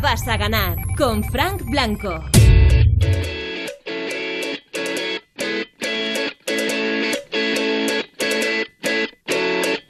[0.00, 2.22] vas a ganar con Frank Blanco.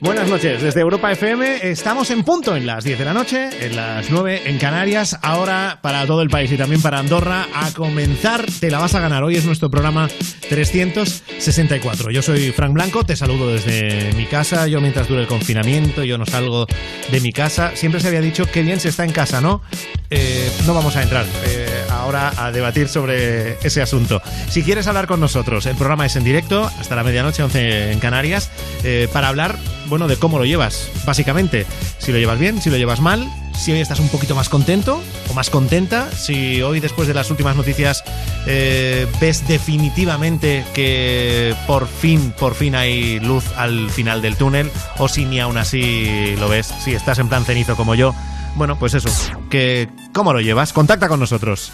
[0.09, 3.77] Buenas noches, desde Europa FM estamos en punto en las 10 de la noche, en
[3.77, 8.47] las 9 en Canarias, ahora para todo el país y también para Andorra, a comenzar
[8.59, 9.23] Te la vas a ganar.
[9.23, 10.09] Hoy es nuestro programa
[10.49, 12.11] 364.
[12.11, 16.17] Yo soy Frank Blanco, te saludo desde mi casa, yo mientras dure el confinamiento, yo
[16.17, 16.67] no salgo
[17.13, 17.73] de mi casa.
[17.75, 19.61] Siempre se había dicho que bien se está en casa, ¿no?
[20.09, 21.27] Eh, no vamos a entrar.
[21.45, 21.78] Eh,
[22.09, 24.23] ahora a debatir sobre ese asunto.
[24.49, 28.01] Si quieres hablar con nosotros, el programa es en directo hasta la medianoche, 11 en
[28.01, 28.51] Canarias,
[28.83, 29.59] eh, para hablar,
[29.89, 31.67] bueno, de cómo lo llevas, básicamente.
[31.99, 35.03] Si lo llevas bien, si lo llevas mal, si hoy estás un poquito más contento
[35.29, 38.03] o más contenta, si hoy después de las últimas noticias
[38.47, 45.09] eh, ves definitivamente que por fin, por fin hay luz al final del túnel, o
[45.09, 48.15] si ni aún así lo ves, si estás en plan cenizo como yo,
[48.55, 49.11] bueno, pues eso,
[49.51, 50.73] que ¿cómo lo llevas?
[50.73, 51.71] Contacta con nosotros.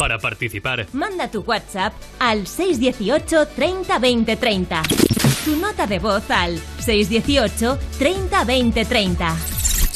[0.00, 4.82] Para participar, Manda tu WhatsApp al 618 30 20 30.
[5.44, 9.36] Tu nota de voz al 618 30 20 30.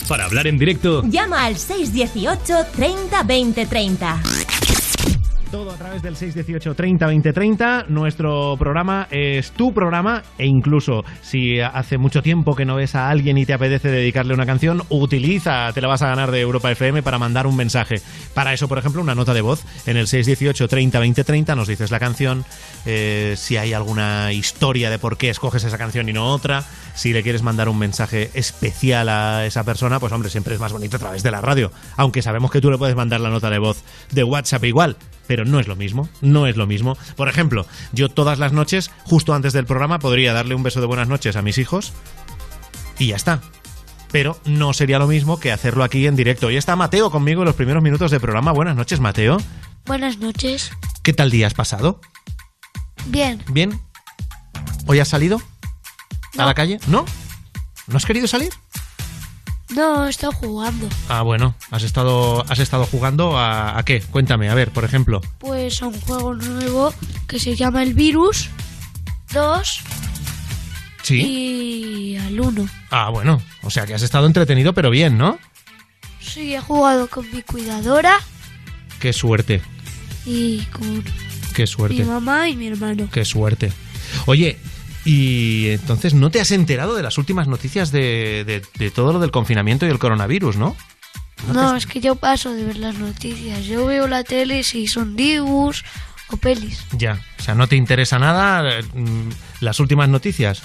[0.07, 4.23] para hablar en directo, Llama al 618 30 20 30.
[5.55, 7.85] Todo a través del 618 30 20 30.
[7.87, 13.09] Nuestro programa es tu programa e incluso si hace mucho tiempo que no ves a
[13.09, 16.73] alguien y te apetece dedicarle una canción, utiliza, te la vas a ganar de Europa
[16.73, 18.01] FM para mandar un mensaje.
[18.35, 21.69] Para eso, por ejemplo, una nota de voz en el 618 30 20 30 nos
[21.69, 22.45] dices la canción,
[22.85, 26.65] eh, si hay alguna historia de por qué escoges esa canción y no otra,
[26.95, 30.73] si le quieres mandar un mensaje especial a esa persona, pues hombre, siempre es más
[30.73, 33.51] bonito a través de la radio, aunque sabemos que tú le puedes mandar la nota
[33.51, 36.97] de voz de WhatsApp igual, pero no es lo mismo, no es lo mismo.
[37.17, 40.87] Por ejemplo, yo todas las noches, justo antes del programa, podría darle un beso de
[40.87, 41.93] buenas noches a mis hijos
[42.99, 43.41] y ya está.
[44.13, 46.49] Pero no sería lo mismo que hacerlo aquí en directo.
[46.49, 48.53] Y está Mateo conmigo en los primeros minutos del programa.
[48.53, 49.39] Buenas noches, Mateo.
[49.87, 50.71] Buenas noches.
[51.03, 52.01] ¿Qué tal día has pasado?
[53.07, 53.81] Bien, ¿Bien?
[54.87, 55.43] ¿Hoy has salido?
[56.39, 56.79] ¿A la calle?
[56.87, 57.05] ¿No?
[57.87, 58.51] ¿No has querido salir?
[59.71, 60.89] no, he estado jugando.
[61.09, 64.01] Ah, bueno, has estado, has estado jugando a, a qué?
[64.03, 65.21] Cuéntame, a ver, por ejemplo.
[65.39, 66.95] Pues a un juego nuevo
[67.27, 68.51] que se llama El Virus
[69.33, 69.81] 2
[71.03, 71.21] Sí.
[71.21, 72.69] y al 1.
[72.91, 75.39] Ah, bueno, o sea que has estado entretenido, pero bien, ¿no?
[76.21, 78.19] Sí, he jugado con mi cuidadora
[79.01, 79.61] Qué suerte,
[80.25, 81.03] y con
[81.53, 83.09] qué mi suerte, mamá y mi hermano.
[83.13, 83.73] qué suerte.
[84.27, 84.59] Oye,
[85.05, 89.19] y entonces no te has enterado de las últimas noticias de, de- de todo lo
[89.21, 90.77] del confinamiento y el coronavirus, ¿no?
[91.53, 93.65] No, es que yo paso de ver las noticias.
[93.67, 95.85] Yo veo la tele si son dibujos
[96.31, 96.85] o pelis.
[96.93, 99.29] Ya, o sea, no te interesa nada mm,
[99.61, 100.63] las últimas noticias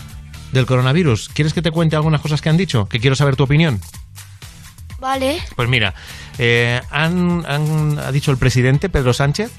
[0.54, 1.30] del coronavirus.
[1.34, 2.88] ¿Quieres que te cuente algunas cosas que han dicho?
[2.88, 3.82] Que quiero saber tu opinión.
[5.00, 5.94] Vale, Pues mira,
[6.38, 9.50] eh, han, han- ha dicho el presidente Pedro Sánchez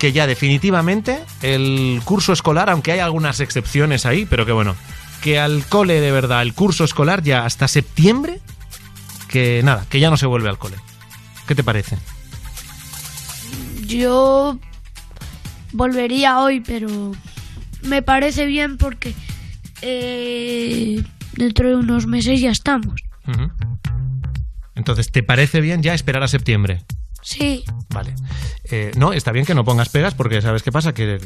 [0.00, 4.74] que ya definitivamente el curso escolar, aunque hay algunas excepciones ahí, pero que bueno,
[5.22, 8.40] que al cole de verdad, el curso escolar ya hasta septiembre,
[9.28, 10.76] que nada, que ya no se vuelve al cole.
[11.46, 11.96] ¿Qué te parece?
[13.90, 14.58] yo
[15.72, 17.12] volvería hoy, pero
[17.82, 19.14] me parece bien porque
[19.82, 21.02] eh,
[21.36, 23.02] dentro de unos meses ya estamos.
[24.74, 26.82] Entonces, ¿te parece bien ya esperar a septiembre?
[27.22, 28.14] Sí, Vale.
[28.64, 30.94] Eh, no, está bien que no pongas pegas porque ¿sabes qué pasa?
[30.94, 31.20] Que,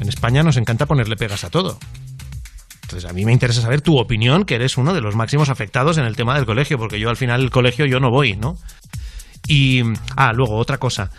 [0.00, 1.78] en España nos encanta ponerle pegas a todo.
[2.82, 5.96] Entonces, a mí me interesa saber tu opinión, que eres uno de los máximos afectados
[5.98, 8.58] en el tema del colegio, porque yo al final el colegio yo no voy, ¿no?
[9.46, 9.82] Y,
[10.16, 11.10] ah, luego, otra cosa.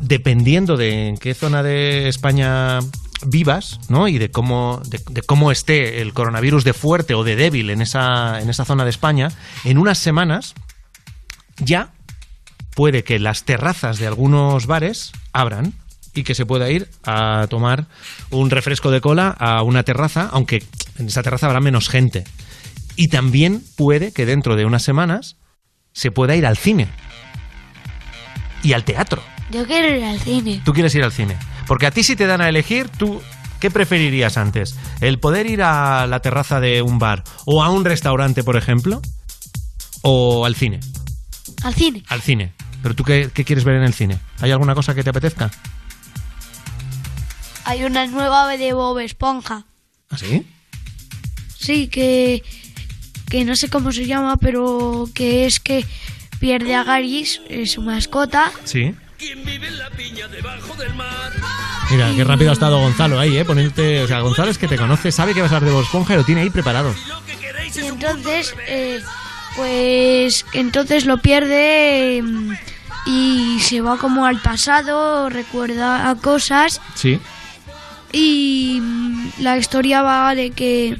[0.00, 2.78] Dependiendo de en qué zona de España
[3.26, 4.08] vivas, ¿no?
[4.08, 7.82] Y de cómo, de, de cómo esté el coronavirus de fuerte o de débil en
[7.82, 9.28] esa, en esa zona de España,
[9.64, 10.54] en unas semanas
[11.58, 11.92] ya
[12.74, 15.74] puede que las terrazas de algunos bares abran
[16.14, 17.86] y que se pueda ir a tomar
[18.30, 20.62] un refresco de cola a una terraza, aunque
[20.98, 22.24] en esa terraza habrá menos gente.
[22.96, 25.36] Y también puede que dentro de unas semanas
[25.92, 26.88] se pueda ir al cine
[28.62, 29.22] y al teatro.
[29.50, 30.60] yo quiero ir al cine.
[30.64, 31.36] Tú quieres ir al cine.
[31.66, 33.22] Porque a ti si te dan a elegir, tú,
[33.60, 34.76] ¿qué preferirías antes?
[35.00, 39.00] ¿El poder ir a la terraza de un bar o a un restaurante, por ejemplo?
[40.02, 40.80] ¿O al cine?
[41.62, 42.02] Al cine.
[42.08, 42.52] Al cine.
[42.82, 44.18] ¿Pero tú qué, qué quieres ver en el cine?
[44.40, 45.50] ¿Hay alguna cosa que te apetezca?
[47.64, 49.64] Hay una nueva de Bob Esponja.
[50.10, 50.46] ¿Ah, sí?
[51.58, 52.42] Sí, que,
[53.28, 55.84] que no sé cómo se llama, pero que es que
[56.40, 58.50] pierde a Garis, eh, su mascota.
[58.64, 58.94] Sí.
[61.90, 63.44] Mira, qué rápido ha estado Gonzalo ahí, ¿eh?
[63.44, 64.02] Poniéndote...
[64.02, 66.14] O sea, Gonzalo es que te conoce, sabe que vas a hablar de Bob Esponja
[66.14, 66.94] y lo tiene ahí preparado.
[67.74, 69.00] Y entonces, eh,
[69.56, 72.52] pues, entonces lo pierde mm,
[73.06, 77.18] y se va como al pasado, recuerda a cosas Sí.
[78.12, 80.96] y mm, la historia va de que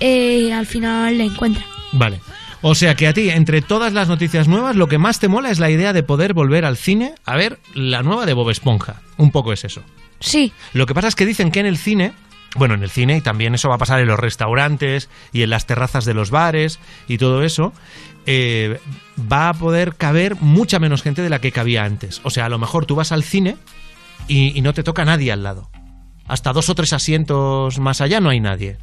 [0.00, 1.64] eh, al final la encuentra.
[1.92, 2.20] Vale.
[2.62, 5.50] O sea que a ti, entre todas las noticias nuevas, lo que más te mola
[5.50, 9.02] es la idea de poder volver al cine a ver la nueva de Bob Esponja.
[9.18, 9.82] Un poco es eso.
[10.18, 12.12] Sí, Lo que pasa es que dicen que en el cine,
[12.58, 15.50] bueno, en el cine y también eso va a pasar en los restaurantes y en
[15.50, 17.72] las terrazas de los bares y todo eso,
[18.26, 18.80] eh,
[19.20, 22.20] va a poder caber mucha menos gente de la que cabía antes.
[22.24, 23.56] O sea, a lo mejor tú vas al cine
[24.28, 25.70] y, y no te toca nadie al lado.
[26.26, 28.78] Hasta dos o tres asientos más allá no hay nadie.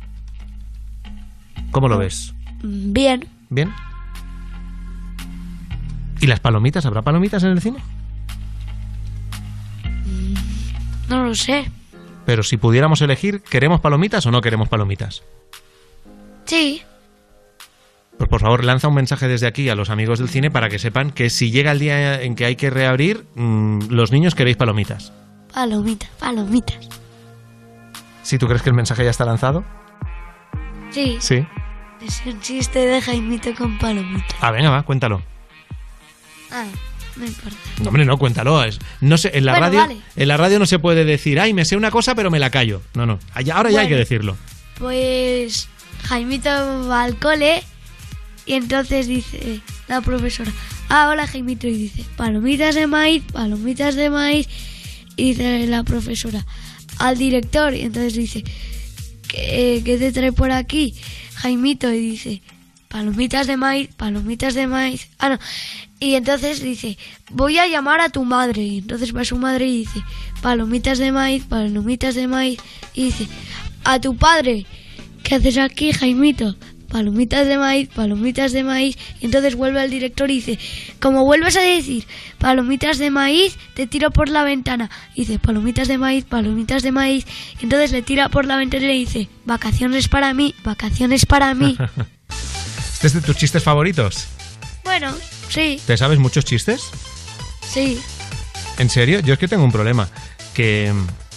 [1.72, 2.34] ¿Cómo lo ves?
[2.62, 3.28] mm, bien.
[3.50, 3.74] ¿Bien?
[6.22, 6.86] ¿Y las palomitas?
[6.86, 7.80] ¿Habrá palomitas en el cine?
[11.10, 11.70] No lo sé.
[12.26, 15.24] Pero si pudiéramos elegir, ¿queremos palomitas o no queremos palomitas?
[16.46, 16.82] Sí,
[18.18, 20.78] Pues por favor, lanza un mensaje desde aquí a los amigos del cine para que
[20.78, 24.56] sepan que si llega el día en que hay que reabrir, mm, los niños queréis
[24.58, 25.12] palomitas.
[25.54, 26.88] palomitas, palomitas.
[28.22, 29.64] Si tú crees que el mensaje ya está lanzado,
[30.92, 31.46] Sí, sí.
[32.06, 34.36] es un chiste de Jaimito con palomitas.
[34.42, 35.22] Ah, venga, va, cuéntalo.
[36.52, 36.66] Ah,
[37.16, 37.58] no importa.
[37.82, 38.64] No, hombre, no, cuéntalo.
[38.64, 39.98] Es, no sé, en la Bueno, radio, vale.
[40.16, 42.50] en la radio no se puede decir, ay, me sé una cosa, pero me la
[42.50, 42.82] callo.
[42.94, 43.20] No, no.
[43.54, 44.36] Ahora ya hay que decirlo.
[44.78, 45.68] Pues
[46.06, 46.50] Jaimito
[46.90, 47.64] va al cole
[48.46, 50.52] y entonces dice la profesora,
[50.90, 54.48] ah, hola Jaimito, y dice, palomitas de maíz, palomitas de maíz,
[55.16, 56.46] y dice la profesora,
[57.00, 58.44] al director, y entonces dice,
[59.28, 60.96] ¿qué, qué te trae por aquí,
[61.36, 61.92] Jaimito?
[61.94, 62.42] Y dice,
[62.94, 65.40] palomitas de maíz, palomitas de maíz, ah, no,
[66.00, 66.96] y entonces dice,
[67.32, 70.04] voy a llamar a tu madre, y entonces va su madre y dice,
[70.44, 72.60] palomitas de maíz, palomitas de maíz,
[72.94, 73.28] y dice,
[73.84, 74.68] a tu padre,
[75.24, 76.56] ¿qué haces aquí, Jaimito?
[76.88, 78.96] Palomitas de maíz, palomitas de maíz.
[79.20, 80.60] Y entonces vuelve al director y dice,
[81.00, 82.06] como vuelves a decir
[82.38, 84.92] palomitas de maíz, te tiro por la ventana.
[85.16, 87.26] Dice, palomitas de maíz, palomitas de maíz.
[87.60, 91.56] Y entonces le tira por la ventana y le dice, vacaciones para mí, vacaciones para
[91.56, 91.76] mí.
[93.04, 94.28] ¿Este es de tus chistes favoritos?
[94.86, 95.14] bueno,
[95.50, 96.84] sí, ¿Te sabes muchos chistes?
[97.62, 98.00] sí.
[98.80, 99.20] ¿En serio?
[99.20, 100.08] Yo es que tengo un problema.
[100.56, 100.92] Que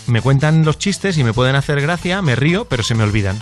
[0.07, 3.39] me cuentan los chistes y me pueden hacer gracia, me río, pero se me olvidan.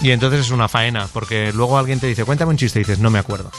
[0.00, 3.00] Y entonces es una faena, porque luego alguien te dice, cuéntame un chiste y dices,
[3.00, 3.50] no me acuerdo.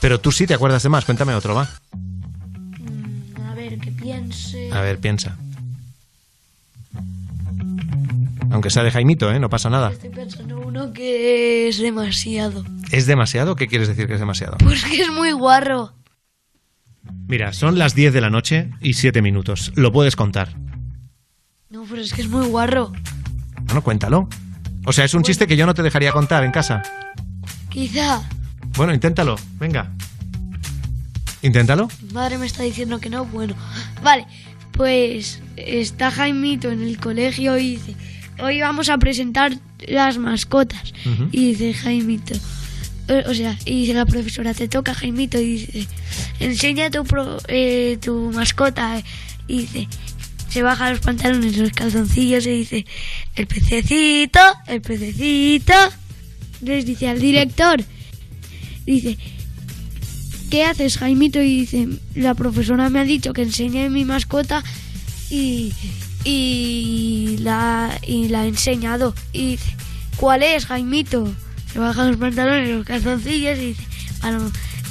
[0.00, 1.70] Pero tú sí te acuerdas de más, cuéntame otro, va.
[1.92, 4.70] Mm, A ver, que piense.
[4.72, 5.36] A ver, piensa.
[8.50, 9.38] Aunque sea de Jaimito, ¿eh?
[9.40, 9.92] No pasa nada.
[9.92, 12.64] Estoy pensando uno que es demasiado.
[12.92, 13.56] ¿Es demasiado?
[13.56, 14.56] ¿Qué quieres decir que es demasiado?
[14.58, 15.94] Pues que es muy guarro.
[17.26, 19.72] Mira, son las 10 de la noche y 7 minutos.
[19.74, 20.54] Lo puedes contar.
[21.70, 22.92] No, pero es que es muy guarro.
[23.62, 24.28] Bueno, cuéntalo.
[24.86, 26.82] O sea, es un chiste que yo no te dejaría contar en casa.
[27.68, 28.22] Quizá.
[28.76, 29.36] Bueno, inténtalo.
[29.58, 29.92] Venga.
[31.42, 31.88] Inténtalo.
[32.02, 33.24] Mi madre me está diciendo que no.
[33.24, 33.56] Bueno,
[34.02, 34.26] vale.
[34.72, 37.96] Pues está Jaimito en el colegio y dice,
[38.42, 39.52] hoy vamos a presentar
[39.86, 40.92] las mascotas.
[41.32, 42.34] Y dice Jaimito,
[43.26, 45.86] o sea, y dice la profesora, te toca Jaimito y dice,
[46.38, 49.02] enseña tu, pro- eh, tu mascota.
[49.48, 49.88] Y dice,
[50.48, 52.86] se baja los pantalones, los calzoncillos y dice,
[53.36, 55.74] el pececito, el pececito.
[56.62, 57.82] Les dice al director,
[58.84, 59.16] dice,
[60.50, 61.40] ¿qué haces, Jaimito?
[61.40, 64.62] Y dice, la profesora me ha dicho que enseñe mi mascota
[65.30, 65.72] y,
[66.24, 69.14] y, la, y la enseñado.
[69.32, 69.58] Y
[70.16, 71.32] ¿cuál es, Jaimito?
[71.72, 73.82] Se bajan los pantalones, los calzoncillos y dice,
[74.22, 74.50] "Ah, no".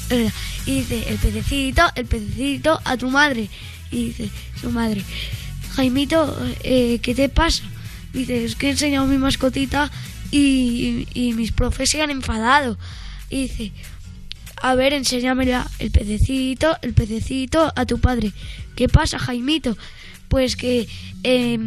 [0.09, 0.29] Eh,
[0.65, 3.49] y dice, el pececito, el pececito a tu madre.
[3.91, 5.03] Y dice, su madre,
[5.73, 7.63] Jaimito, eh, ¿qué te pasa?
[8.13, 9.91] Dice, es que he enseñado mi mascotita
[10.31, 12.77] y, y mis profes se han enfadado.
[13.29, 13.71] Y dice,
[14.61, 15.69] a ver, enséñamela.
[15.79, 18.33] El pececito, el pececito a tu padre.
[18.75, 19.77] ¿Qué pasa, Jaimito?
[20.29, 20.87] Pues que
[21.23, 21.59] eh,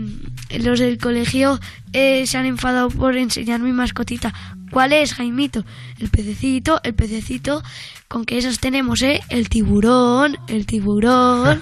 [0.59, 1.61] los del colegio
[1.92, 4.33] eh, se han enfadado por enseñar mi mascotita.
[4.71, 5.64] ¿Cuál es, Jaimito?
[5.99, 7.62] El pececito, el pececito.
[8.09, 9.21] Con que esas tenemos, ¿eh?
[9.28, 11.61] El tiburón, el tiburón.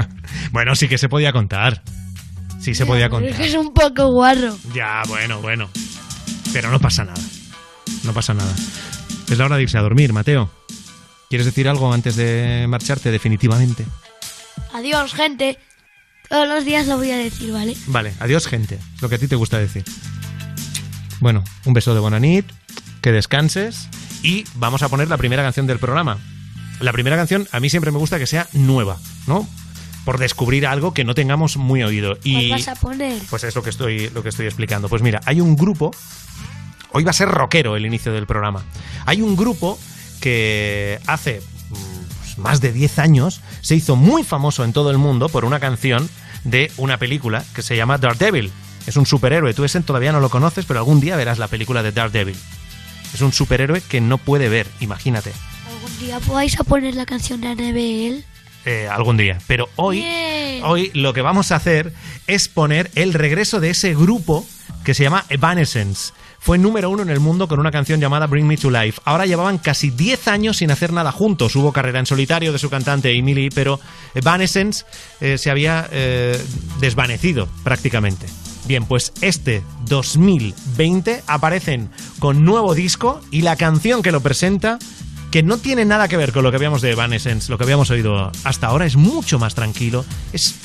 [0.52, 1.82] bueno, sí que se podía contar.
[2.60, 3.30] Sí se podía contar.
[3.30, 4.56] Es que es un poco guarro.
[4.72, 5.68] Ya, bueno, bueno.
[6.52, 7.20] Pero no pasa nada.
[8.04, 8.52] No pasa nada.
[9.28, 10.50] Es la hora de irse a dormir, Mateo.
[11.28, 13.84] ¿Quieres decir algo antes de marcharte definitivamente?
[14.74, 15.58] Adiós, gente.
[16.32, 17.76] Todos los días lo voy a decir, ¿vale?
[17.88, 18.78] Vale, adiós, gente.
[19.02, 19.84] Lo que a ti te gusta decir.
[21.20, 22.46] Bueno, un beso de Bonanit,
[23.02, 23.90] que descanses
[24.22, 26.16] y vamos a poner la primera canción del programa.
[26.80, 29.46] La primera canción a mí siempre me gusta que sea nueva, ¿no?
[30.06, 32.16] Por descubrir algo que no tengamos muy oído.
[32.24, 33.22] Y ¿Cuál vas a poner?
[33.28, 34.88] pues es lo que estoy lo que estoy explicando.
[34.88, 35.90] Pues mira, hay un grupo
[36.94, 38.64] Hoy va a ser rockero el inicio del programa.
[39.04, 39.78] Hay un grupo
[40.20, 41.42] que hace
[42.42, 46.08] más de 10 años, se hizo muy famoso en todo el mundo por una canción
[46.44, 48.52] de una película que se llama Daredevil.
[48.86, 51.82] Es un superhéroe, tú ese todavía no lo conoces, pero algún día verás la película
[51.82, 52.36] de Daredevil.
[53.14, 55.32] Es un superhéroe que no puede ver, imagínate.
[55.68, 58.24] ¿Algún día vais a poner la canción de Anabel?
[58.64, 59.38] Eh, algún día.
[59.46, 60.62] Pero hoy, Bien.
[60.64, 61.92] hoy lo que vamos a hacer
[62.26, 64.46] es poner el regreso de ese grupo
[64.84, 66.12] que se llama Evanescence.
[66.42, 69.00] Fue número uno en el mundo con una canción llamada Bring Me to Life.
[69.04, 71.54] Ahora llevaban casi 10 años sin hacer nada juntos.
[71.54, 73.78] Hubo carrera en solitario de su cantante Emily, pero
[74.12, 74.84] Evanescence
[75.20, 76.36] eh, se había eh,
[76.80, 78.26] desvanecido prácticamente.
[78.66, 84.80] Bien, pues este 2020 aparecen con nuevo disco y la canción que lo presenta
[85.30, 87.88] que no tiene nada que ver con lo que habíamos de Evanescence, lo que habíamos
[87.90, 90.56] oído hasta ahora, es mucho más tranquilo, es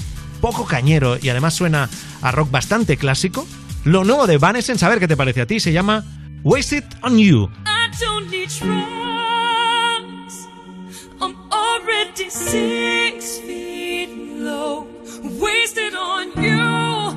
[0.41, 1.87] poco cañero y además suena
[2.23, 3.45] a rock bastante clásico.
[3.87, 6.03] Lo nuevo de Evanescence, a ver qué te parece a ti, se llama
[6.43, 7.49] Waste It On You.
[7.65, 10.49] I don't need drugs.
[11.21, 14.09] I'm already six feet
[14.41, 14.87] low,
[15.39, 17.15] wasted on you,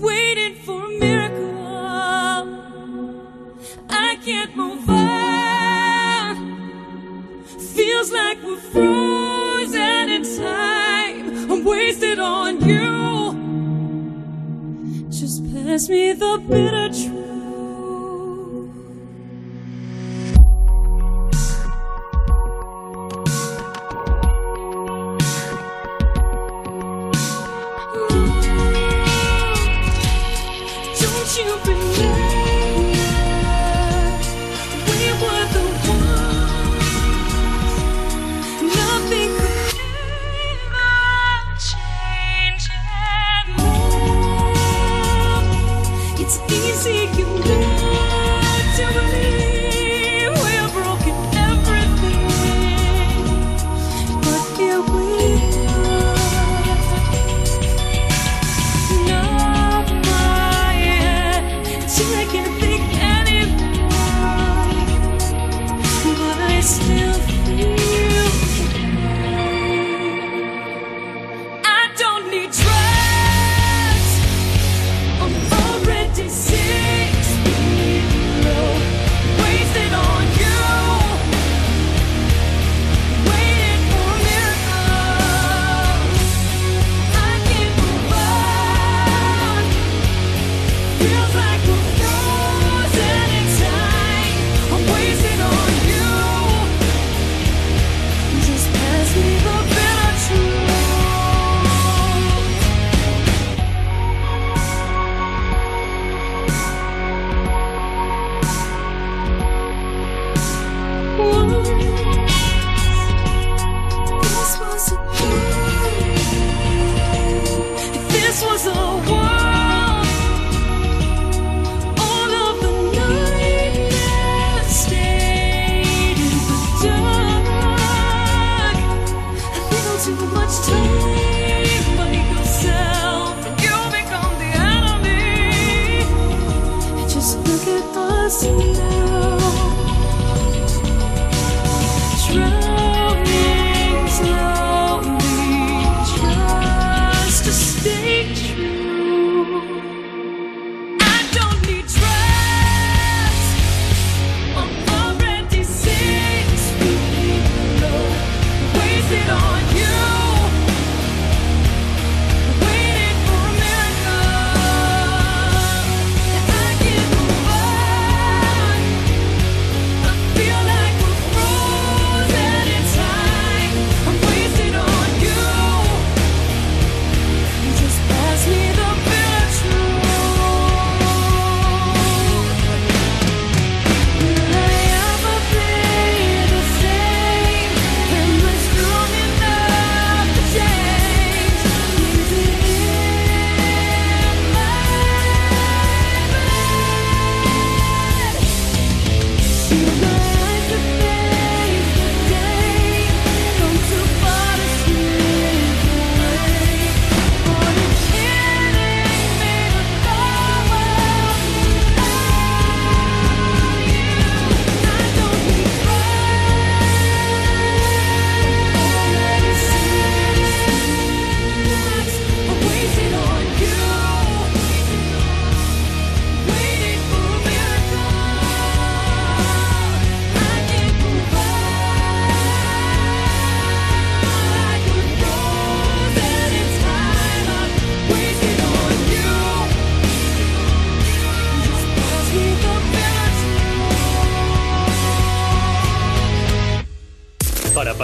[0.00, 1.52] waiting for a miracle.
[3.90, 6.36] I can't move on.
[7.74, 11.50] Feels like we're frozen in time.
[11.52, 12.83] I'm wasted on you.
[15.74, 17.43] Pass me the bitter truth.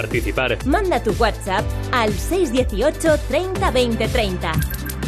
[0.00, 4.52] Participar, Manda tu WhatsApp al 618 30 20 30.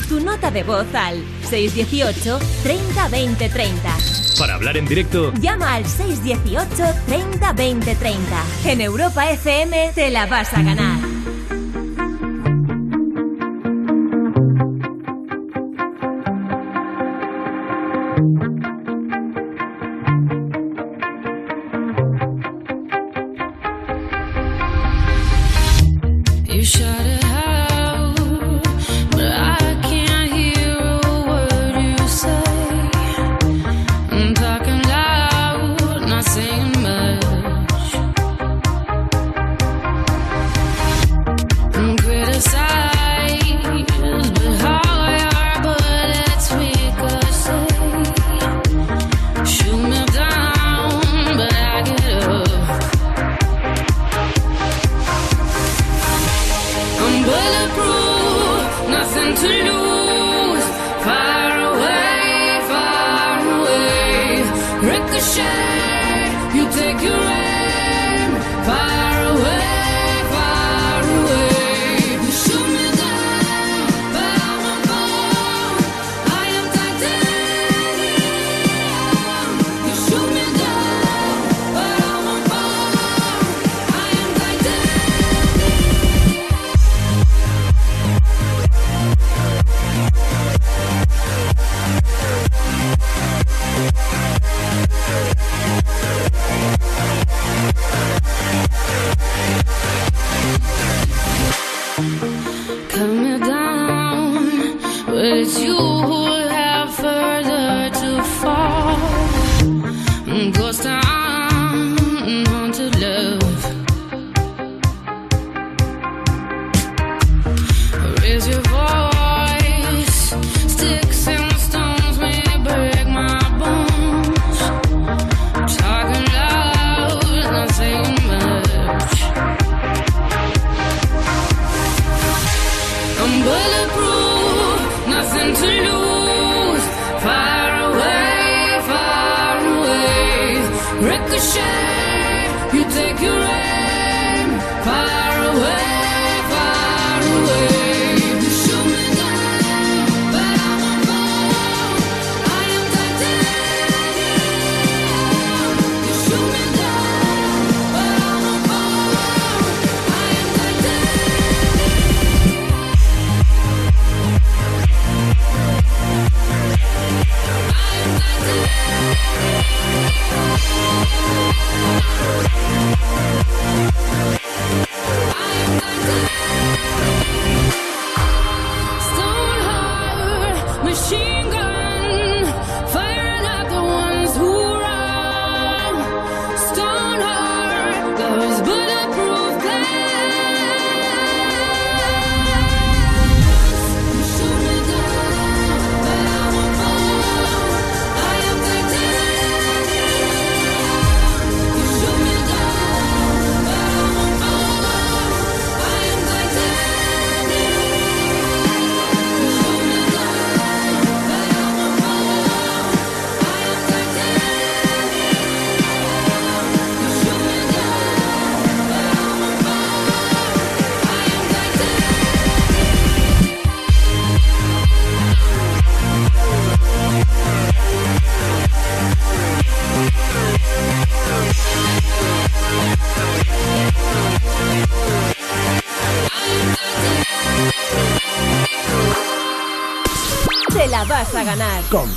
[0.08, 1.16] Tu nota de voz al
[1.48, 3.96] 618 30 20 30.
[4.38, 8.44] para hablar en directo, Llama al 618 30 20 30.
[8.66, 10.91] En Europa FM te la vas a ganar.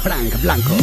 [0.06, 0.76] Frank Blanco.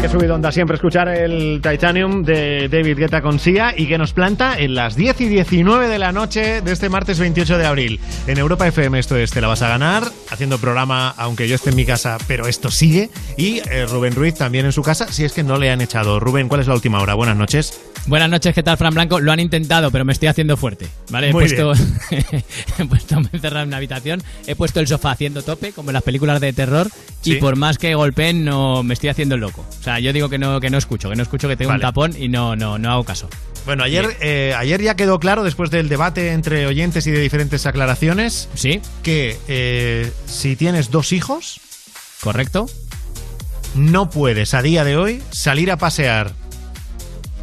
[0.00, 4.12] Qué subidón da siempre escuchar el Titanium de David Guetta con Sia y que nos
[4.12, 8.00] planta en las 10 y 19 de la noche de este martes 28 de abril.
[8.26, 11.70] En Europa FM esto es Te la vas a ganar, haciendo programa aunque yo esté
[11.70, 13.10] en mi casa, pero esto sigue.
[13.36, 16.18] Y eh, Rubén Ruiz también en su casa, si es que no le han echado.
[16.18, 17.14] Rubén, ¿cuál es la última hora?
[17.14, 17.91] Buenas noches.
[18.06, 19.20] Buenas noches, ¿qué tal, Fran Blanco?
[19.20, 20.88] Lo han intentado, pero me estoy haciendo fuerte.
[21.10, 21.28] ¿Vale?
[21.28, 21.72] He Muy puesto.
[22.78, 25.90] he puesto me he encerrado en una habitación, he puesto el sofá haciendo tope, como
[25.90, 26.88] en las películas de terror,
[27.20, 27.34] Sí.
[27.34, 29.64] y por más que golpeen, no me estoy haciendo loco.
[29.78, 31.78] O sea, yo digo que no, que no escucho, que no escucho, que tengo Vale.
[31.78, 33.28] un tapón y no, no, no hago caso.
[33.64, 37.64] Bueno, ayer, eh, ayer ya quedó claro, después del debate entre oyentes y de diferentes
[37.66, 38.80] aclaraciones, ¿Sí?
[39.04, 41.60] que eh, si tienes dos hijos,
[42.20, 42.66] ¿Correcto?
[43.76, 46.32] no puedes a día de hoy salir a pasear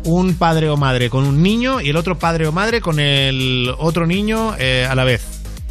[0.05, 3.69] un padre o madre con un niño y el otro padre o madre con el
[3.77, 5.23] otro niño eh, a la vez.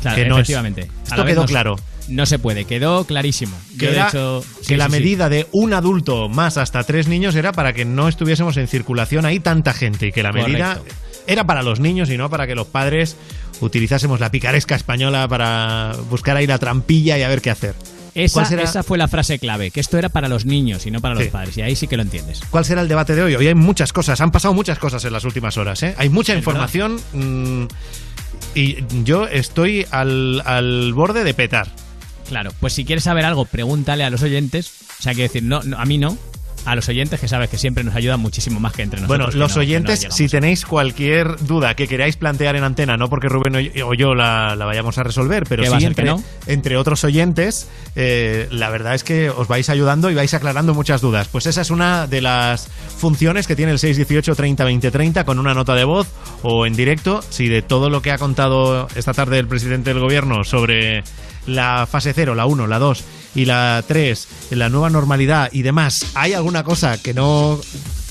[0.03, 0.89] Claro, que no efectivamente.
[1.05, 1.77] Esto quedó no- claro.
[2.09, 3.55] No se puede, quedó clarísimo.
[3.79, 4.99] Que, Yo, de era- hecho, que la sí, sí.
[4.99, 9.27] medida de un adulto más hasta tres niños era para que no estuviésemos en circulación
[9.27, 10.95] ahí tanta gente y que la medida Correcto.
[11.27, 13.17] era para los niños y no para que los padres
[13.61, 17.75] utilizásemos la picaresca española para buscar ahí la trampilla y a ver qué hacer.
[18.25, 21.15] Esa, esa fue la frase clave, que esto era para los niños y no para
[21.15, 21.57] los padres.
[21.57, 22.41] Y ahí sí que lo entiendes.
[22.51, 23.37] ¿Cuál será el debate de hoy?
[23.37, 25.83] Hoy hay muchas cosas, han pasado muchas cosas en las últimas horas.
[25.83, 25.95] ¿eh?
[25.99, 27.67] Hay mucha información mm,
[28.55, 31.69] y yo estoy al, al borde de petar.
[32.29, 34.73] Claro, pues si quieres saber algo, pregúntale a los oyentes.
[34.99, 36.19] O sea, quiero decir, no, no, a mí no.
[36.71, 39.19] A los oyentes que sabes que siempre nos ayudan muchísimo más que entre nosotros.
[39.19, 42.97] Bueno, los no- que no oyentes, si tenéis cualquier duda que queráis plantear en antena,
[42.97, 46.05] no porque Rubén o yo- la, la vayamos a resolver, pero ¿Qué va sí entre,
[46.05, 46.23] no?
[46.47, 51.01] entre otros oyentes, eh, la verdad es que os vais ayudando y vais aclarando muchas
[51.01, 51.29] dudas.
[51.29, 55.39] Pues esa es una de las funciones que tiene el 618 30 20 30 con
[55.39, 56.09] una nota de voz
[56.43, 57.23] o en directo.
[57.31, 61.03] Si de todo lo que ha contado esta tarde el presidente del gobierno sobre
[61.49, 66.07] la fase 0, la 1, la 2 y la 3, la nueva normalidad y demás,
[66.15, 67.59] ¿hay alguna cosa que no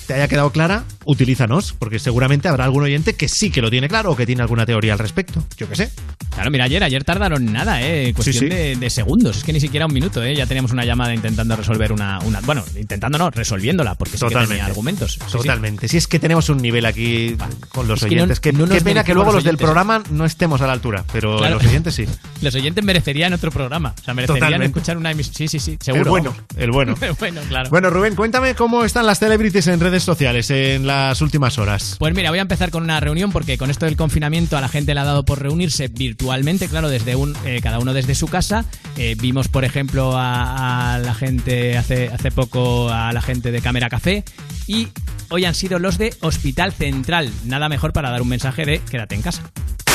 [0.08, 0.84] te haya quedado clara?
[1.06, 4.42] Utilízanos, porque seguramente habrá algún oyente que sí que lo tiene claro o que tiene
[4.42, 5.44] alguna teoría al respecto.
[5.58, 5.92] Yo qué sé.
[6.34, 8.14] Claro, mira, ayer, ayer tardaron nada, ¿eh?
[8.14, 8.46] Cuestión Sí, sí.
[8.50, 9.38] De, de segundos.
[9.38, 10.36] Es que ni siquiera un minuto, ¿eh?
[10.36, 12.20] Ya teníamos una llamada intentando resolver una.
[12.20, 14.56] una bueno, intentando no, resolviéndola, porque sí que Totalmente.
[14.56, 15.14] tenía argumentos.
[15.14, 15.38] Sí, sí.
[15.38, 15.88] Totalmente.
[15.88, 17.36] Si es que tenemos un nivel aquí
[17.70, 18.40] con los Es que no- oyentes.
[18.40, 19.66] que no nos qué pena que luego los los del oyentes.
[19.66, 21.56] programa no estemos a la altura, pero Claro.
[21.56, 22.06] los oyentes sí.
[22.42, 23.96] Los oyentes merecerían otro programa.
[24.00, 24.78] O sea, merecerían Totalmente.
[24.78, 25.34] escuchar una emisión.
[25.36, 26.04] Sí, sí, sí, seguro.
[26.04, 26.96] El bueno, el bueno.
[27.02, 27.70] El bueno, claro.
[27.72, 31.96] Bueno, Rubén, cuéntame cómo están las celebrities en redes sociales en las últimas horas.
[32.00, 34.68] Pues mira, voy a empezar con una reunión porque con esto del confinamiento a la
[34.68, 38.28] gente le ha dado por reunirse virtualmente, claro, desde un eh, cada uno desde su
[38.28, 38.66] casa.
[38.98, 43.62] Eh, vimos, por ejemplo, a, a la gente hace, hace poco a la gente de
[43.62, 44.24] Cámara Café
[44.68, 44.90] y
[45.30, 47.32] hoy han sido los de Hospital Central.
[47.46, 49.44] Nada mejor para dar un mensaje de quédate en casa.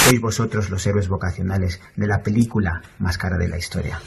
[0.04, 4.00] Sois vosotros los héroes vocacionales de la película más cara de la historia.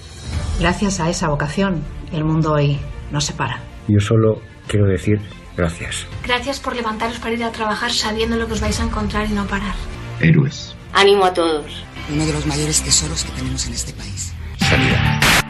[0.60, 1.82] Gracias a esa vocación,
[2.12, 2.80] el mundo hoy
[3.12, 3.62] nos separa.
[3.88, 5.20] Yo solo quiero decir
[5.56, 6.06] gracias.
[6.24, 9.34] Gracias por levantaros para ir a trabajar sabiendo lo que os vais a encontrar y
[9.34, 9.76] no parar.
[10.20, 10.76] Héroes.
[10.94, 11.84] Ánimo a todos.
[12.12, 14.34] Uno de los mayores tesoros que tenemos en este país.
[14.60, 15.45] Sanidad.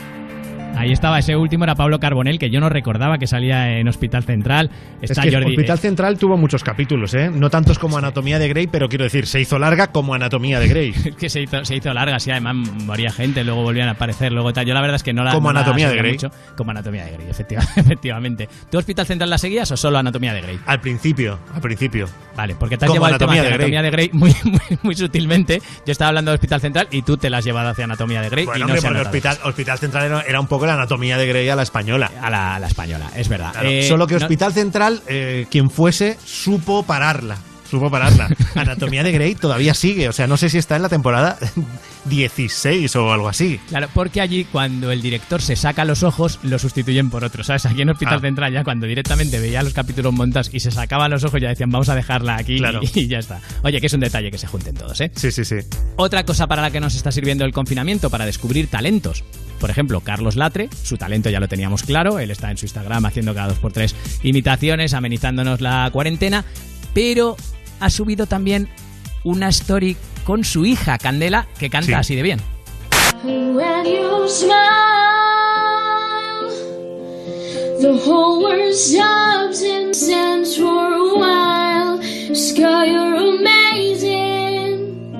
[0.78, 4.24] Ahí estaba, ese último era Pablo Carbonell, que yo no recordaba que salía en Hospital
[4.24, 4.70] Central.
[5.02, 5.52] Está es que Jordi.
[5.52, 7.30] Hospital Central tuvo muchos capítulos, ¿eh?
[7.34, 10.68] No tantos como Anatomía de Grey, pero quiero decir, se hizo larga como Anatomía de
[10.68, 10.94] Grey.
[11.06, 14.32] Es que se hizo, se hizo larga, sí, además moría gente, luego volvían a aparecer,
[14.32, 14.66] luego tal.
[14.66, 16.14] Yo la verdad es que no la Como no la Anatomía de seguía Grey.
[16.14, 16.32] mucho.
[16.58, 18.50] como Anatomía de Grey, efectiva- efectivamente.
[18.70, 20.60] ¿Tú Hospital Central la seguías o solo Anatomía de Grey?
[20.66, 22.08] Al principio, al principio.
[22.36, 23.76] Vale, porque te has Como llevado el tema Anatomía de Grey.
[23.76, 25.62] Anatomía de Grey muy, muy, muy sutilmente.
[25.86, 28.30] Yo estaba hablando de Hospital Central y tú te la has llevado hacia Anatomía de
[28.30, 29.08] Grey y Bueno, no hombre, se ha porque.
[29.08, 32.12] Hospital, Hospital Central era un poco la Anatomía de Grey a la española.
[32.22, 33.52] A la, a la española, es verdad.
[33.54, 37.38] Claro, Eh, Solo que no- Hospital Central, eh, quien fuese, supo pararla.
[37.70, 38.30] Supo pararla.
[38.56, 40.08] Anatomía de Grey todavía sigue.
[40.10, 41.38] O sea, no sé si está en la temporada
[42.06, 43.60] 16 o algo así.
[43.70, 47.44] Claro, porque allí cuando el director se saca los ojos, lo sustituyen por otro.
[47.44, 47.66] ¿Sabes?
[47.66, 48.22] Aquí en Hospital Ah.
[48.22, 51.70] Central ya cuando directamente veía los capítulos montados y se sacaban los ojos ya decían
[51.72, 52.80] vamos a dejarla aquí Claro.
[52.84, 53.42] y, y ya está.
[53.64, 55.12] Oye, que es un detalle que se junten todos, ¿eh?
[55.16, 55.56] Sí, sí, sí.
[55.96, 59.24] Otra cosa para la que nos está sirviendo el confinamiento, para descubrir talentos.
[59.60, 63.06] Por ejemplo, Carlos Latre, su talento ya lo teníamos claro, él está en su Instagram
[63.06, 66.44] haciendo cada dos por tres imitaciones, amenizándonos la cuarentena,
[66.94, 67.36] pero
[67.86, 68.68] ha subido también
[69.24, 71.94] una story con su hija Candela que canta Sí.
[71.94, 72.40] así de bien.
[73.24, 74.56] When you smile,
[77.80, 82.02] the whole world stops and stands for a while.
[82.36, 85.14] Sky, you're amazing,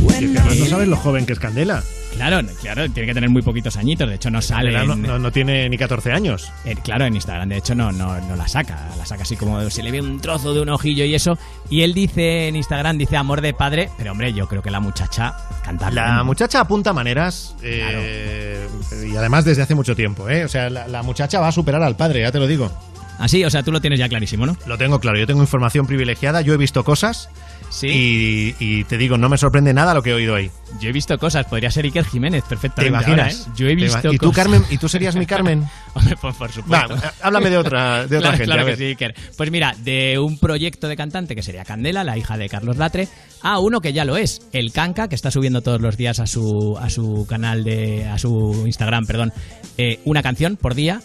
[0.00, 1.82] Y es que además no sabes lo joven que es Candela.
[2.14, 5.32] Claro, claro, tiene que tener muy poquitos añitos, de hecho no sale no, no- no
[5.32, 6.50] tiene ni 14 años.
[6.64, 8.88] Eh, claro, en Instagram, de hecho, no, no, no la saca.
[8.96, 11.36] La saca así como se le ve un trozo de un ojillo y eso.
[11.70, 14.80] Y él dice en Instagram, dice amor de padre, pero hombre, yo creo que la
[14.80, 16.26] muchacha canta La bien.
[16.26, 18.68] muchacha apunta maneras eh,
[19.12, 20.44] y además desde hace mucho tiempo, ¿eh?
[20.44, 22.70] O sea, la, la muchacha va a superar al padre, ya te lo digo.
[23.18, 24.56] Así, o sea, tú lo tienes ya clarísimo, ¿no?
[24.66, 27.28] Lo tengo claro, yo tengo información privilegiada, yo he visto cosas
[27.76, 27.88] Sí.
[27.88, 30.48] y, y te digo, no me sorprende nada lo que he oído ahí.
[30.80, 32.88] Yo he visto cosas, podría ser Iker Jiménez ¿Te perfectamente.
[32.96, 33.40] imaginas?
[33.40, 33.52] ahora, ¿eh?
[33.56, 34.44] Yo he Te visto ¿Y tú, cosas.
[34.44, 34.62] Carmen?
[34.70, 35.64] ¿Y tú serías mi Carmen?
[35.94, 36.94] Hombre, pues por supuesto.
[37.20, 38.44] háblame de otra, de otra claro, gente.
[38.44, 39.14] claro a que sí, Iker.
[39.36, 43.08] Pues mira, de un proyecto de cantante que sería Candela, la hija de Carlos Latre,
[43.42, 46.26] a uno que ya lo es, el Canca, que está subiendo todos los días a
[46.28, 48.06] su, a su canal de.
[48.06, 49.32] a su Instagram, perdón,
[49.78, 51.00] eh, una canción por día.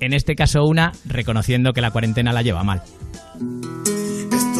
[0.00, 2.82] En este caso, una reconociendo que la cuarentena la lleva mal.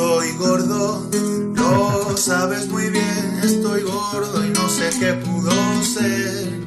[0.04, 1.08] Estoy gordo,
[1.54, 3.40] lo sabes muy bien.
[3.42, 5.50] Estoy gordo y no sé qué pudo
[5.82, 6.66] ser.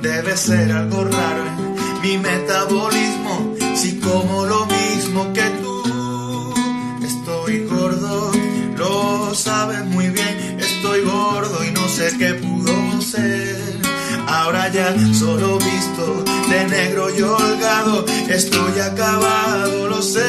[0.00, 3.56] De debe ser algo raro en mi metabolismo.
[3.74, 6.54] Si como lo mismo que tú,
[7.02, 8.30] estoy gordo,
[8.76, 10.60] lo sabes muy bien.
[10.60, 13.80] Estoy gordo y no sé qué pudo ser.
[14.28, 20.20] Ahora ya solo visto de negro y holgado, estoy acabado, lo sé.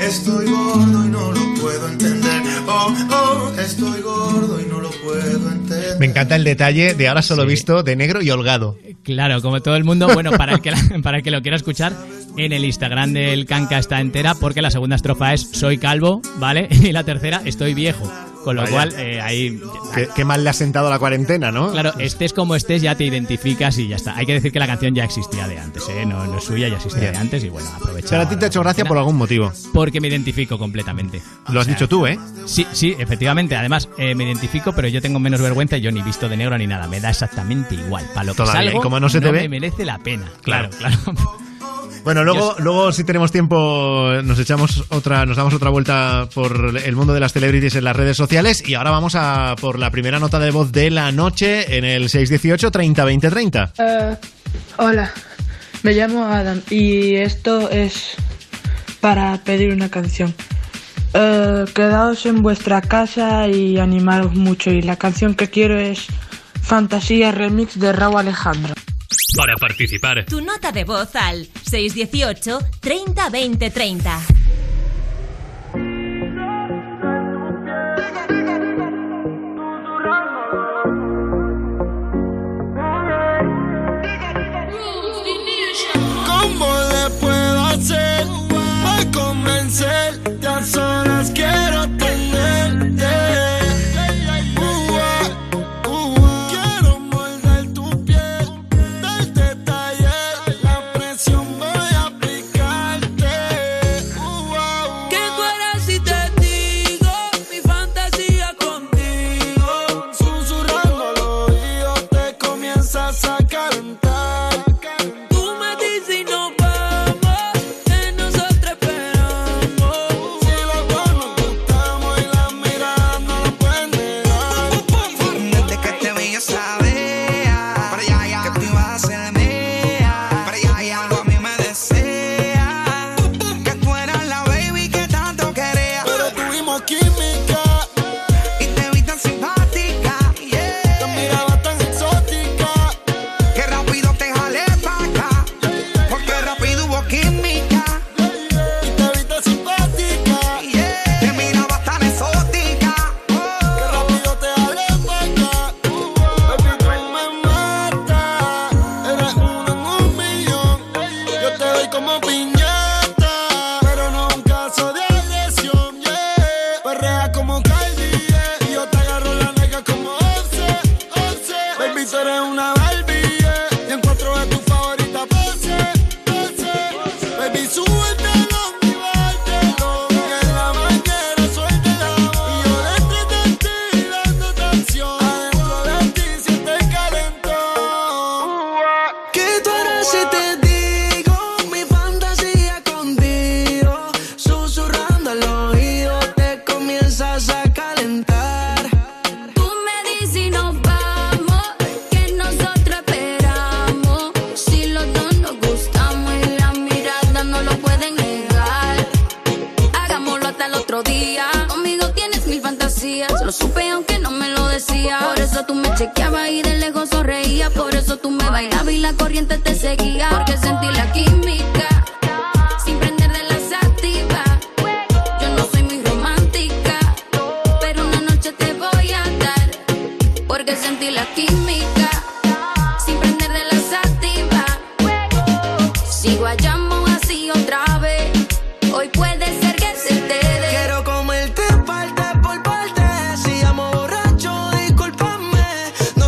[0.00, 2.42] Estoy gordo y no lo puedo entender.
[2.66, 5.98] Oh, oh, estoy gordo y no lo puedo entender.
[6.00, 8.76] Me encanta el detalle de ahora solo visto de negro y holgado.
[9.02, 11.56] Claro, como todo el mundo, bueno, para el que, la- para el, que lo quiera
[11.56, 11.92] escuchar,
[12.36, 16.68] en el Instagram del Canca está entera, porque la segunda estrofa es Soy calvo, ¿vale?
[16.70, 18.10] Y la tercera, Estoy viejo.
[18.44, 18.72] Con lo Vaya.
[18.74, 19.58] cual, eh, ahí.
[19.94, 21.72] Qué, qué mal le ha sentado la cuarentena, ¿no?
[21.72, 24.16] Claro, estés como estés, ya te identificas y ya está.
[24.16, 26.04] Hay que decir que la canción ya existía de antes, ¿eh?
[26.06, 28.08] No, no es suya, ya existía de antes y bueno, aprovecha.
[28.10, 29.50] Pero a ti te ha hecho gracia por algún motivo.
[29.72, 31.22] Porque me identifico completamente.
[31.48, 32.18] Lo has dicho tú, ¿eh?
[32.46, 33.56] Sí, sí, efectivamente.
[33.56, 36.58] Además, eh, me identifico, pero yo tengo menos vergüenza y yo ni visto de negro
[36.58, 36.86] ni nada.
[36.86, 38.04] Me da exactamente igual.
[38.12, 40.30] Para lo que Todavía, salgo, y como no se te ve- me merece la pena.
[40.42, 40.68] Claro.
[40.78, 41.28] Claro, claro.
[42.04, 46.94] Bueno, luego, luego si tenemos tiempo, nos echamos otra, nos damos otra vuelta por el
[46.96, 50.18] mundo de las celebrities en las redes sociales y ahora vamos a por la primera
[50.18, 53.72] nota de voz de la noche en el 618 30 20 30.
[53.78, 54.16] Eh,
[54.76, 55.10] hola,
[55.82, 58.16] me llamo Adam y esto es
[59.00, 60.34] para pedir una canción.
[61.14, 66.06] Eh, quedaos en vuestra casa y animaros mucho y la canción que quiero es
[66.60, 68.74] Fantasía Remix de Raúl Alejandro.
[69.36, 74.20] Para participar, Tu nota de voz al 618 30 20 30.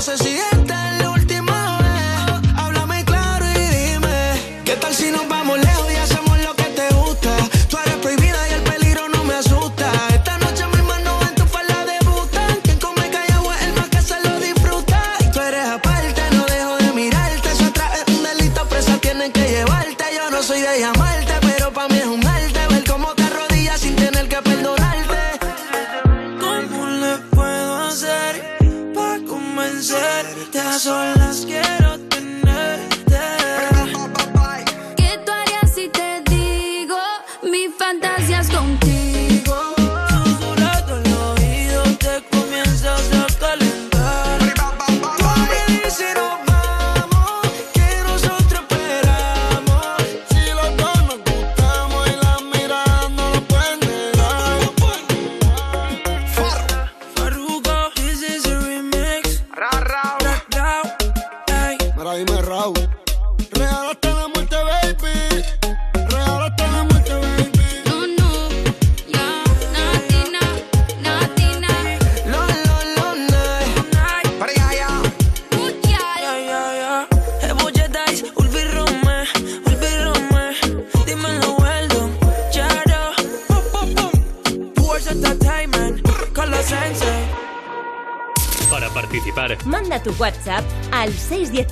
[0.07, 0.56] Sé si es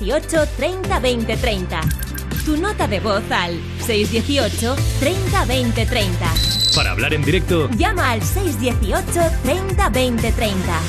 [0.05, 1.81] 618 30 20 30.
[2.45, 6.33] Tu nota de voz al 618 30 20 30.
[6.75, 10.79] Para hablar en directo, Llama al 618 30 20 30.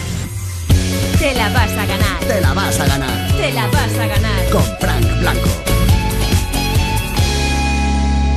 [1.19, 2.21] Te la vas a ganar.
[2.29, 3.33] Te la vas a ganar.
[3.33, 4.51] Te la vas a ganar.
[4.51, 5.76] Con Frank Blanco.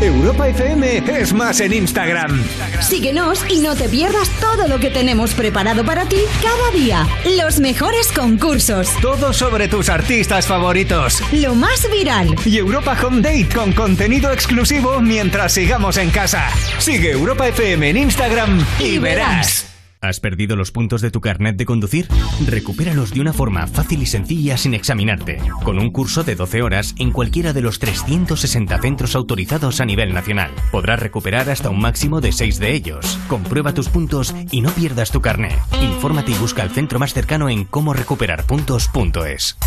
[0.02, 2.42] Europa FM es más en Instagram.
[2.82, 7.08] Síguenos y no te pierdas todo lo que tenemos preparado para ti cada día.
[7.38, 11.22] Los mejores concursos, Todo sobre tus artistas favoritos.
[11.34, 12.34] lo más viral.
[12.46, 16.50] Y Europa Home Date con contenido exclusivo mientras sigamos en casa.
[16.80, 19.69] Sigue Europa FM en Instagram y verás.
[20.10, 22.08] ¿Has perdido los puntos de tu carnet de conducir?
[22.48, 26.96] Recupéralos de una forma fácil y sencilla sin examinarte, con un curso de 12 horas
[26.98, 30.50] en cualquiera de los 360 centros autorizados a nivel nacional.
[30.72, 33.20] Podrás recuperar hasta un máximo de 6 de ellos.
[33.28, 35.56] Comprueba tus puntos y no pierdas tu carnet.
[35.80, 39.58] Infórmate y busca el centro más cercano en cómorecuperarpuntos.es.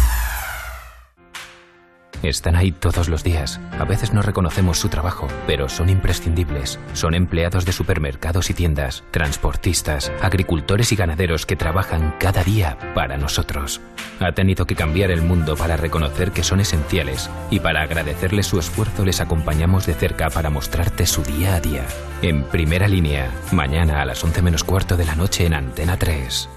[2.22, 3.60] Están ahí todos los días.
[3.78, 6.78] A veces no reconocemos su trabajo, pero son imprescindibles.
[6.92, 13.16] Son empleados de supermercados y tiendas, transportistas, agricultores y ganaderos que trabajan cada día para
[13.16, 13.80] nosotros.
[14.20, 18.60] Ha tenido que cambiar el mundo para reconocer que son esenciales y para agradecerles su
[18.60, 21.84] esfuerzo les acompañamos de cerca para mostrarte su día a día.
[22.22, 26.48] En primera línea, mañana a las 11 menos cuarto de la noche en Antena 3.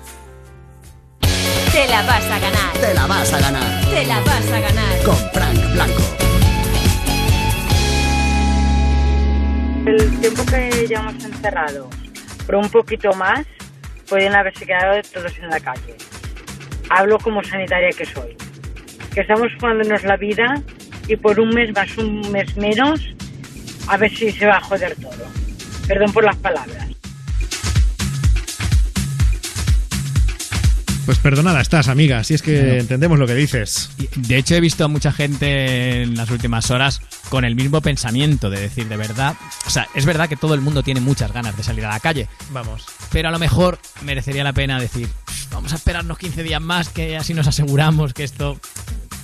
[1.76, 2.74] Te la vas a ganar.
[2.80, 3.86] Te la vas a ganar.
[3.90, 5.04] Te la vas a ganar.
[5.04, 6.04] Con Frank Blanco.
[9.86, 11.88] El tiempo que llevamos encerrados,
[12.46, 13.46] por un poquito más,
[14.08, 15.98] pueden haberse quedado todos en la calle.
[16.90, 18.38] Hablo como sanitaria que soy.
[19.14, 20.56] Que estamos jugándonos la vida
[21.10, 23.02] y por un mes más, un mes menos,
[23.90, 25.28] a ver si se va a joder todo.
[25.90, 26.85] Perdón por las palabras.
[31.06, 33.92] Pues perdonada estás, amiga, si es que entendemos lo que dices.
[34.16, 38.50] De hecho, he visto a mucha gente en las últimas horas con el mismo pensamiento
[38.50, 39.36] de decir, de verdad,
[39.68, 42.00] o sea, es verdad que todo el mundo tiene muchas ganas de salir a la
[42.00, 42.86] calle, Vamos.
[43.12, 45.08] pero a lo mejor merecería la pena decir,
[45.52, 48.60] vamos a esperarnos 15 días más, que así nos aseguramos que esto...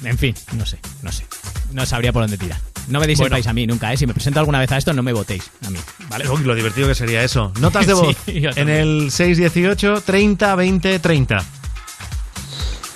[0.04, 1.26] En fin, no sé, no sé.
[1.74, 2.60] No sabría por dónde tirar.
[2.90, 3.38] No me deis Bueno.
[3.44, 3.98] a mí nunca, ¿eh?
[3.98, 6.28] Si me presento alguna vez a esto, no me votéis a mí, ¿vale?
[6.30, 7.52] Uy, lo divertido que sería eso.
[7.60, 11.46] Notas de voz en el 618 30 20 30.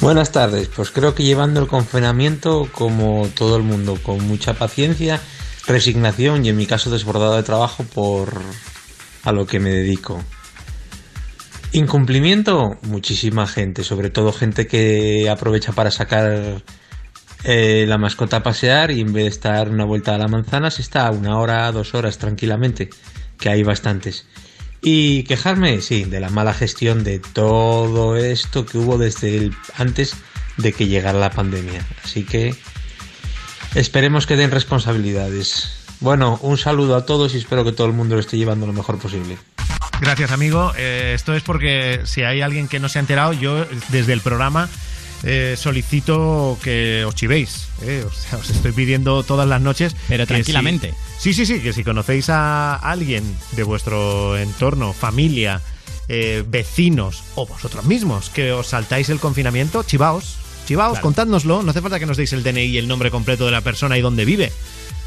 [0.01, 5.21] Buenas tardes, pues creo que llevando el confinamiento como todo el mundo, con mucha paciencia,
[5.65, 8.41] resignación y en mi caso desbordado de trabajo por
[9.23, 10.21] a lo que me dedico.
[11.71, 16.61] Incumplimiento, muchísima gente, sobre todo gente que aprovecha para sacar
[17.43, 20.71] eh, la mascota a pasear y en vez de estar una vuelta a la manzana
[20.71, 22.89] se está una hora, dos horas tranquilamente,
[23.39, 24.25] que hay bastantes.
[24.87, 30.15] Y quejarme, sí, de la mala gestión de todo esto que hubo desde el, antes
[30.57, 31.83] de que llegara la pandemia.
[32.03, 32.53] Así que
[33.73, 35.71] esperemos que den responsabilidades.
[36.01, 38.73] Bueno, un saludo a todos y espero que todo el mundo lo esté llevando lo
[38.73, 39.39] mejor posible.
[40.01, 40.71] Gracias, amigo.
[40.77, 44.21] Eh, esto es porque si hay alguien que no se ha enterado, yo desde el
[44.21, 44.69] programa
[45.23, 47.67] eh, solicito que os chivéis.
[47.81, 48.05] eh.
[48.07, 49.95] O sea, os estoy pidiendo todas las noches.
[50.07, 50.93] Pero tranquilamente.
[51.19, 55.61] si- sí, sí, sí, que si conocéis a alguien de vuestro entorno, familia,
[56.07, 60.35] eh, vecinos o vosotros mismos que os saltáis el confinamiento, chivaos.
[60.67, 61.03] Chivaos, Claro.
[61.03, 61.61] contádnoslo.
[61.63, 63.97] No hace falta que nos deis el DNI y el nombre completo de la persona
[63.97, 64.51] y dónde vive.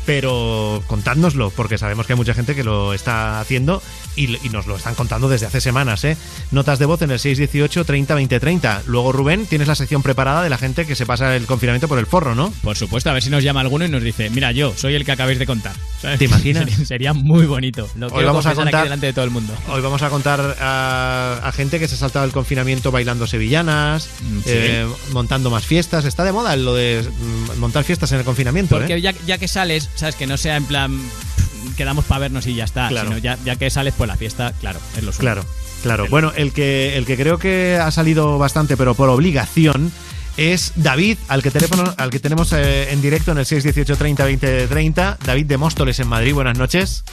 [0.09, 3.83] Pero contádnoslo, porque sabemos que hay mucha gente que lo está haciendo
[4.17, 6.03] y, y nos lo están contando desde hace semanas.
[6.05, 6.17] ¿eh?
[6.51, 8.83] Notas de voz en el 618 30 20 30.
[8.87, 11.99] Luego, Rubén, tienes la sección preparada de la gente que se pasa el confinamiento por
[11.99, 12.51] el forro, ¿no?
[12.63, 15.05] Por supuesto, a ver si nos llama alguno y nos dice, mira, yo soy el
[15.05, 15.77] que acabáis de contar.
[16.01, 16.19] ¿Sabes?
[16.21, 16.65] ¿Te imaginas?
[16.71, 17.87] Sería, sería muy bonito.
[17.97, 19.53] Lo Hoy vamos a contar- aquí delante de todo el mundo.
[19.69, 24.09] Hoy vamos a contar a, a gente que se ha saltado el confinamiento bailando sevillanas,
[24.23, 24.43] Mm, sí.
[24.47, 26.07] eh, montando más fiestas.
[26.07, 28.77] Está de moda lo de mm, montar fiestas en el confinamiento.
[28.79, 29.01] Porque ¿eh?
[29.03, 30.99] ya, ya que sales, sabes, que no sea en plan
[31.77, 33.09] quedamos para vernos y ya está, Claro.
[33.09, 35.21] sino ya, ya que sales, pues la fiesta, claro, es lo suyo.
[35.21, 35.45] Claro,
[35.83, 36.07] claro.
[36.09, 39.93] Bueno, el que, el que creo que ha salido bastante, pero por obligación,
[40.37, 44.25] es David, al que, teléfono, al que tenemos eh, en directo en el 618 30
[44.25, 45.19] 20 30.
[45.25, 47.05] David de Móstoles en Madrid, buenas noches.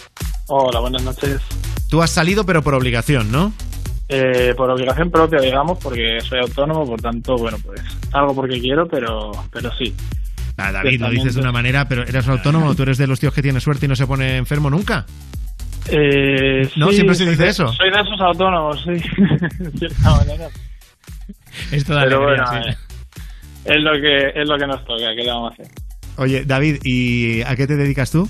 [0.48, 1.42] Hola, buenas noches.
[1.90, 3.52] Tú has salido, pero por obligación, ¿no?
[4.10, 7.82] Eh, por obligación propia, digamos, porque soy autónomo, por tanto, bueno, pues
[8.14, 9.96] algo porque quiero, pero, pero sí.
[10.58, 13.42] David, lo dices de una manera, pero eres autónomo, tú eres de los tíos que
[13.42, 15.06] tiene suerte y no se pone enfermo nunca.
[15.88, 17.72] Eh, No, sí, siempre se dice eso.
[17.74, 18.92] Soy de esos autónomos, sí,
[19.60, 20.48] de cierta manera.
[21.72, 22.70] Esto da Pero alegría, bueno, sí.
[22.70, 25.68] eh, es lo que es lo que nos toca, ¿qué le vamos a hacer?
[26.18, 28.30] Oye, David, ¿y a qué te dedicas tú?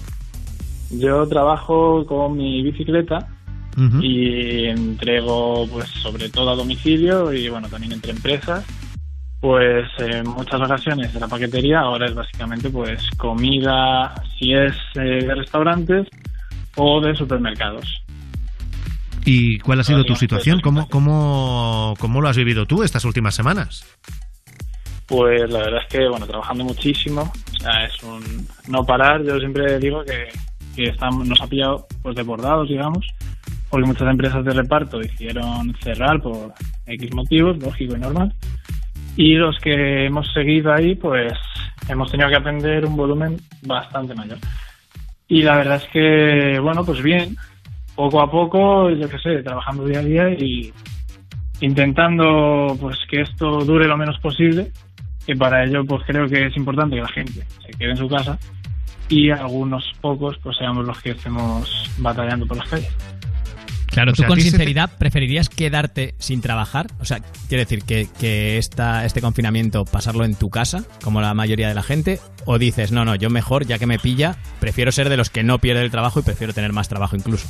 [0.91, 3.27] Yo trabajo con mi bicicleta
[4.01, 8.63] y entrego, pues, sobre todo a domicilio y, bueno, también entre empresas.
[9.39, 15.25] Pues en muchas ocasiones de la paquetería, ahora es básicamente pues comida, si es eh,
[15.25, 16.07] de restaurantes
[16.75, 18.01] o de supermercados.
[19.25, 20.61] ¿Y cuál ha sido tu situación?
[20.61, 23.83] ¿Cómo, cómo, ¿Cómo lo has vivido tú estas últimas semanas?
[25.07, 29.23] Pues la verdad es que, bueno, trabajando muchísimo, o sea, es un no parar.
[29.23, 30.29] Yo siempre digo que,
[30.75, 33.05] que estamos, nos ha pillado pues desbordados, digamos,
[33.69, 36.53] porque muchas empresas de reparto decidieron cerrar por
[36.85, 38.33] X motivos, lógico y normal.
[39.17, 41.33] Y los que hemos seguido ahí, pues
[41.87, 44.37] hemos tenido que atender un volumen bastante mayor.
[45.27, 47.35] Y la verdad es que, bueno, pues bien,
[47.95, 50.73] poco a poco, yo qué sé, trabajando día a día y
[51.61, 54.71] intentando pues que esto dure lo menos posible,
[55.25, 58.09] que para ello pues creo que es importante que la gente se quede en su
[58.09, 58.37] casa
[59.09, 63.14] y algunos pocos pues seamos los que estemos batallando por las calles.
[63.95, 67.83] Claro, O tú sea, con te- sinceridad preferirías quedarte sin trabajar, o sea, quiere decir
[67.83, 72.19] que, que esta, este confinamiento pasarlo en tu casa, como la mayoría de la gente,
[72.45, 75.43] o dices, no, no, yo mejor, ya que me pilla, prefiero ser de los que
[75.43, 77.47] no pierde el trabajo y prefiero tener más trabajo incluso.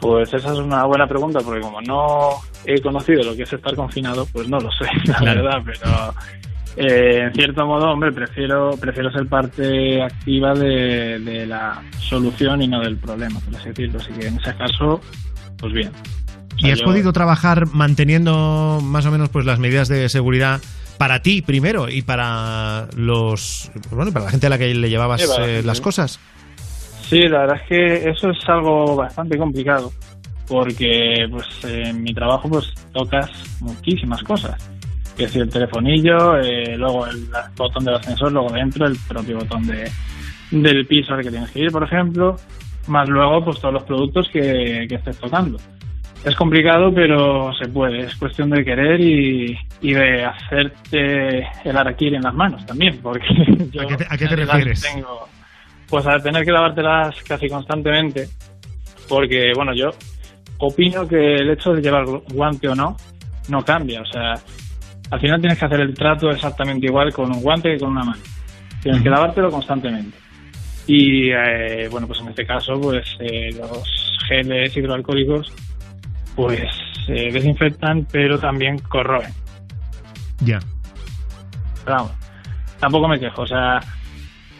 [0.00, 2.30] Pues esa es una buena pregunta porque como no
[2.64, 5.42] he conocido lo que es estar confinado, pues no lo sé, la Claro.
[5.42, 6.14] verdad, pero
[6.76, 12.68] eh, en cierto modo, hombre, prefiero prefiero ser parte activa de, de la solución y
[12.68, 13.98] no del problema, por así decirlo.
[14.00, 15.00] Así que en ese caso,
[15.58, 15.88] pues bien.
[16.56, 20.08] O sea, ¿Y has yo- podido trabajar manteniendo más o menos pues las medidas de
[20.08, 20.60] seguridad
[20.98, 25.20] para ti primero y para los bueno para la gente a la que le llevabas
[25.22, 26.18] Sí, eh, las cosas?
[27.08, 29.92] Sí, la verdad es que eso es algo bastante complicado
[30.48, 34.56] porque pues en mi trabajo pues tocas muchísimas cosas.
[35.18, 39.66] Que si el telefonillo, eh, luego el botón del ascensor, luego dentro el propio botón
[39.66, 39.90] de,
[40.52, 42.36] del piso al que tienes que ir, por ejemplo,
[42.86, 45.58] más luego pues todos los productos que, que estés tocando.
[46.24, 48.00] Es complicado, pero se puede.
[48.00, 53.26] Es cuestión de querer y, y de hacerte el araquiri en las manos también, porque
[53.72, 54.82] yo ¿A qué te, a qué te en las refieres?
[54.82, 55.28] tengo
[55.88, 58.28] pues a tener que lavártelas casi constantemente,
[59.08, 59.90] porque bueno, yo
[60.58, 62.96] opino que el hecho de llevar guante o no
[63.48, 64.34] no cambia, o sea,
[65.10, 68.04] al final tienes que hacer el trato exactamente igual con un guante que con una
[68.04, 68.22] mano.
[68.82, 70.16] Tienes que lavártelo constantemente.
[70.86, 75.52] Y eh, bueno, pues en este caso, pues eh, los geles hidroalcohólicos
[76.34, 76.62] pues
[77.08, 79.32] eh, desinfectan, pero también corroen.
[80.40, 80.58] Ya.
[81.84, 82.12] Pero vamos,
[82.78, 83.42] tampoco me quejo.
[83.42, 83.80] O sea,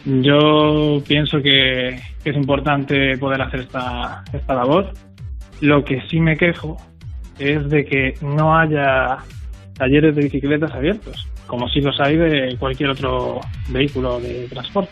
[0.05, 4.93] yo pienso que, que es importante poder hacer esta, esta labor.
[5.61, 6.77] Lo que sí me quejo
[7.37, 9.19] es de que no haya
[9.79, 14.91] talleres de bicicletas abiertos, como si los hay de cualquier otro vehículo de transporte.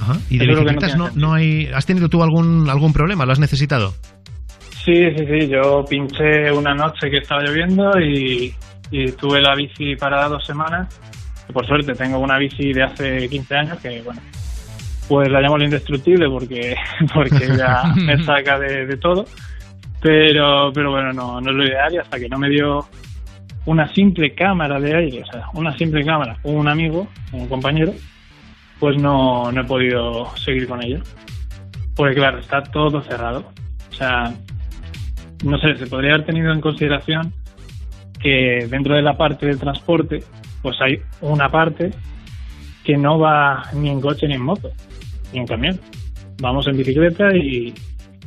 [0.00, 0.14] Ajá.
[0.30, 3.26] ¿Y de no bicicletas no, no hay has tenido tú algún algún problema?
[3.26, 3.92] ¿Lo has necesitado?
[4.84, 5.48] Sí, sí, sí.
[5.48, 8.54] Yo pinché una noche que estaba lloviendo y,
[8.90, 10.88] y tuve la bici parada dos semanas.
[11.48, 14.20] Y por suerte tengo una bici de hace 15 años que, bueno,
[15.08, 16.76] pues la llamo la indestructible porque,
[17.14, 19.24] porque ya me saca de, de todo.
[20.00, 22.80] Pero, pero bueno, no, no es lo ideal y hasta que no me dio
[23.66, 27.92] una simple cámara de aire, o sea, una simple cámara, un amigo, un compañero,
[28.80, 31.00] pues no, no he podido seguir con ello.
[31.94, 33.52] Porque claro, está todo cerrado.
[33.90, 34.32] O sea,
[35.44, 37.32] no sé, se podría haber tenido en consideración
[38.20, 40.20] que dentro de la parte del transporte,
[40.62, 41.90] pues hay una parte
[42.84, 44.70] que no va ni en coche ni en moto,
[45.32, 45.78] ni en camión.
[46.40, 47.72] Vamos en bicicleta y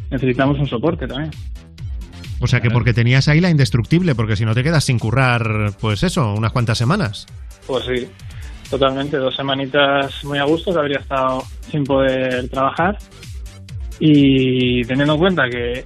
[0.10, 1.32] necesitamos un soporte también.
[2.40, 5.72] O sea que porque tenías ahí la indestructible, porque si no te quedas sin currar,
[5.80, 7.28] pues eso, unas cuantas semanas.
[7.66, 8.08] Pues sí,
[8.70, 9.18] totalmente.
[9.18, 12.98] Dos semanitas muy a gusto que habría estado sin poder trabajar.
[14.00, 15.86] Y teniendo en cuenta que,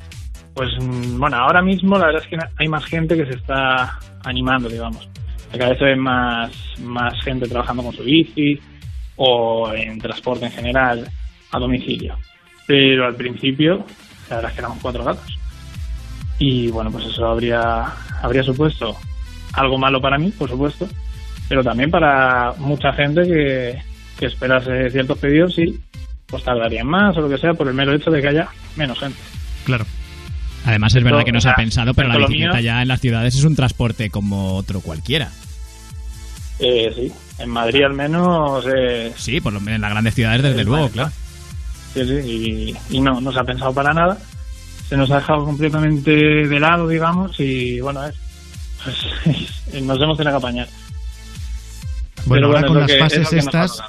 [0.54, 4.68] pues bueno, ahora mismo la verdad es que hay más gente que se está animando,
[4.68, 5.08] digamos.
[5.52, 8.60] Cada vez ve más, más gente trabajando con su bici
[9.16, 11.10] o en transporte en general
[11.52, 12.18] a domicilio.
[12.68, 13.86] Pero al principio,
[14.30, 15.39] la verdad es que éramos cuatro gatos.
[16.40, 17.84] Y bueno, pues eso habría,
[18.22, 18.96] habría supuesto
[19.54, 20.88] algo malo para mí, por supuesto,
[21.50, 23.82] pero también para mucha gente que,
[24.18, 25.80] que esperase ciertos pedidos y
[26.28, 29.00] pues tardarían más o lo que sea por el mero hecho de que haya menos
[29.00, 29.18] gente.
[29.66, 29.86] Claro.
[30.66, 33.00] Además es verdad que no se ha pensado, pero la bicicleta mío- ya en las
[33.02, 35.30] ciudades es un transporte como otro cualquiera.
[36.60, 37.12] Eh, sí,
[37.42, 40.68] en Madrid al menos eh, Sí, por lo menos en las grandes ciudades desde Es
[40.68, 41.10] luego, claro.
[41.94, 42.14] sí, sí,
[42.92, 44.18] y, y no, no se ha pensado para nada.
[44.90, 48.16] Se nos ha dejado completamente de lado, digamos, y bueno, es,
[48.84, 50.68] pues, nos hemos tenido que apañar.
[52.26, 53.84] Bueno, Pero ahora bueno, con las que- fases estas,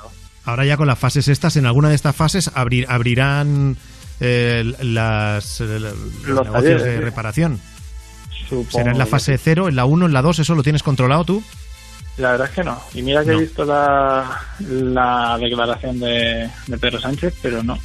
[0.44, 3.76] ahora ya con las fases estas, en alguna de estas fases abrir- abrirán
[4.20, 5.94] eh, las, eh, los,
[6.26, 7.00] negocios talleres, de sí.
[7.02, 7.60] reparación.
[8.48, 10.40] Supongo ¿Será en la fase 0, en la 1, en la 2?
[10.40, 11.42] ¿Eso lo tienes controlado tú?
[12.18, 12.78] La verdad es que no.
[12.94, 17.78] Y mira que he visto la, la declaración de, de Pedro Sánchez, pero no.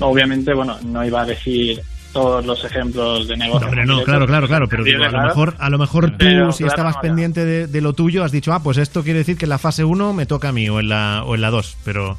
[0.00, 1.80] Obviamente, bueno, no iba a decir
[2.14, 3.66] todos los ejemplos de negocio.
[3.66, 6.52] Hombre, no, claro, claro, claro, pero digo, a lo mejor, a lo mejor tú, Pero,
[6.52, 9.18] si claro, estabas no, pendiente de, de lo tuyo, has dicho, ah, pues esto quiere
[9.18, 11.40] decir que en la fase 1 me toca a mí o en la, o en
[11.42, 12.16] la 2, pero,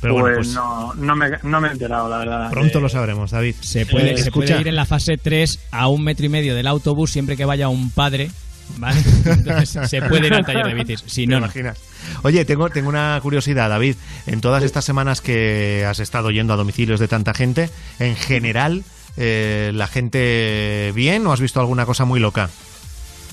[0.00, 2.50] pero pues, bueno, pues no, no, me, no me he enterado, la verdad.
[2.50, 3.56] pronto Eh, lo sabremos, David.
[3.60, 6.28] Se puede, Eh, se puede escucha, ir en la fase 3 a un metro y
[6.28, 8.30] medio del autobús siempre que vaya un padre.
[8.76, 9.00] ¿vale?
[9.24, 11.02] Entonces se puede ir al taller de bicis.
[11.06, 11.46] Si ¿Te no, no.
[11.46, 11.78] imaginas?
[12.22, 13.96] Oye, tengo, tengo una curiosidad, David.
[14.26, 18.84] En todas estas semanas que has estado yendo a domicilios de tanta gente, en general,
[19.18, 22.48] eh, ¿la gente bien o has visto alguna cosa muy loca?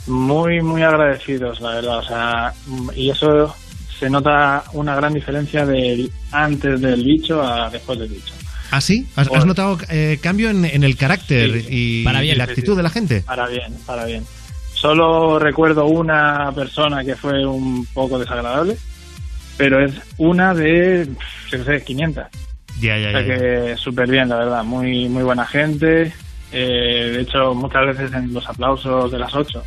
[0.07, 1.99] Muy, muy agradecidos, la verdad.
[1.99, 2.53] O sea,
[2.95, 3.55] y eso
[3.99, 8.33] se nota una gran diferencia del antes del bicho a después del bicho.
[8.71, 9.07] ¿Ah, sí?
[9.15, 12.73] ¿Has, has notado eh, cambio en, en el carácter y, Para bien, y la actitud
[12.73, 12.77] sí.
[12.77, 13.21] de la gente?
[13.21, 14.25] Para bien, para bien.
[14.73, 18.75] Solo recuerdo una persona que fue un poco desagradable,
[19.55, 21.07] pero es una de,
[21.49, 22.25] qué sé, 500.
[22.81, 23.27] Ya, ya, O sea ya.
[23.37, 24.63] que súper bien, la verdad.
[24.63, 26.13] Muy, muy buena gente.
[26.51, 29.63] Eh, de hecho, muchas veces en los aplausos de las 8,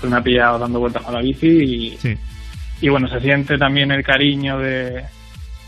[0.00, 2.16] pues me ha pillado dando vueltas con la bici y, Sí.
[2.80, 5.02] y bueno, se siente también el cariño de,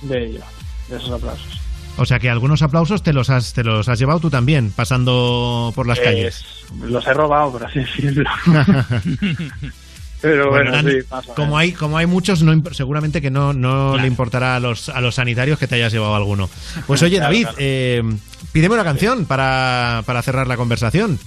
[0.02, 0.44] de ellos,
[0.88, 1.60] de esos aplausos.
[1.96, 5.72] O sea que algunos aplausos te los has, te los has llevado tú también, pasando
[5.76, 6.44] por las Eh, calles.
[6.82, 8.28] Los he robado, por así decirlo.
[10.24, 10.96] Pero bueno, Bueno, sí,
[11.36, 15.02] como hay como hay muchos, no seguramente que no, no le importará a los, a
[15.02, 16.48] los sanitarios que te hayas llevado alguno.
[16.86, 17.56] Pues oye, Claro, David, claro.
[17.60, 18.02] eh,
[18.50, 21.18] pídeme una canción para, para cerrar la conversación.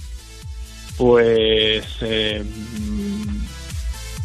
[0.96, 2.42] Pues, eh,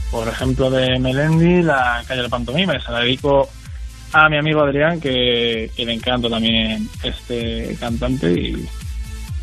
[0.10, 3.48] por ejemplo, de Melendi, la calle de la pantomima, se la dedico
[4.12, 8.32] a mi amigo Adrián, que, que le encanta también este cantante.
[8.32, 8.68] Y,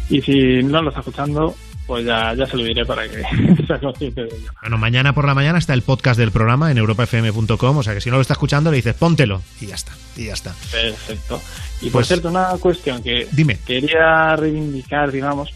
[0.08, 1.54] y si no lo está escuchando,
[1.90, 3.20] pues ya, ya se lo diré para que
[3.66, 4.52] sea consciente de ello.
[4.60, 8.00] Bueno, mañana por la mañana está el podcast del programa en europafm.com, o sea que
[8.00, 10.54] si no lo está escuchando le dices póntelo y ya está, y ya está.
[10.70, 11.40] Perfecto.
[11.80, 13.58] Y por Pues- cierto, una cuestión que Dime.
[13.66, 15.50] quería reivindicar, digamos.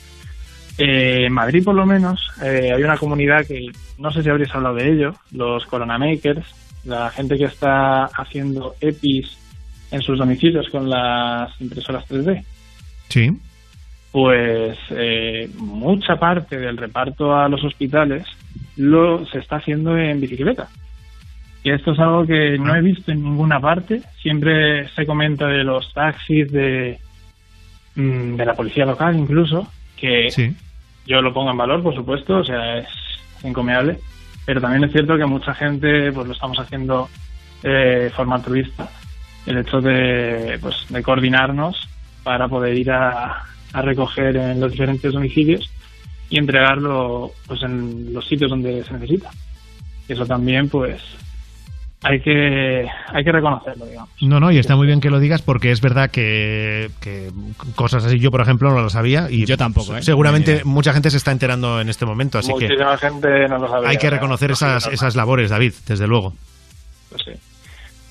[0.76, 3.68] eh, en Madrid, por lo menos, eh, hay una comunidad que
[3.98, 6.44] no sé si habréis hablado de ello, los Corona Makers,
[6.84, 9.38] la gente que está haciendo EPIs
[9.92, 12.44] en sus domicilios con las impresoras 3D.
[13.08, 13.30] Sí.
[14.14, 18.24] Pues eh, mucha parte del reparto a los hospitales
[18.76, 20.68] lo se está haciendo en bicicleta.
[21.64, 24.02] Y esto es algo que no he visto en ninguna parte.
[24.22, 26.96] Siempre se comenta de los taxis, de,
[27.96, 30.54] mm, de la policía local incluso, que Sí.
[31.08, 32.86] yo lo pongo en valor, por supuesto, o sea, es
[33.42, 33.98] encomiable.
[34.46, 37.08] Pero también es cierto que mucha gente pues lo estamos haciendo
[37.64, 38.88] eh, de forma altruista.
[39.44, 41.88] El hecho de, pues, de coordinarnos
[42.22, 43.42] para poder ir a,
[43.74, 45.70] a recoger en los diferentes domicilios
[46.30, 49.30] y entregarlo pues en los sitios donde se necesita.
[50.08, 51.02] Y eso también pues
[52.02, 54.10] hay que hay que reconocerlo, digamos.
[54.20, 57.30] No, no, y está muy bien que lo digas porque es verdad que, que
[57.74, 60.02] cosas así yo, por ejemplo, no lo sabía y yo tampoco, ¿eh?
[60.02, 60.62] Seguramente idea.
[60.64, 63.88] mucha gente se está enterando en este momento, así que Muchísima gente no lo sabe.
[63.88, 66.32] hay que reconocer esas, esas labores, David, desde luego.
[67.10, 67.32] Pues sí,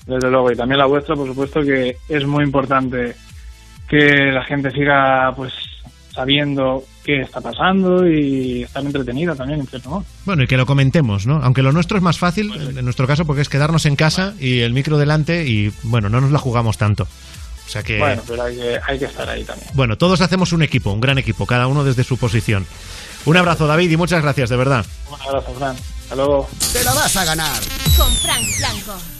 [0.06, 0.52] desde luego.
[0.52, 3.14] Y también la vuestra, por supuesto, que es muy importante
[3.88, 5.52] que la gente siga pues
[6.14, 10.04] sabiendo qué está pasando y estar entretenida también, en cierto modo.
[10.24, 11.40] Bueno, y que lo comentemos, ¿no?
[11.42, 14.60] Aunque lo nuestro es más fácil, en nuestro caso, porque es quedarnos en casa y
[14.60, 17.04] el micro delante y, bueno, no nos la jugamos tanto.
[17.66, 19.68] O sea que, Bueno, pero hay que, hay que estar ahí también.
[19.74, 22.66] bueno, todos hacemos un equipo, un gran equipo, cada uno desde su posición.
[23.24, 24.84] Un abrazo, David, y muchas gracias, de verdad.
[25.10, 25.76] Un abrazo, Fran.
[26.02, 26.48] Hasta luego.
[26.72, 27.60] Te la vas a ganar.
[27.96, 29.13] Con Frank Blanco.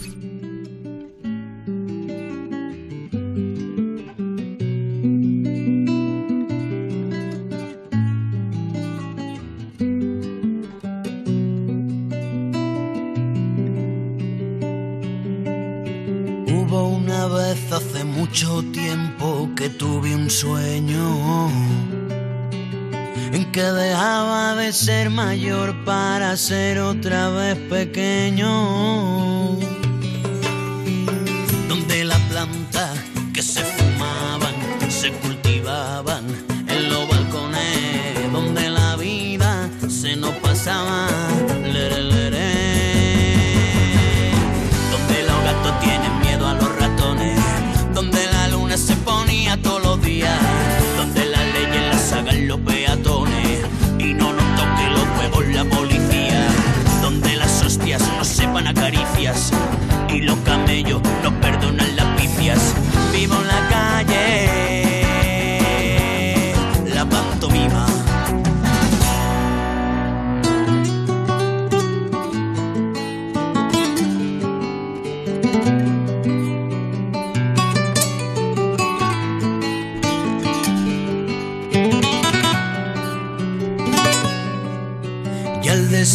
[18.35, 21.49] Mucho tiempo que tuve un sueño
[23.33, 28.51] en que dejaba de ser mayor para ser otra vez pequeño.
[31.69, 32.99] Donde las plantas
[33.33, 33.84] que se fumaban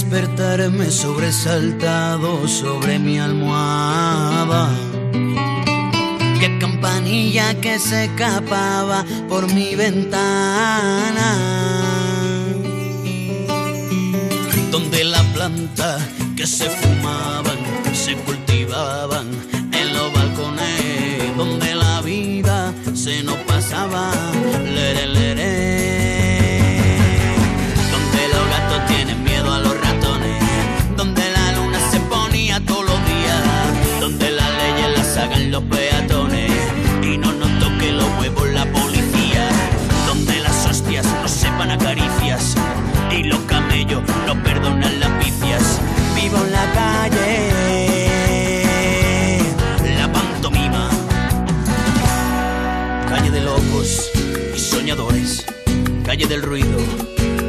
[0.09, 4.71] despertarme sobresaltado sobre mi almohada.
[6.39, 11.29] Qué campanilla que se escapaba por mi ventana.
[14.71, 15.99] Donde la planta
[16.35, 17.58] que se fumaban
[56.29, 56.77] del ruido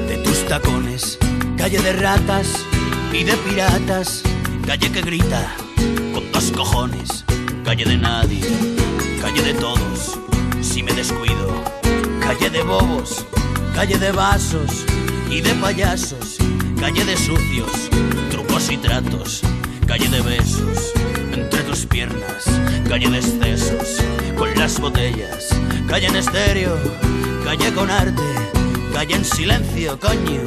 [0.08, 1.18] de tus tacones.
[1.58, 2.64] Calle de ratas
[3.12, 4.22] y de piratas.
[4.66, 5.54] Calle que grita
[6.14, 7.24] con dos cojones.
[7.62, 8.40] Calle de nadie.
[9.20, 10.18] Calle de todos.
[10.62, 11.62] Si me descuido.
[12.20, 13.26] Calle de bobos.
[13.74, 14.86] Calle de vasos
[15.30, 16.38] y de payasos.
[16.80, 17.90] Calle de sucios.
[18.30, 19.42] Trucos y tratos.
[19.86, 20.92] Calle de besos
[21.34, 22.46] entre tus piernas.
[22.88, 23.98] Calle de excesos
[24.38, 25.50] con las botellas.
[25.86, 26.78] Calle en estéreo.
[27.44, 28.39] Calle con arte.
[29.00, 30.42] Calle en silencio, coño.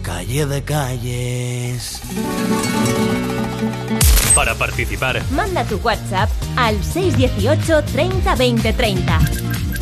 [0.00, 2.00] Calle de calles.
[4.34, 9.18] Para participar, Manda tu WhatsApp al 618 30 20 30.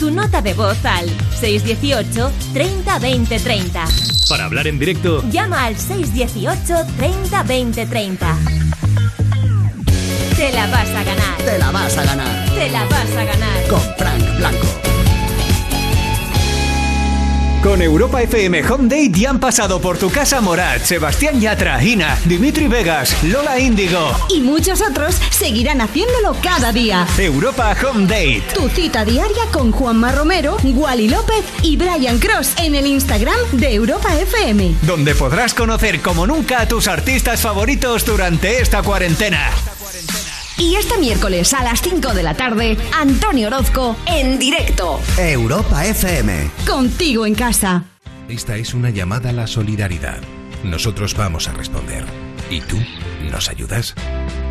[0.00, 3.84] Tu nota de voz al 618 30 20 30.
[4.28, 8.36] para hablar en directo, Llama al 618 30 20 30.
[17.72, 22.18] Con Europa FM Home Date ya han pasado por tu casa Morat, Sebastián Yatra, Ina,
[22.26, 24.14] Dimitri Vegas, Lola Índigo.
[24.28, 27.06] Y muchos otros seguirán haciéndolo cada día.
[27.16, 28.42] Europa Home Date.
[28.54, 33.72] Tu cita diaria con Juanma Romero, Wally López y Brian Cross en el Instagram de
[33.72, 34.74] Europa FM.
[34.82, 39.50] Donde podrás conocer como nunca a tus artistas favoritos durante esta cuarentena.
[40.62, 45.00] Y este miércoles a las 5 de la tarde, Antonio Orozco en directo.
[45.18, 46.50] Europa FM.
[46.64, 47.82] Contigo en casa.
[48.28, 50.20] Esta es una llamada a la solidaridad.
[50.62, 52.04] Nosotros vamos a responder.
[52.48, 52.76] ¿Y tú
[53.28, 53.96] nos ayudas?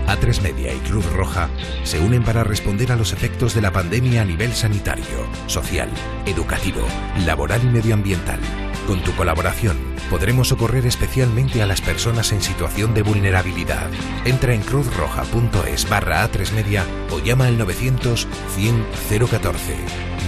[0.08, 1.50] A3 Media y Cruz Roja
[1.84, 5.06] se unen para responder a los efectos de la pandemia a nivel sanitario,
[5.48, 5.90] social,
[6.26, 6.82] educativo,
[7.26, 8.40] laboral y medioambiental.
[8.88, 9.78] Con tu colaboración
[10.10, 13.90] podremos socorrer especialmente a las personas en situación de vulnerabilidad.
[14.26, 18.86] Entra en cruzroja.es barra A3 Media o llama al 900 100
[19.30, 19.76] 014.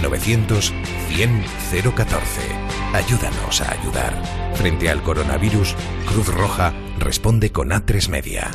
[0.02, 0.72] 900
[1.08, 1.44] 100
[1.94, 2.40] 014.
[2.94, 4.54] Ayúdanos a ayudar.
[4.54, 5.74] Frente al coronavirus,
[6.06, 8.50] Cruz Roja responde con A3 Media.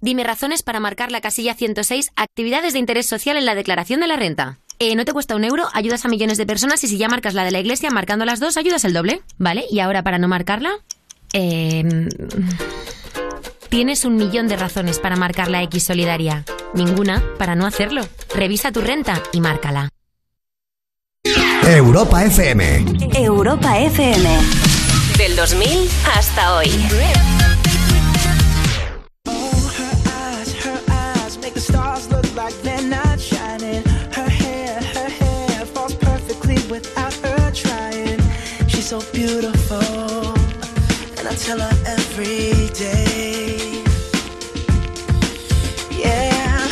[0.00, 4.06] Dime razones para marcar la casilla 106, actividades de interés social en la declaración de
[4.06, 4.58] la renta.
[4.78, 7.34] Eh, no te cuesta un euro, ayudas a millones de personas y si ya marcas
[7.34, 9.20] la de la iglesia, marcando las dos, ayudas el doble.
[9.36, 9.66] ¿Vale?
[9.70, 10.70] Y ahora para no marcarla,
[11.34, 12.08] eh,
[13.68, 16.46] tienes un millón de razones para marcar la X solidaria.
[16.72, 18.00] Ninguna para no hacerlo.
[18.34, 19.90] Revisa tu renta y márcala.
[21.66, 22.86] Europa FM.
[23.14, 24.38] Europa FM.
[25.18, 25.68] Del 2000
[26.16, 26.70] hasta hoy.
[38.90, 39.76] So beautiful,
[41.16, 43.84] and I tell her every day.
[45.92, 46.66] Yeah,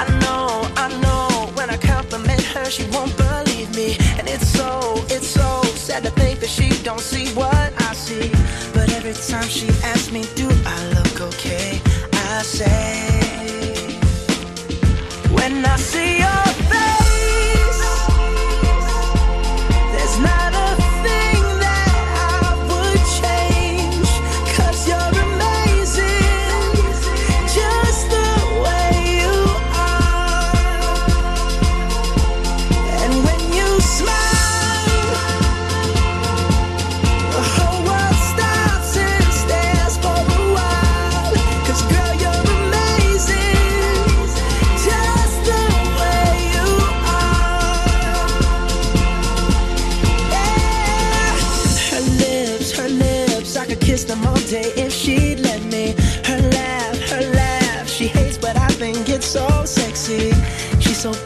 [0.00, 1.50] I know, I know.
[1.54, 6.10] When I compliment her, she won't believe me, and it's so, it's so sad to
[6.10, 8.28] think that she don't see what I see.
[8.74, 9.71] But every time she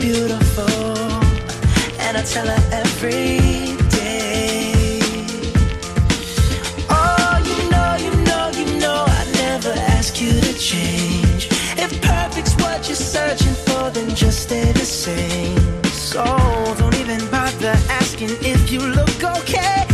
[0.07, 1.03] beautiful,
[1.99, 5.01] and I tell her every day.
[6.89, 11.49] Oh, you know, you know, you know, I never ask you to change.
[11.85, 15.83] If perfect's what you're searching for, then just stay the same.
[15.91, 16.23] So
[16.79, 19.86] don't even bother asking if you look okay.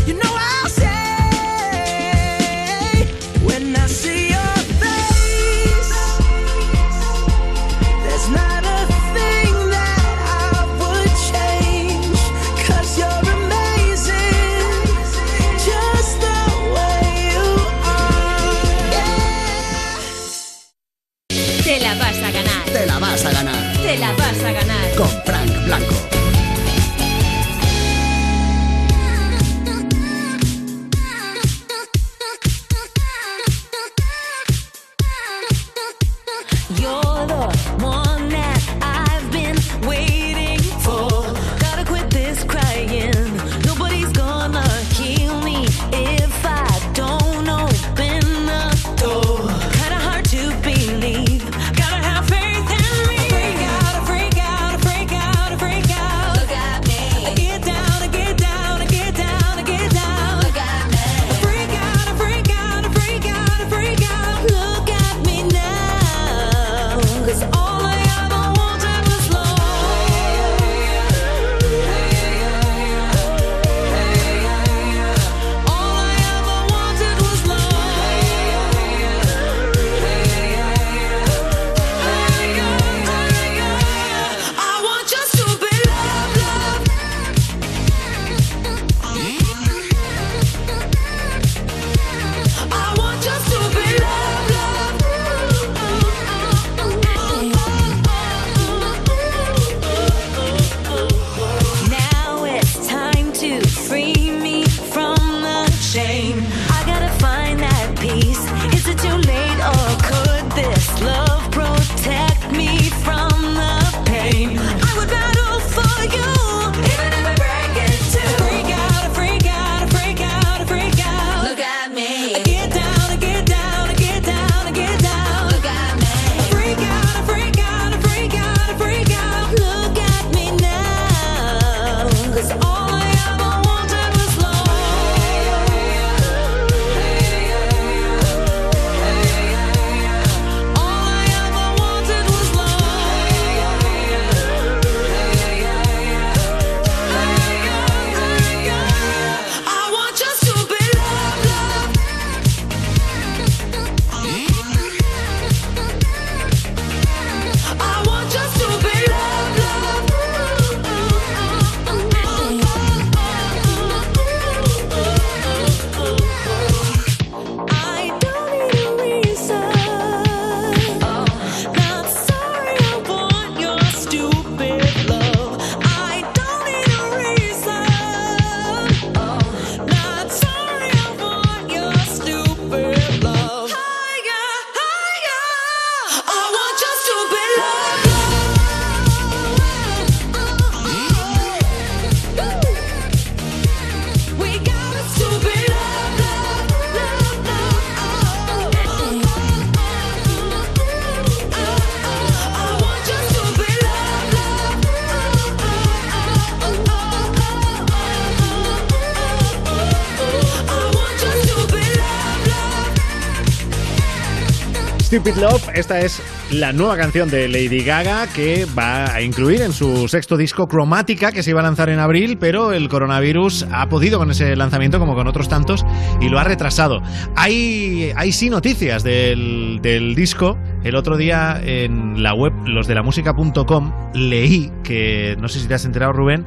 [215.12, 219.74] Stupid Love, esta es la nueva canción de Lady Gaga que va a incluir en
[219.74, 223.90] su sexto disco Cromática que se iba a lanzar en abril, pero el coronavirus ha
[223.90, 225.84] podido con ese lanzamiento como con otros tantos
[226.22, 227.02] y lo ha retrasado.
[227.36, 230.56] Hay, hay sí noticias del, del disco.
[230.82, 236.14] El otro día en la web losdelamusica.com leí que, no sé si te has enterado
[236.14, 236.46] Rubén,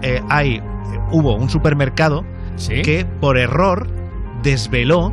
[0.00, 0.62] eh, hay,
[1.12, 2.24] hubo un supermercado
[2.82, 3.86] que por error
[4.42, 5.12] desveló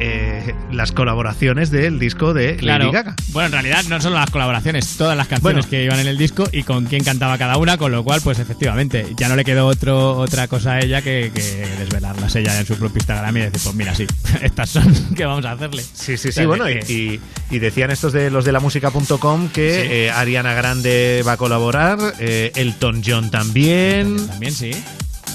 [0.00, 2.84] eh, las colaboraciones del disco de Claro.
[2.86, 3.14] Lady Gaga.
[3.28, 5.70] Bueno, en realidad no solo las colaboraciones, todas las canciones Bueno.
[5.70, 8.38] que iban en el disco y con quién cantaba cada una, con lo cual, pues
[8.38, 12.66] efectivamente, ya no le quedó otro, otra cosa a ella que, que desvelarlas ella en
[12.66, 14.06] su propio Instagram y decir, pues mira, sí,
[14.42, 15.82] estas son, ¿qué vamos a hacerle?
[15.92, 17.20] Sí, sí, sí, bueno, y, y-
[17.50, 19.88] y decían estos de los de la música.com que Sí.
[19.92, 24.26] eh, Ariana Grande va a colaborar, eh, Elton John también.
[24.26, 24.70] También sí.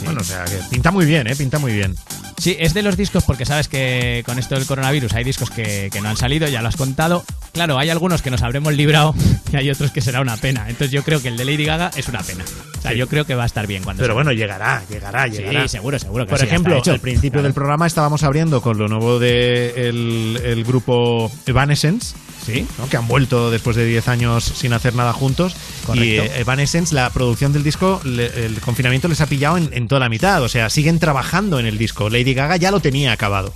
[0.04, 1.36] Bueno, o sea, que pinta muy bien, ¿eh?
[1.36, 1.96] Pinta muy bien.
[2.38, 5.90] Sí, es de los discos porque sabes que con esto del coronavirus hay discos que,
[5.92, 7.26] que no han salido, ya lo has contado.
[7.52, 9.16] Claro, hay algunos que nos habremos librado
[9.52, 10.66] y hay otros que será una pena.
[10.70, 12.44] Entonces yo creo que el de Lady Gaga es una pena.
[12.78, 12.98] O sea, Sí.
[12.98, 14.24] yo creo que va a estar bien cuando Pero salga.
[14.24, 15.68] bueno, llegará, llegará, Sí, llegará.
[15.68, 19.18] seguro, seguro que Por sí, ejemplo, al principio del programa estábamos abriendo con lo nuevo
[19.20, 22.16] del el, el grupo Evanescence.
[22.48, 22.66] Sí.
[22.80, 22.90] ¿no?
[22.90, 25.56] que han vuelto después de 10 años sin hacer nada juntos.
[25.86, 26.04] Correcto.
[26.06, 29.88] Y eh, Evanescence, la producción del disco, le- el confinamiento les ha pillado en, en
[29.88, 30.42] toda la mitad.
[30.42, 32.10] O sea, siguen trabajando en el disco.
[32.10, 33.54] Lady Gaga ya lo tenía acabado.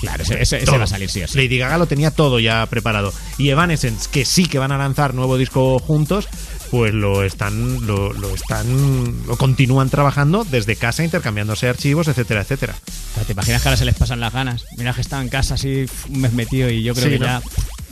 [0.00, 1.36] Claro, ese, ese- ese va a salir sí o sí.
[1.38, 3.12] Lady Gaga lo tenía todo ya preparado.
[3.38, 6.28] Y Evanescence, que sí que van a lanzar nuevo disco juntos,
[6.70, 12.74] pues lo están, lo, lo están, lo continúan trabajando desde casa, intercambiándose archivos, etcétera, etcétera.
[12.74, 14.64] O sea, ¿Te imaginas que ahora se les pasan las ganas?
[14.76, 17.26] Mira que estaba en casa así un mes metido y yo creo Sí, que ¿no?
[17.26, 17.42] ya...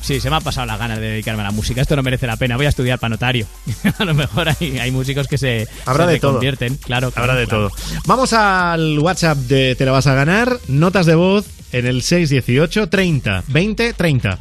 [0.02, 1.80] Sí, se me ha pasado las ganas de dedicarme a la música.
[1.80, 2.56] Esto no merece la pena.
[2.56, 3.46] Voy a estudiar para notario.
[3.98, 6.32] a lo mejor hay, hay músicos que se, Habrá se de todo.
[6.32, 6.76] reconvierten.
[6.76, 7.68] Claro, Habrá de claro.
[7.68, 7.78] todo.
[8.06, 10.58] Vamos al WhatsApp de Te la vas a ganar.
[10.68, 14.38] Notas de voz en el 618 30 20 30.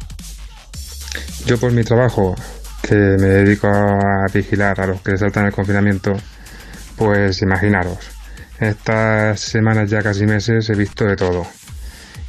[1.46, 2.34] Yo por mi trabajo,
[2.82, 6.12] que me dedico a vigilar a los que saltan el confinamiento,
[6.96, 7.98] pues imaginaros,
[8.60, 11.46] estas semanas ya casi meses he visto de todo.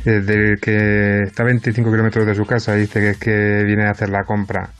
[0.05, 3.63] Desde el que está a 25 kilómetros de su casa y dice que es que
[3.63, 4.71] viene a hacer la compra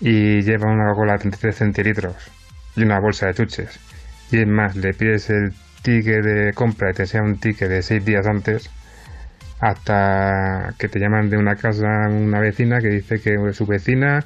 [0.00, 2.16] y lleva una Coca-Cola de 33 centilitros
[2.76, 3.80] y una bolsa de chuches.
[4.30, 5.52] Y es más, le pides el
[5.82, 8.70] ticket de compra y te sea un ticket de 6 días antes,
[9.58, 14.20] hasta que te llaman de una casa una vecina que dice que su vecina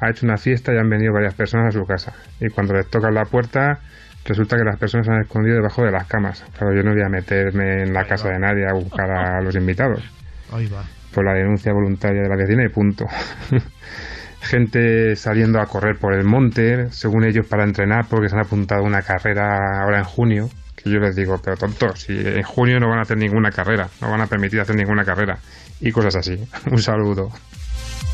[0.00, 2.14] ha hecho una fiesta y han venido varias personas a su casa.
[2.40, 3.78] Y cuando les tocan la puerta,
[4.24, 6.44] resulta que las personas se han escondido debajo de las camas.
[6.56, 9.54] Claro, yo no voy a meterme en la casa de nadie a buscar a los
[9.54, 10.02] invitados.
[10.52, 10.84] Ahí va.
[11.14, 13.06] Por la denuncia voluntaria de la vecina y punto.
[14.40, 18.82] Gente saliendo a correr por el monte, según ellos, para entrenar porque se han apuntado
[18.82, 20.48] a una carrera ahora en junio.
[20.74, 23.88] Que yo les digo, pero tontos, si en junio no van a hacer ninguna carrera,
[24.00, 25.38] no van a permitir hacer ninguna carrera.
[25.80, 26.36] Y cosas así.
[26.70, 27.30] Un saludo.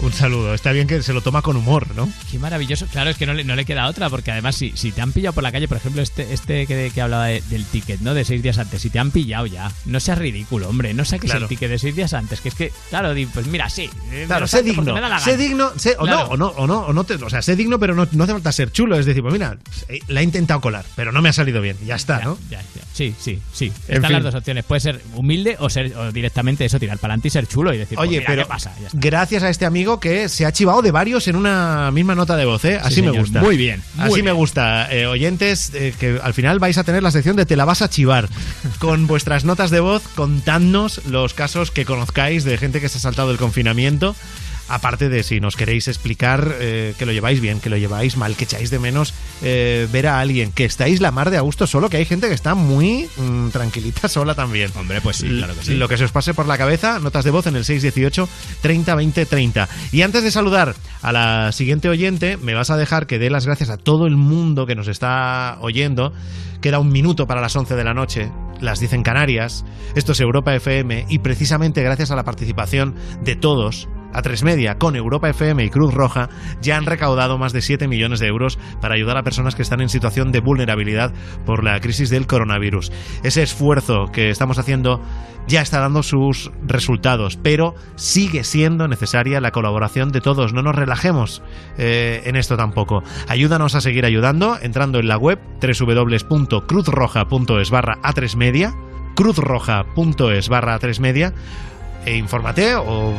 [0.00, 0.54] Un saludo.
[0.54, 2.08] Está bien que se lo toma con humor, ¿no?
[2.30, 2.86] Qué maravilloso.
[2.86, 5.10] Claro, es que no le, no le queda otra, porque además, si, si te han
[5.12, 8.14] pillado por la calle, por ejemplo, este, este que, que hablaba de- del ticket, ¿no?
[8.14, 11.30] De seis días antes, si te han pillado ya, no seas ridículo, hombre, no saques
[11.30, 11.46] Claro.
[11.46, 13.90] el ticket de seis días antes, que es que, claro, pues mira, sí.
[14.12, 14.94] eh, Claro, sé digno.
[15.18, 16.28] Sé digno, sé- o, Claro.
[16.28, 18.24] no, o no, o no, o no te- o sea, sé digno, pero no, no
[18.24, 18.96] hace falta ser chulo.
[18.98, 19.56] Es decir, pues mira,
[19.88, 21.76] eh, la he intentado colar, pero no me ha salido bien.
[21.84, 22.38] Ya está, ¿no?
[22.50, 22.82] Ya, ya.
[22.92, 23.72] Sí, sí, sí.
[23.88, 24.12] En Están fin.
[24.12, 24.64] las dos opciones.
[24.64, 27.78] Puede ser humilde o ser o directamente eso, tirar para adelante y ser chulo y
[27.78, 28.74] decir, pues Oye, mira, pero ¿qué pasa?
[28.80, 28.98] Ya está.
[29.00, 32.44] gracias a este amigo que se ha chivado de varios en una misma nota de
[32.44, 32.78] voz, ¿eh?
[32.82, 33.24] Así Sí, me señor.
[33.24, 33.40] gusta.
[33.40, 34.24] Muy bien, muy Así bien.
[34.26, 34.92] me gusta.
[34.92, 37.82] Eh, oyentes, eh, que al final vais a tener la sección de Te la vas
[37.82, 38.28] a chivar.
[38.78, 43.00] Con vuestras notas de voz, contadnos los casos que conozcáis de gente que se ha
[43.00, 44.14] saltado el confinamiento.
[44.68, 48.36] Aparte de si nos queréis explicar eh, que lo lleváis bien, que lo lleváis mal,
[48.36, 51.66] que echáis de menos eh, ver a alguien, que estáis la mar de a gusto
[51.66, 54.70] solo, que hay gente que está muy mm, tranquilita sola también.
[54.76, 55.74] Hombre, pues sí, claro que sí.
[55.74, 58.28] Lo que se os pase por la cabeza, notas de voz en el 618
[58.60, 59.68] 30 20 30.
[59.92, 63.46] Y antes de saludar a la siguiente oyente, me vas a dejar que dé las
[63.46, 66.12] gracias a todo el mundo que nos está oyendo.
[66.60, 69.64] Queda un minuto para las 11 de la noche, las dicen Canarias.
[69.94, 73.88] Esto es Europa FM y precisamente gracias a la participación de todos.
[74.12, 76.28] A tres media, con Europa FM y Cruz Roja,
[76.60, 79.80] ya han recaudado más de 7 millones de euros para ayudar a personas que están
[79.80, 81.12] en situación de vulnerabilidad
[81.44, 82.90] por la crisis del coronavirus.
[83.22, 85.00] Ese esfuerzo que estamos haciendo
[85.48, 90.52] ya está dando sus resultados, pero sigue siendo necesaria la colaboración de todos.
[90.52, 91.42] No nos relajemos
[91.78, 93.02] eh, en esto tampoco.
[93.28, 98.74] Ayúdanos a seguir ayudando entrando en la web www.cruzroja.es barra a3 media,
[99.14, 101.32] cruzroja.es barra a3 media
[102.08, 103.12] e infórmate o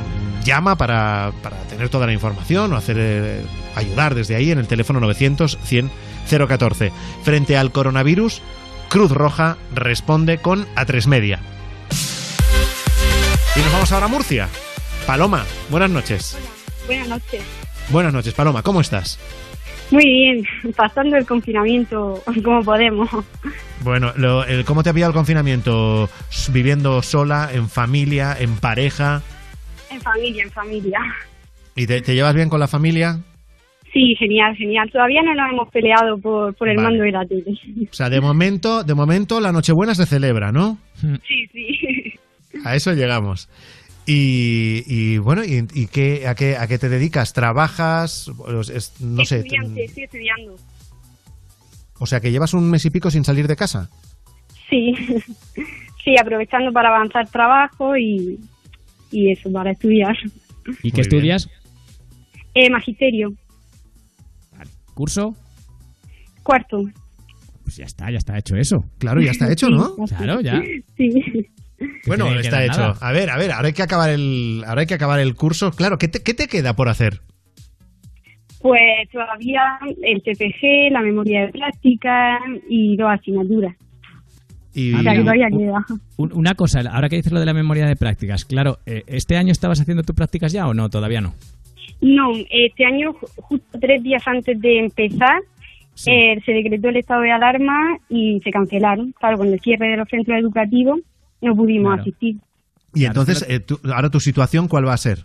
[0.43, 4.67] llama para, para tener toda la información o hacer eh, ayudar desde ahí en el
[4.67, 5.91] teléfono 900 100
[6.47, 6.91] 014.
[7.23, 8.41] Frente al coronavirus,
[8.89, 11.39] Cruz Roja responde con A3 Media.
[13.55, 14.49] Y nos vamos ahora a Murcia.
[15.05, 16.37] Paloma, buenas noches.
[16.87, 17.41] Buenas noches.
[17.89, 19.19] Buenas noches, Paloma, ¿cómo estás?
[19.91, 20.43] Muy bien,
[20.75, 23.09] pasando el confinamiento como podemos.
[23.83, 26.09] Bueno, lo- el- ¿cómo te ha pillado el confinamiento?
[26.51, 29.21] ¿Viviendo sola, en familia, en pareja?
[29.89, 30.99] En familia, en familia.
[31.75, 33.19] ¿Y te, te llevas bien con la familia?
[33.91, 34.87] Sí, genial, genial.
[34.91, 36.89] Todavía no nos hemos peleado por, por el Vale.
[36.89, 37.57] mando de la tele.
[37.89, 40.77] O sea, de momento, de momento la Nochebuena se celebra, ¿no?
[41.27, 42.13] Sí, sí.
[42.65, 43.49] A eso llegamos.
[44.11, 47.31] Y, y, bueno, ¿y, y qué, a, qué, a qué te dedicas?
[47.33, 48.31] ¿Trabajas?
[48.37, 49.37] Pues es- no sé.
[49.37, 50.55] Estudiante, estoy estudiando.
[51.99, 53.87] O sea, que llevas un mes y pico sin salir de casa.
[54.69, 54.93] Sí,
[56.03, 58.39] sí, aprovechando para avanzar trabajo y,
[59.11, 60.15] y eso, para estudiar.
[60.81, 61.47] ¿Y qué estudias?
[62.55, 63.33] Eh, magisterio,
[64.95, 65.35] ¿Curso?
[66.41, 66.83] cuarto.
[67.63, 68.83] Pues ya está, ya está hecho eso.
[68.97, 69.95] Claro, ya está hecho, ¿no?
[70.07, 70.61] Claro, ya.
[70.97, 71.11] Sí.
[72.07, 72.79] Bueno, está hecho.
[72.79, 72.95] nada.
[73.01, 75.71] A ver, a ver, ahora hay que acabar el, ahora hay que acabar el curso.
[75.71, 77.21] Claro, ¿qué te, qué te queda por hacer?
[78.61, 79.61] Pues todavía
[80.03, 83.75] el TPG, la memoria de práctica y dos asignaturas.
[84.73, 85.85] Y, O sea, que todavía queda.
[86.17, 89.37] Un- Una cosa, ahora que dices lo de la memoria de prácticas, claro, eh, ¿este
[89.37, 90.89] año estabas haciendo tus prácticas ya o no?
[90.89, 91.33] Todavía no.
[92.01, 95.41] No, este año, ju- justo tres días antes de empezar,
[96.05, 99.13] eh, se decretó el estado de alarma y se cancelaron.
[99.19, 100.99] Claro, con el cierre de los centros educativos
[101.41, 102.01] no pudimos Claro.
[102.01, 102.35] asistir.
[102.93, 105.19] Y entonces, eh, tú- ahora tu situación, ¿cuál va a ser?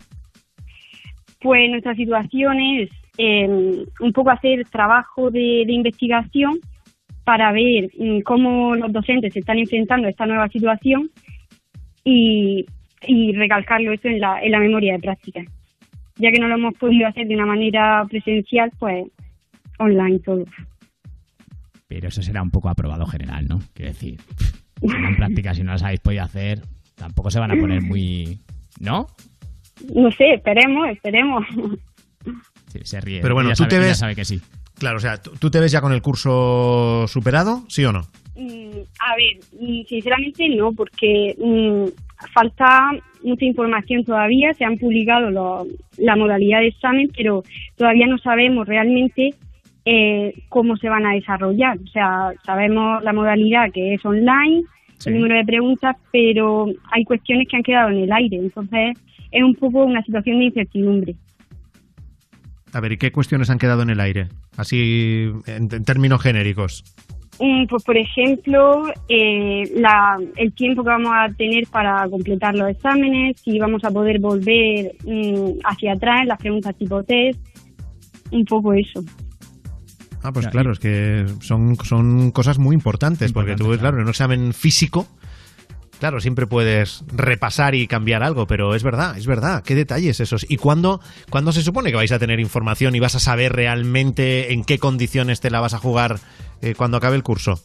[1.41, 3.47] Pues nuestra situación es eh,
[4.01, 6.59] un poco hacer trabajo de, de investigación
[7.25, 11.11] para ver mm, cómo los docentes se están enfrentando a esta nueva situación
[12.03, 12.67] y,
[13.07, 15.43] y recalcarlo eso en la, en la memoria de práctica.
[16.17, 19.07] Ya que no lo hemos podido hacer de una manera presencial, pues
[19.79, 20.45] online todo.
[21.89, 23.61] Pero eso será un poco aprobado general, ¿no?
[23.75, 24.19] Quiero decir,
[24.85, 26.61] en práctica, si no las habéis podido hacer,
[26.95, 28.39] tampoco se van a poner muy...
[28.81, 29.07] ¿No?
[29.95, 31.45] No sé, esperemos, esperemos.
[32.69, 33.21] Sí, se ríe.
[33.21, 34.41] Pero bueno, tú sabe, te ves- sabe que sí.
[34.79, 38.01] Claro, o sea, ¿tú, te ves ya con el curso superado, sí o no?
[38.37, 41.89] Mm, A ver, mm, sinceramente no, porque mm,
[42.33, 42.91] falta
[43.23, 44.53] mucha información todavía.
[44.55, 45.67] Se han publicado lo-
[45.99, 47.45] la modalidad de examen, pero
[47.77, 49.35] todavía no sabemos realmente
[49.85, 51.79] eh, cómo se van a desarrollar.
[51.79, 54.63] O sea, sabemos la modalidad que es online,
[54.99, 55.11] Sí.
[55.11, 58.37] el número de preguntas, pero hay cuestiones que han quedado en el aire.
[58.39, 58.97] Entonces,
[59.31, 61.15] es un poco una situación de incertidumbre.
[62.73, 64.29] A ver, ¿y qué cuestiones han quedado en el aire?
[64.57, 66.85] Así, en, en términos genéricos.
[67.41, 72.69] Mm, Pues, por ejemplo, eh, la- el tiempo que vamos a tener para completar los
[72.71, 77.39] exámenes, si vamos a poder volver mm, hacia atrás las preguntas tipo test,
[78.31, 79.03] un poco eso.
[80.25, 84.09] Ah, pues claro, es que son, son cosas muy importantes, porque tú, claro, en un
[84.09, 85.07] examen físico,
[86.01, 90.47] claro, siempre puedes repasar y cambiar algo, pero es verdad, es verdad, qué detalles esos.
[90.49, 94.55] ¿Y cuándo, cuándo se supone que vais a tener información y vas a saber realmente
[94.55, 96.17] en qué condiciones te la vas a jugar
[96.63, 97.61] eh, cuando acabe el curso?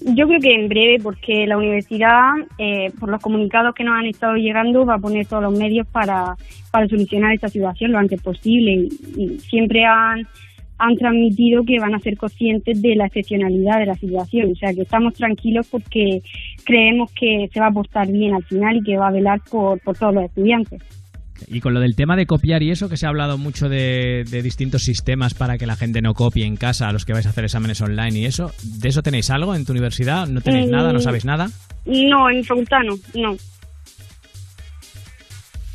[0.00, 4.06] Yo creo que en breve, porque la universidad, eh, por los comunicados que nos han
[4.06, 6.34] estado llegando, va a poner todos los medios para,
[6.72, 8.72] para solucionar esta situación lo antes posible.
[8.72, 10.26] Y, y siempre han,
[10.80, 14.52] han transmitido que van a ser conscientes de la excepcionalidad de la situación.
[14.52, 16.22] O sea, que estamos tranquilos porque
[16.64, 19.78] creemos que se va a apostar bien al final y que va a velar por,
[19.80, 20.82] por todos los estudiantes.
[21.48, 24.24] Y con lo del tema de copiar y eso, que se ha hablado mucho de,
[24.30, 27.24] de distintos sistemas para que la gente no copie en casa a los que vais
[27.26, 30.26] a hacer exámenes online y eso, ¿de eso tenéis algo en tu universidad?
[30.28, 30.70] ¿No tenéis Mm.
[30.70, 30.92] nada?
[30.92, 31.48] ¿No sabéis nada?
[31.86, 33.36] No, en mi facultad no, no.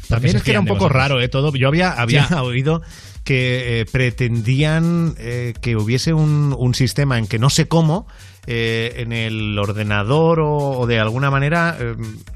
[0.08, 1.02] También es que era un poco vosotros.
[1.02, 1.28] raro, ¿eh?
[1.30, 1.52] Todo.
[1.56, 2.44] Yo había, había Ya.
[2.44, 2.82] oído
[3.26, 8.08] que eh, pretendían eh, que hubiese un, un sistema en que no sé cómo,
[8.48, 11.96] eh, en el ordenador o, o de alguna manera eh,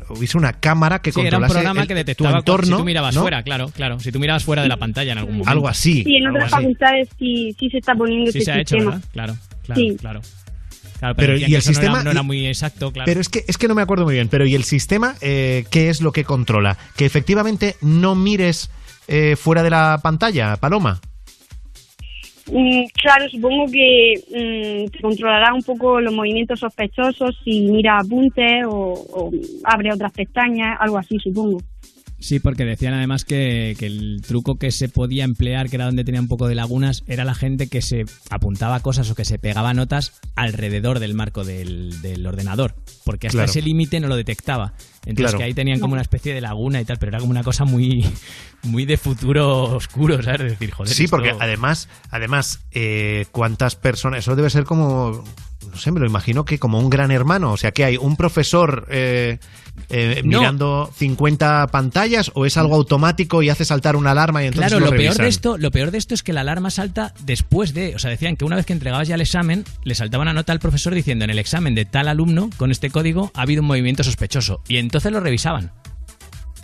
[0.09, 2.75] hubiese una cámara que Sí, era un controlase programa el- que tu detectaba cu- entorno.
[2.77, 3.21] si tú mirabas ¿no?
[3.21, 3.99] fuera, claro, claro.
[3.99, 5.51] Si tú mirabas fuera de la pantalla en algún momento.
[5.51, 6.03] Algo así.
[6.03, 8.91] Sí, en otras facultades sí, sí se está poniendo Sí este se ha hecho, sistema.
[8.95, 9.09] ¿verdad?
[9.13, 9.97] Claro, claro, Sí.
[9.99, 10.21] claro.
[10.99, 12.03] Claro, Pero, ¿y el eso no era- sistema?
[12.03, 13.05] no era, muy exacto, claro.
[13.05, 14.27] Pero es que, es que no me acuerdo muy bien.
[14.27, 16.77] Pero ¿y el sistema eh, qué es lo que controla?
[16.97, 18.69] Que efectivamente no mires
[19.09, 21.01] eh, fuera de la pantalla, Paloma.
[22.51, 28.65] Mm, claro, supongo que mm, te controlará un poco los movimientos sospechosos si mira apuntes
[28.65, 29.31] o, o
[29.63, 31.59] abre otras pestañas, algo así, supongo.
[32.21, 36.03] Sí, porque decían además que, que el truco que se podía emplear, que era donde
[36.03, 39.39] tenía un poco de lagunas, era la gente que se apuntaba cosas o que se
[39.39, 43.49] pegaba notas alrededor del marco del, del ordenador, porque hasta Claro.
[43.49, 44.73] ese límite no lo detectaba.
[45.05, 45.37] Entonces Claro.
[45.37, 47.63] que ahí tenían como una especie de laguna y tal, pero era como una cosa
[47.63, 48.05] muy,
[48.63, 50.41] muy de futuro oscuro, ¿sabes?
[50.41, 50.93] Es decir, joder.
[50.93, 55.23] sí, esto- porque además, además, eh, cuántas personas, eso debe ser como,
[55.71, 58.17] no sé, me lo imagino que como un gran hermano, o sea, que hay un
[58.17, 59.39] profesor eh,
[59.89, 60.39] eh, No.
[60.39, 64.85] mirando 50 pantallas o es algo automático y hace saltar una alarma y entonces Claro,
[64.85, 67.73] lo, lo peor, de esto, lo peor de esto es que la alarma salta después
[67.73, 67.95] de.
[67.95, 70.51] O sea, decían que una vez que entregabas ya el examen, le saltaba una nota
[70.53, 73.67] al profesor diciendo en el examen de tal alumno, con este código, ha habido un
[73.67, 74.61] movimiento sospechoso.
[74.67, 75.71] Y entonces lo revisaban.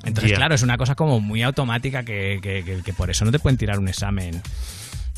[0.03, 3.31] Entonces, claro, es una cosa como muy automática que, que- que- que por eso no
[3.31, 4.41] te pueden tirar un examen.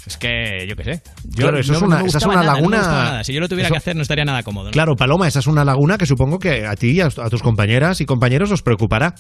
[0.08, 1.02] Es que, yo qué sé.
[1.26, 3.24] Yo Claro, eso no- es una- esa es una nada, laguna- nada.
[3.26, 4.66] Si yo lo tuviera eso- que hacer, no estaría nada cómodo.
[4.68, 4.72] ¿no?
[4.72, 7.42] Claro, Paloma, esa es una laguna que supongo que a ti y a, a tus
[7.44, 9.14] compañeras y compañeros os preocupará.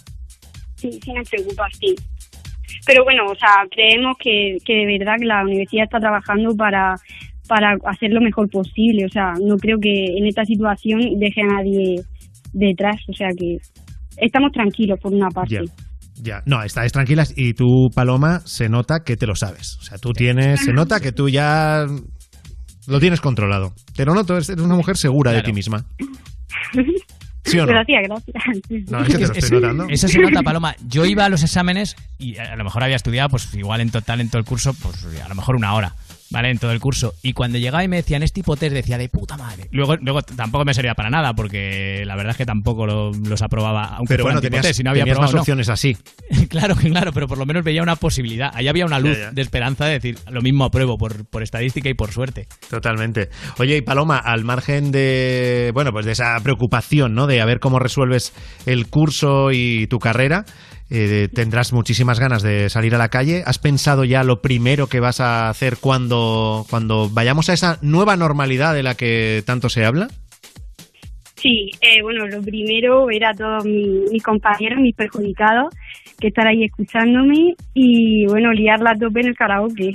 [0.76, 1.94] Sí, sí me preocupa, sí.
[2.86, 6.96] Pero bueno, o sea, creemos que, que de verdad que la universidad está trabajando para,
[7.50, 9.06] para hacer lo mejor posible.
[9.06, 12.02] O sea, no creo que en esta situación deje a nadie
[12.54, 12.98] detrás.
[13.10, 13.58] O sea que
[14.18, 15.56] estamos tranquilos por una parte.
[15.56, 15.62] Ya.
[16.22, 19.78] Ya, no, estáis tranquilas y tú, Paloma, se nota que te lo sabes.
[19.80, 21.86] O sea, tú tienes, se nota que tú ya
[22.88, 23.74] lo tienes controlado.
[23.96, 25.86] Te lo noto, eres una mujer segura de ti misma.
[27.44, 27.72] ¿Sí o no?
[27.72, 28.92] Gracias, gracias.
[28.92, 29.86] No, es que te lo estoy notando.
[29.90, 30.76] Eso se nota, Paloma.
[30.86, 34.20] Yo iba a los exámenes y a lo mejor había estudiado, pues igual en total,
[34.20, 35.94] en todo el curso, pues a lo mejor una hora.
[36.32, 36.50] ¿Vale?
[36.52, 37.14] En todo el curso.
[37.24, 39.68] Y cuando llegaba y me decían este hipotés, decía de puta madre.
[39.72, 43.42] Luego, luego tampoco me servía para nada, porque la verdad es que tampoco lo- los
[43.42, 45.40] aprobaba, aunque Pero bueno, tenías, tipotés, si no había tenías más no.
[45.42, 45.96] opciones así.
[46.50, 48.52] claro, claro, pero por lo menos veía una posibilidad.
[48.54, 49.32] Ahí había una luz Ya, ya.
[49.32, 52.48] de esperanza de decir, lo mismo apruebo por, por estadística y por suerte.
[52.70, 53.30] Totalmente.
[53.60, 57.28] Oye, y Paloma, al margen de, bueno, pues de esa preocupación, ¿no?
[57.28, 58.34] De a ver cómo resuelves
[58.66, 60.46] el curso y tu carrera,
[60.90, 63.44] eh, tendrás muchísimas ganas de salir a la calle.
[63.46, 68.16] ¿Has pensado ya lo primero que vas a hacer cuando, cuando vayamos a esa nueva
[68.16, 70.08] normalidad de la que tanto se habla?
[71.36, 75.74] Sí, eh, bueno, lo primero era a todos mi- mis compañeros, mis perjudicados,
[76.20, 79.92] que están ahí escuchándome y, bueno, liarla a tope en el karaoke.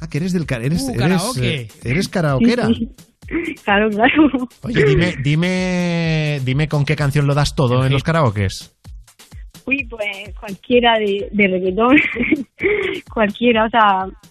[0.00, 1.54] Ah, que eres del eres, Uh, eres, karaoke.
[1.62, 2.66] eh, eres karaoquera.
[2.66, 2.88] Sí, sí.
[3.64, 4.28] Claro, claro.
[4.64, 8.76] Oye, dime, dime, dime con qué canción lo das todo en los karaokes.
[9.66, 10.06] Uy, pues
[10.38, 11.96] cualquiera de, de reggaetón,
[13.12, 13.80] cualquiera, o sea,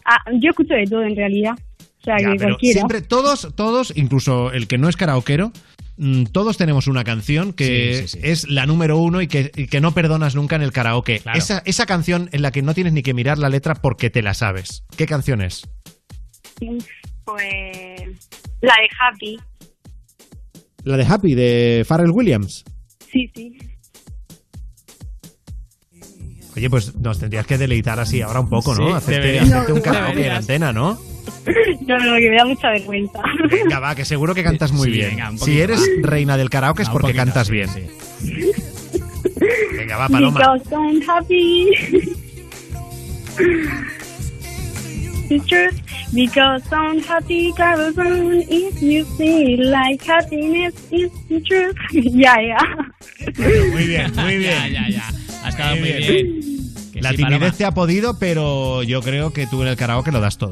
[0.05, 2.73] ah, yo escucho de todo en realidad, o sea, Ya, que pero cualquiera.
[2.79, 5.51] siempre todos, todos, incluso el que no es karaoquero,
[5.97, 8.19] mm, todos tenemos una canción que Sí, sí, sí.
[8.21, 11.19] es la número uno y que, y que no perdonas nunca en el karaoke.
[11.19, 11.37] Claro.
[11.39, 14.21] Esa, esa canción en la que no tienes ni que mirar la letra porque te
[14.21, 14.83] la sabes.
[14.97, 15.63] ¿Qué canción es?
[17.25, 18.29] Pues
[18.61, 19.39] la de Happy,
[20.83, 22.63] La de Happy, de Pharrell Williams.
[23.11, 23.57] sí, sí.
[26.55, 28.87] Oye, pues nos tendrías que deleitar así ahora un poco, ¿no?
[28.87, 30.99] Sí, hacerte, hacerte un karaoke en antena, ¿no?
[31.87, 33.19] No, no, que me da mucha vergüenza.
[33.49, 35.09] Venga, va, que seguro que cantas muy Sí, bien.
[35.11, 36.07] venga, si eres va.
[36.09, 37.69] reina del karaoke es Va, un porque poquito, cantas sí, bien.
[37.69, 37.81] sí.
[39.75, 40.39] Venga, va, Paloma.
[40.39, 41.69] Because I'm happy.
[45.29, 45.79] The truth,
[46.13, 51.75] because I'm happy, corazón, if you feel like happiness is the truth.
[51.91, 52.59] ya, ya.
[53.71, 54.51] Muy bien, muy bien.
[54.51, 55.03] Ya, ya, ya.
[55.43, 56.63] Ha estado Muy bien.
[56.93, 57.57] Que La sí, timidez Paloma.
[57.57, 60.51] te ha podido, pero yo creo que tú en el karaoke lo das todo.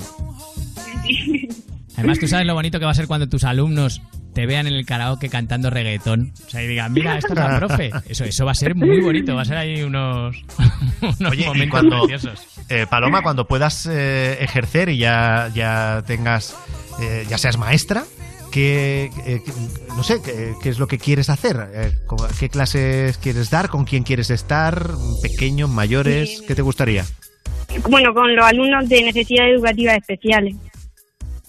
[1.98, 4.02] Además, tú sabes lo bonito que va a ser cuando tus alumnos
[4.34, 6.34] te vean en el karaoke cantando reggaetón.
[6.48, 7.92] O sea, y digan, mira, esto es la profe.
[8.08, 9.36] Eso, eso va a ser muy bonito.
[9.36, 10.36] Va a ser ahí unos,
[11.02, 12.42] unos Oye, momentos cuando, preciosos.
[12.70, 16.56] eh, Paloma, cuando puedas eh, ejercer y ya, ya tengas,
[17.02, 18.06] eh, ya seas maestra,
[18.52, 19.54] ¿qué, eh, qué-
[19.96, 21.70] no sé, qué, qué es lo que quieres hacer?
[21.74, 23.70] Eh, ¿cómo- ¿Qué clases quieres dar?
[23.70, 24.92] ¿Con quién quieres estar?
[25.22, 26.42] ¿Pequeños, mayores?
[26.48, 27.06] ¿Qué te gustaría?
[27.90, 30.56] Bueno, con los alumnos de necesidades educativas especiales.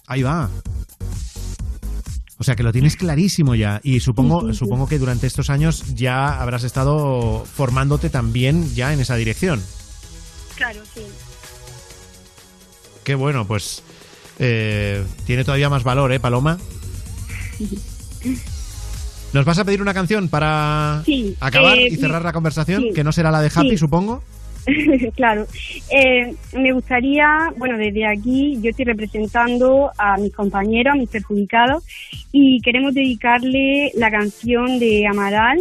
[0.06, 0.48] Ahí va.
[2.38, 3.80] O sea que lo tienes clarísimo ya.
[3.84, 4.58] Y supongo, Sí, sí, sí.
[4.60, 9.62] supongo que durante estos años ya habrás estado formándote también ya en esa dirección.
[10.56, 11.02] Claro, sí.
[13.04, 13.82] Qué bueno, pues
[14.38, 16.58] eh, tiene todavía más valor, ¿eh, Paloma?
[19.32, 22.82] ¿Nos vas a pedir una canción para Sí, acabar eh, y cerrar la conversación?
[22.82, 22.90] sí.
[22.94, 23.78] Que no será la de Happy, Sí.
[23.78, 24.22] supongo.
[25.16, 25.46] claro.
[25.90, 27.26] Eh, me gustaría,
[27.56, 31.82] bueno, desde aquí yo estoy representando a mis compañeros, a mis perjudicados,
[32.30, 35.58] y queremos dedicarle la canción de Amaral,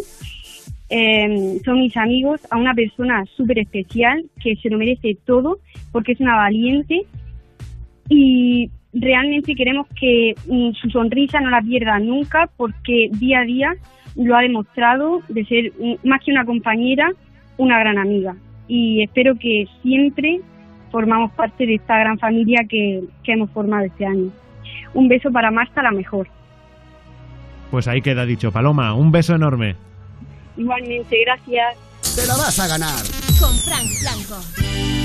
[0.90, 5.60] eh, Son mis amigos, a una persona súper especial que se lo merece todo
[5.94, 7.06] porque es una valiente
[8.10, 13.74] y realmente queremos que mm, su sonrisa no la pierda nunca porque día a día
[14.16, 17.12] lo ha demostrado de ser mm, más que una compañera,
[17.58, 18.36] una gran amiga.
[18.68, 20.42] Y espero que siempre
[20.92, 24.32] formamos parte de esta gran familia que, que hemos formado este año.
[24.94, 26.28] Un beso para Marta, la mejor.
[27.72, 28.52] Pues ahí queda dicho.
[28.52, 29.76] Paloma, un beso enorme.
[30.58, 31.78] Igualmente, gracias.
[32.16, 33.04] Te la vas a ganar.
[33.40, 35.01] Con Frank Blanco.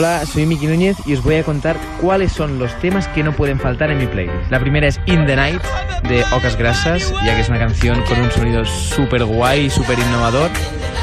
[0.00, 3.36] Hola, soy Miki Núñez y os voy a contar cuáles son los temas que no
[3.36, 4.50] pueden faltar en mi playlist.
[4.50, 5.60] La primera es In the Night
[6.08, 10.50] de Ocas Grasas, ya que es una canción con un sonido súper guay, súper innovador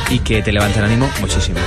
[0.09, 1.59] y que te levanta el ánimo muchísimo.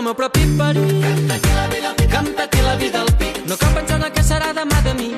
[0.00, 1.02] El meu propi perill.
[2.10, 3.44] Canta-te la vida al pic.
[3.46, 5.10] No cal pensar en el que serà demà de mi.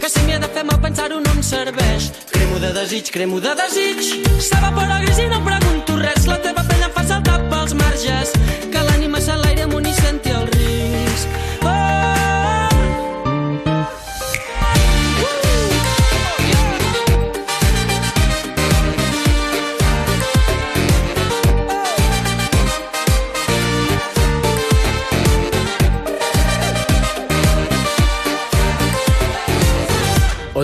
[0.00, 2.10] Que si m'hi he de fer mal pensar-ho no em serveix.
[2.34, 4.02] Cremo de desig, cremo de desig.
[4.48, 6.28] S'evapora gris i no pregunto res.
[6.28, 8.34] La teva pell em fa saltar pels marges.
[8.72, 8.95] Que l'ànima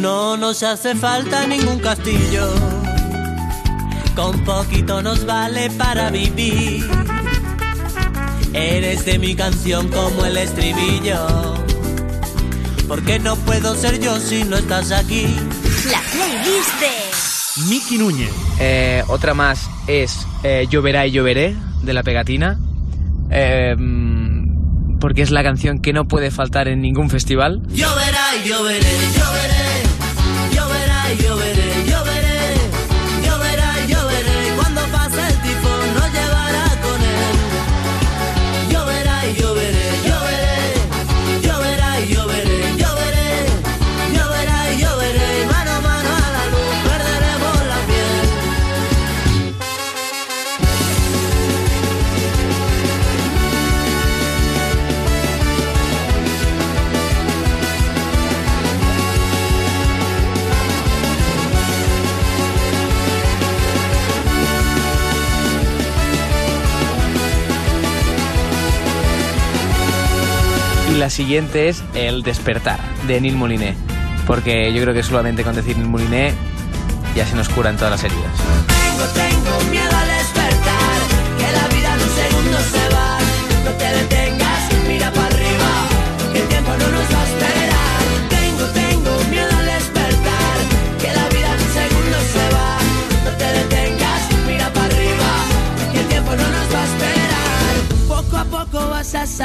[0.00, 2.48] No nos hace falta ningún castillo,
[4.16, 6.88] con poquito nos vale para vivir.
[8.54, 11.54] Eres de mi canción como el estribillo,
[12.88, 15.26] porque no puedo ser yo si no estás aquí.
[15.90, 18.32] La playlist de Miki Núñez.
[18.58, 22.58] Eh, otra más es eh, Lloverá y lloveré de la pegatina,
[23.30, 27.62] eh, mm, porque es la canción que no puede faltar en ningún festival.
[27.68, 28.80] Lloverá y lloveré,
[29.18, 29.39] lloveré,
[71.00, 72.78] la siguiente es El despertar
[73.08, 73.74] de Neil Moliné,
[74.26, 76.34] porque yo creo que solamente con decir Neil Moliné
[77.16, 78.29] ya se nos curan todas las heridas.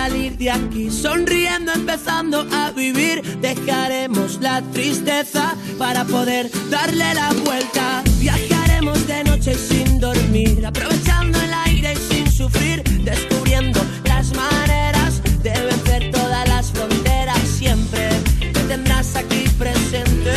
[0.07, 3.23] Salir de aquí, sonriendo, empezando a vivir.
[3.40, 8.03] Dejaremos la tristeza para poder darle la vuelta.
[8.19, 15.53] Viajaremos de noche sin dormir, aprovechando el aire y sin sufrir, descubriendo las maneras de
[15.69, 17.40] vencer todas las fronteras.
[17.57, 18.10] Siempre
[18.53, 20.34] te tendrás aquí presente.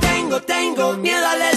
[0.00, 1.51] Tengo, tengo miedo al despertar,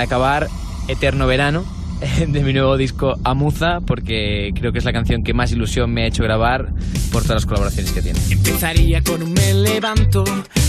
[0.00, 0.48] para acabar,
[0.88, 1.62] Eterno Verano
[2.26, 6.04] de mi nuevo disco Amuza, porque creo que es la canción que más ilusión me
[6.04, 6.72] ha hecho grabar
[7.12, 8.18] por todas las colaboraciones que tiene.
[8.30, 10.24] Empezaría con un me levanto,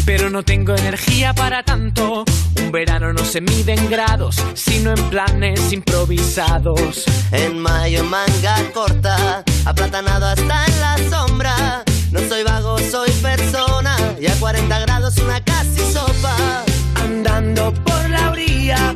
[0.06, 2.26] pero no tengo energía para tanto.
[2.62, 7.06] Un verano no se mide en grados, sino en planes improvisados.
[7.32, 11.84] En mayo manga corta, aplatanado hasta en la sombra.
[12.12, 13.95] No soy vago, soy persona.
[14.20, 16.66] Y a 40 grados una casi sopa.
[16.95, 18.94] Andando por la orilla,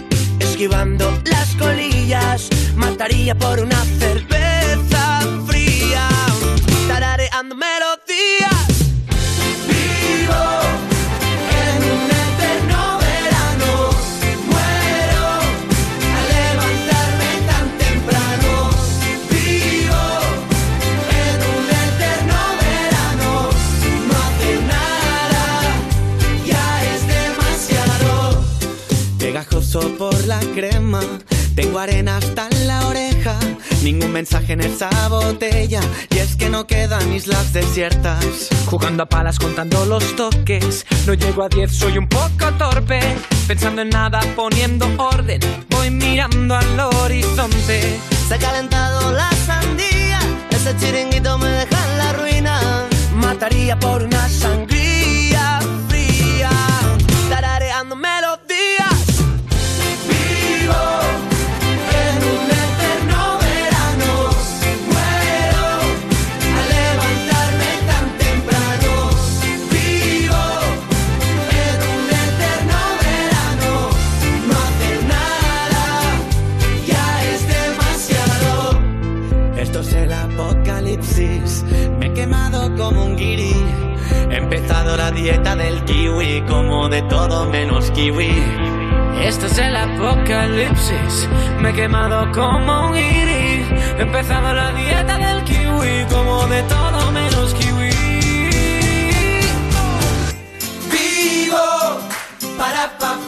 [0.56, 6.08] esquivando las colillas, mataría por una cerveza fría.
[6.88, 8.66] Tarareando melodías.
[9.68, 10.65] Vivo
[29.74, 31.02] Por la crema,
[31.54, 33.38] tengo arena hasta en la oreja.
[33.84, 35.82] Ningún mensaje en esa botella,
[36.12, 38.48] y es que no quedan islas desiertas.
[38.68, 40.86] Jugando a palas, contando los toques.
[41.06, 43.00] No llego a 10, soy un poco torpe.
[43.48, 45.42] Pensando en nada, poniendo orden.
[45.70, 48.00] Voy mirando al horizonte.
[48.30, 50.20] Se ha calentado la sandía.
[50.52, 52.88] Ese chiringuito me deja en la ruina.
[53.16, 54.85] Mataría por una sangría
[84.66, 88.34] empezado la dieta del kiwi, como de todo menos kiwi.
[89.22, 91.30] Esto es el apocalipsis.
[91.60, 93.64] Me he quemado como un guiri.
[93.98, 97.90] He empezado la dieta del kiwi, como de todo menos kiwi.
[100.92, 102.00] Vivo
[102.58, 103.25] para pa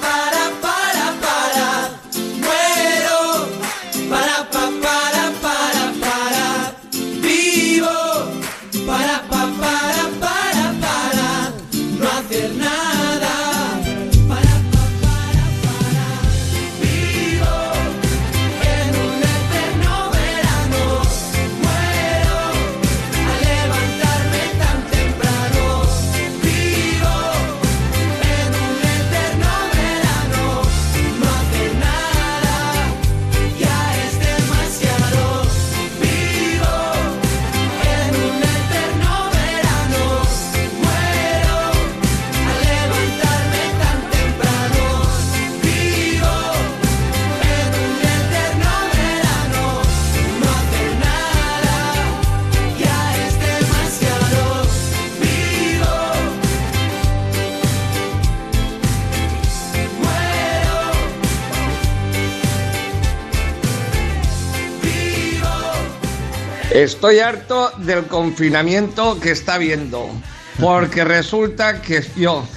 [66.78, 70.12] Estoy harto del confinamiento que está habiendo,
[70.60, 72.48] porque resulta que yo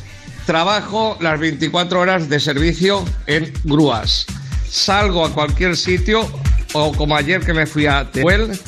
[0.44, 4.26] trabajo las 24 horas de servicio en grúas.
[4.68, 6.30] Salgo a cualquier sitio,
[6.74, 8.60] o como ayer que me fui a Tehuel,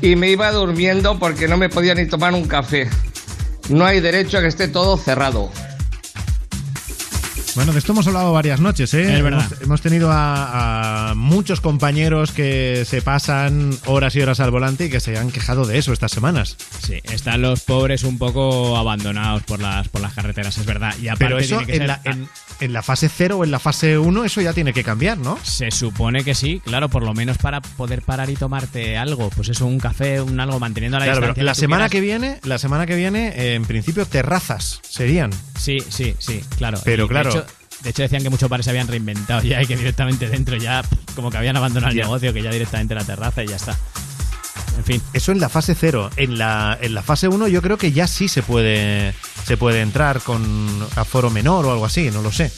[0.00, 2.90] y me iba durmiendo porque no me podía ni tomar un café.
[3.68, 5.52] No hay derecho a que esté todo cerrado.
[7.58, 9.16] Bueno, de esto hemos hablado varias noches, ¿eh?
[9.16, 9.44] Es verdad.
[9.50, 14.84] Hemos, hemos tenido a, a muchos compañeros que se pasan horas y horas al volante
[14.84, 16.56] y que se han quejado de eso estas semanas.
[16.80, 20.94] Sí, están los pobres un poco abandonados por las, por las carreteras, es verdad.
[21.02, 22.28] Y aparte Pero eso tiene que en ser- la, en,
[22.60, 25.36] en la fase 0 o en la fase 1 eso ya tiene que cambiar, ¿no?
[25.42, 29.48] Se supone que sí, claro, por lo menos para poder parar y tomarte algo, pues
[29.48, 31.44] eso, un café, un algo, manteniendo la Claro, pero distancia.
[31.44, 31.90] la tú semana quieras.
[31.90, 35.32] que viene, la semana que viene, eh, en principio terrazas serían.
[35.58, 36.78] Sí, sí, sí, claro.
[36.84, 37.46] Pero Y, claro- hecho,
[37.82, 40.82] de hecho, decían que muchos bares se habían reinventado ya y que directamente dentro ya,
[41.14, 43.76] como que habían abandonado el negocio, que ya directamente la terraza y ya está.
[44.76, 45.02] En fin.
[45.12, 46.10] Eso en la fase 0.
[46.16, 49.14] En la, en la fase 1 yo creo que ya sí se puede,
[49.44, 52.50] se puede entrar con aforo menor o algo así, no lo sé.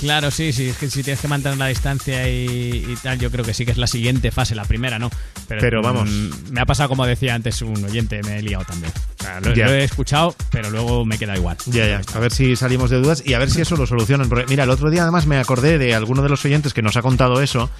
[0.00, 3.30] Claro, sí, sí, es que si tienes que mantener la distancia y, y tal, yo
[3.30, 5.10] creo que sí que es la siguiente fase, la primera, ¿no?
[5.48, 6.08] Pero vamos.
[6.08, 8.92] mm, me ha pasado como decía antes un oyente, me he liado también.
[9.18, 11.56] O sea, lo, he escuchado, pero luego me queda igual.
[11.66, 12.00] Ya, ya.
[12.14, 14.28] A ver si salimos de dudas y a ver si eso lo solucionan.
[14.28, 16.96] Porque, mira, el otro día además me acordé de alguno de los oyentes que nos
[16.96, 17.70] ha contado eso,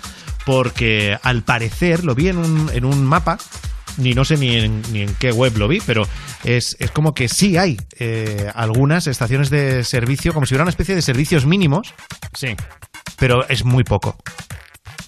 [0.47, 3.39] porque al parecer lo vi en un, en un mapa.
[3.99, 6.07] Ni no sé ni en, ni en qué web lo vi, pero
[6.45, 10.71] es, es como que sí hay eh, algunas estaciones de servicio, como si hubiera una
[10.71, 11.93] especie de servicios mínimos.
[12.33, 12.55] Sí.
[13.19, 14.17] Pero es muy poco.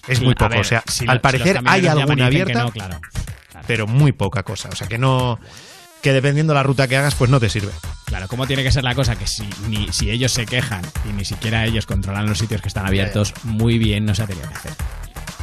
[0.07, 0.49] Es muy poco.
[0.49, 2.99] ver, o sea, si al lo- parecer hay alguna abierta, no, claro.
[3.65, 4.69] pero muy poca cosa.
[4.69, 5.39] O sea, que no.
[6.01, 7.71] Que dependiendo la ruta que hagas, pues no te sirve.
[8.05, 9.15] Claro, ¿cómo tiene que ser la cosa?
[9.15, 12.67] Que si, ni, si ellos se quejan y ni siquiera ellos controlan los sitios que
[12.67, 14.73] están abiertos, muy bien no se ha tenido que hacer.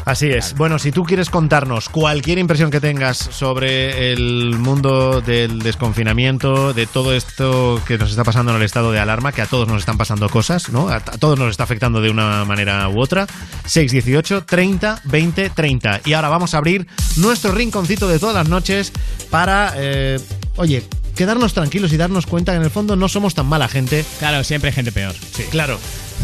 [0.09, 0.55] Así es.
[0.55, 6.87] Bueno, si tú quieres contarnos cualquier impresión que tengas sobre el mundo del desconfinamiento, de
[6.87, 9.81] todo esto que nos está pasando en el estado de alarma, que a todos nos
[9.81, 10.89] están pasando cosas, ¿no?
[10.89, 13.27] A, todos nos está afectando de una manera u otra.
[13.67, 16.01] 618 30 20 30.
[16.07, 16.87] Y ahora vamos a abrir
[17.17, 18.95] nuestro rinconcito de todas las noches
[19.29, 20.19] para, eh,
[20.57, 20.85] oye,
[21.17, 24.07] quedarnos tranquilos y darnos cuenta que en el fondo no somos tan mala gente.
[24.21, 25.15] Claro, siempre hay gente peor.
[25.35, 25.79] Sí, claro.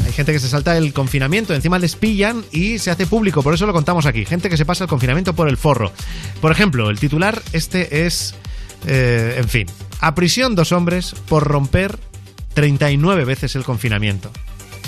[0.05, 3.55] Hay gente que se salta el confinamiento, encima les pillan y se hace público, por
[3.55, 4.25] eso lo contamos aquí.
[4.25, 5.93] Gente que se pasa el confinamiento por el forro.
[6.41, 8.35] Por ejemplo, el titular este es,
[8.87, 9.67] eh, en fin,
[10.01, 11.99] a prisión dos hombres por romper
[12.55, 14.31] 39 veces el confinamiento.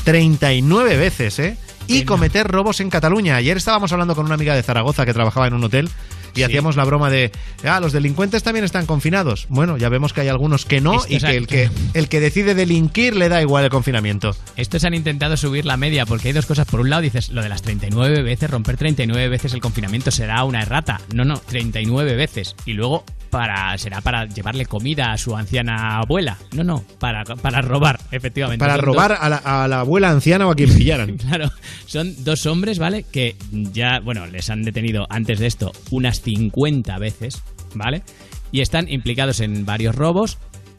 [0.04, 1.56] 39 veces, ¿eh?
[1.88, 3.36] Y cometer robos en Cataluña.
[3.36, 5.88] Ayer estábamos hablando con una amiga de Zaragoza que trabajaba en un hotel
[6.36, 7.32] y hacíamos la broma de,
[7.64, 9.46] ah, los delincuentes también están confinados.
[9.48, 12.20] Bueno, ya vemos que hay algunos que no Esto y que el, que el que
[12.20, 14.36] decide delinquir le da igual el confinamiento.
[14.56, 16.66] Estos han intentado subir la media porque hay dos cosas.
[16.66, 20.44] Por un lado dices, lo de las 39 veces, romper 39 veces el confinamiento será
[20.44, 21.00] una errata.
[21.14, 22.54] No, no, 39 veces.
[22.66, 26.38] Y luego para será para llevarle comida a su anciana abuela.
[26.52, 28.64] No, no, para, para robar, efectivamente.
[28.64, 31.16] Para robar dos- a la, a la abuela anciana o a quien pillaran.
[31.26, 31.50] Claro,
[31.86, 33.04] son dos hombres, ¿vale?
[33.10, 37.40] Que ya, bueno, les han detenido antes de esto unas 50 veces,
[37.74, 38.02] ¿vale?
[38.50, 40.38] Y están implicados en varios robos.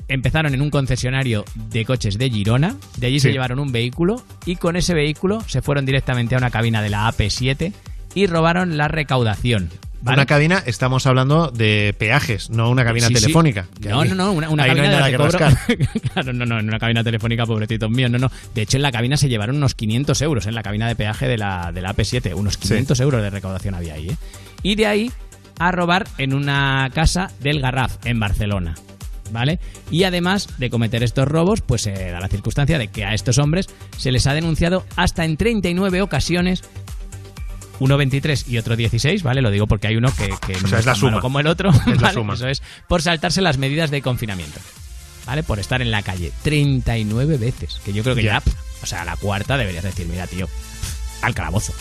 [0.10, 4.56] Empezaron en un concesionario de coches de Girona, de allí se llevaron un vehículo y
[4.56, 7.74] con ese vehículo se fueron directamente a una cabina de la AP7
[8.15, 9.69] y robaron la recaudación.
[10.02, 10.19] ¿vale?
[10.19, 13.68] Una cabina, estamos hablando de peajes, no una cabina Sí, telefónica.
[13.82, 17.03] No, no, no, una, cabina no de que cobro- claro, no, no, en una cabina
[17.03, 18.32] telefónica, pobrecitos míos, no, no.
[18.56, 21.28] De hecho, en la cabina se llevaron unos 500 euros, en la cabina de peaje
[21.28, 24.15] de la, de la AP7, unos 500 euros de recaudación había ahí, ¿eh?
[24.64, 25.11] Y de ahí
[25.60, 28.76] a robar en una casa del Garraf, en Barcelona.
[29.32, 29.60] ¿Vale?
[29.92, 33.38] Y además de cometer estos robos, pues se da la circunstancia de que a estos
[33.40, 33.68] hombres
[33.98, 36.64] se les ha denunciado hasta en 39 ocasiones
[37.80, 39.42] uno 23 y otro 16, ¿vale?
[39.42, 41.20] Lo digo porque hay uno que, que no sea, es la suma.
[41.20, 41.70] como el otro.
[41.88, 42.34] Es la suma.
[42.36, 44.60] Eso es, por saltarse las medidas de confinamiento.
[45.28, 45.44] ¿Vale?
[45.44, 47.82] Por estar en la calle 39 veces.
[47.84, 48.52] Que yo creo que ya, Ya.
[48.82, 50.48] o sea, la cuarta deberías decir, mira, tío,
[51.22, 51.74] al calabozo.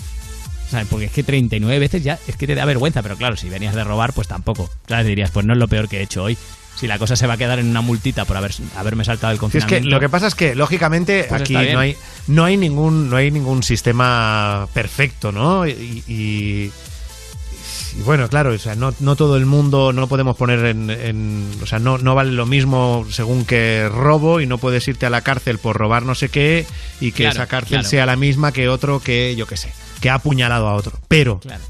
[0.70, 0.86] ¿Sabes?
[0.90, 3.74] Porque es que 39 veces ya es que te da vergüenza, pero claro, si venías
[3.74, 4.68] de robar, pues tampoco.
[4.88, 5.06] ¿Sabes?
[5.06, 6.36] Dirías, pues no es lo peor que he hecho hoy.
[6.76, 9.36] Si la cosa se va a quedar en una multita por haber, haberme saltado el
[9.36, 9.84] Sí, es confinamiento.
[9.86, 13.16] que lo que pasa es que lógicamente Pues aquí no hay no hay ningún no
[13.16, 15.66] hay ningún sistema perfecto, ¿no?
[15.66, 16.72] Y, y-
[17.98, 20.90] y bueno, claro, o sea, no, no todo el mundo no lo podemos poner en,
[20.90, 25.06] en- o sea, no, no vale lo mismo según que robo y no puedes irte
[25.06, 26.66] a la cárcel por robar no sé qué
[27.00, 27.88] y que Claro, esa cárcel claro.
[27.88, 30.98] sea la misma que otro que yo qué sé, que ha apuñalado a otro.
[31.08, 31.62] Pero Claro.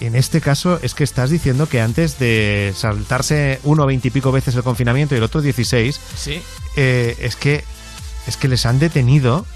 [0.00, 4.30] en este caso es que estás diciendo que antes de saltarse uno veinte y pico
[4.30, 6.40] veces el confinamiento y el otro 16, Sí.
[6.76, 7.64] eh, es que
[8.28, 9.46] es que les han detenido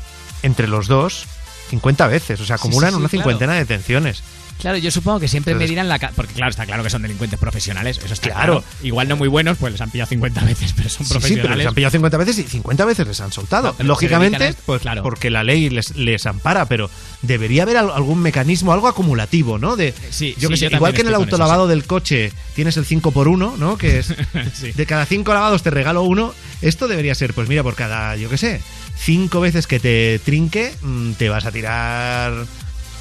[0.42, 1.26] entre los dos
[1.70, 4.22] 50 veces, o sea, acumulan sí, sí, una cincuentena de detenciones.
[4.60, 5.98] Claro, yo supongo que siempre Entonces- me dirán la...
[5.98, 8.60] ca- Porque claro, está claro que son delincuentes profesionales, eso está Claro.
[8.62, 8.64] claro.
[8.82, 11.20] Igual no muy buenos, pues les han pillado 50 veces, pero son Sí, sí, pero
[11.20, 11.58] profesionales.
[11.58, 13.74] les han pillado 50 veces y 50 veces les han soltado.
[13.78, 15.02] No, Lógicamente, esto, pues claro.
[15.02, 16.90] porque la ley les, les ampara, pero
[17.22, 19.76] debería haber al- algún mecanismo, algo acumulativo, ¿no?
[19.76, 22.76] De, Sí, yo sí, que sé, yo igual que en el autolavado del coche tienes
[22.76, 23.76] el 5 por 1 ¿no?
[23.78, 24.14] Que es
[24.54, 24.72] Sí.
[24.72, 26.34] de cada 5 lavados te regalo uno.
[26.62, 28.60] Esto debería ser, pues mira, por cada, yo qué sé,
[28.98, 32.44] 5 veces que te trinque, mm, te vas a tirar,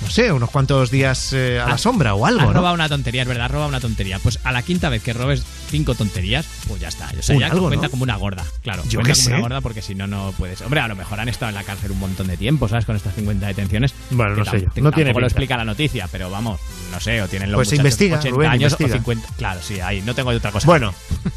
[0.02, 2.54] no sé, unos cuantos días eh, a la sombra o algo, Has ¿no?
[2.54, 4.20] robado una tontería, es verdad, robado una tontería.
[4.20, 7.12] Pues a la quinta vez que robes cinco tonterías, pues ya está.
[7.18, 7.92] O sea, Un ya algo, cuenta ¿no?
[7.92, 8.84] como una gorda, claro.
[8.88, 9.32] Yo cuenta como sé.
[9.32, 10.62] una gorda porque si no, no puedes.
[10.62, 12.86] Hombre, a lo mejor han estado en la cárcel un montón de tiempo, ¿sabes?
[12.86, 13.94] Con estas 50 detenciones.
[14.12, 14.82] Bueno, no sé yo.
[14.82, 16.60] No tiene lo explica la noticia, pero vamos,
[16.92, 18.96] no sé, o tienen los Pues se investiga, 80 Rubén, años investiga.
[18.96, 19.28] o 50.
[19.38, 20.66] Claro, sí, ahí, no tengo otra cosa.
[20.66, 20.94] Bueno,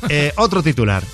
[0.09, 1.03] eh, otro titular.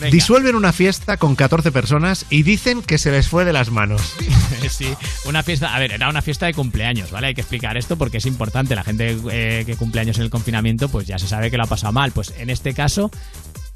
[0.00, 0.10] Venga.
[0.10, 4.14] Disuelven una fiesta con 14 personas y dicen que se les fue de las manos.
[4.70, 4.88] sí,
[5.26, 7.28] una fiesta, a ver, era una fiesta de cumpleaños, ¿vale?
[7.28, 8.74] Hay que explicar esto porque es importante.
[8.74, 11.64] La gente eh, que cumple años en el confinamiento, pues ya se sabe que lo
[11.64, 12.12] ha pasado mal.
[12.12, 13.10] Pues en este caso,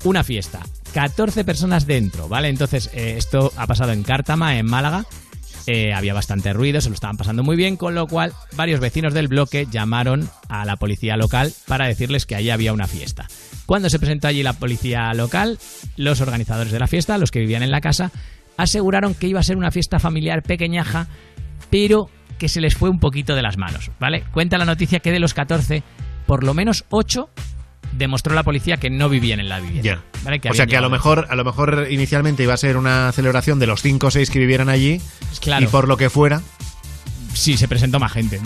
[0.04, 0.60] una fiesta,
[0.92, 2.48] 14 personas dentro, ¿vale?
[2.48, 5.06] Entonces, eh, esto ha pasado en Cártama, en Málaga.
[5.66, 9.14] Eh, había bastante ruido, se lo estaban pasando muy bien, con lo cual varios vecinos
[9.14, 13.26] del bloque llamaron a la policía local para decirles que allí había una fiesta.
[13.64, 15.58] Cuando se presentó allí la policía local,
[15.96, 18.12] los organizadores de la fiesta, los que vivían en la casa,
[18.58, 21.08] aseguraron que iba a ser una fiesta familiar pequeñaja,
[21.70, 24.24] pero que se les fue un poquito de las manos, ¿vale?
[24.32, 25.82] Cuenta la noticia que de los 14,
[26.26, 27.30] por lo menos 8
[27.96, 29.82] demostró la policía que no vivían en la vivienda.
[29.82, 30.02] Ya.
[30.24, 30.40] ¿vale?
[30.40, 33.12] Que o sea que a lo mejor, a lo mejor inicialmente iba a ser una
[33.12, 35.00] celebración de los 5 o 6 que vivieran allí
[35.40, 35.64] Claro.
[35.64, 36.42] y por lo que fuera.
[37.34, 38.40] si se presentó más gente.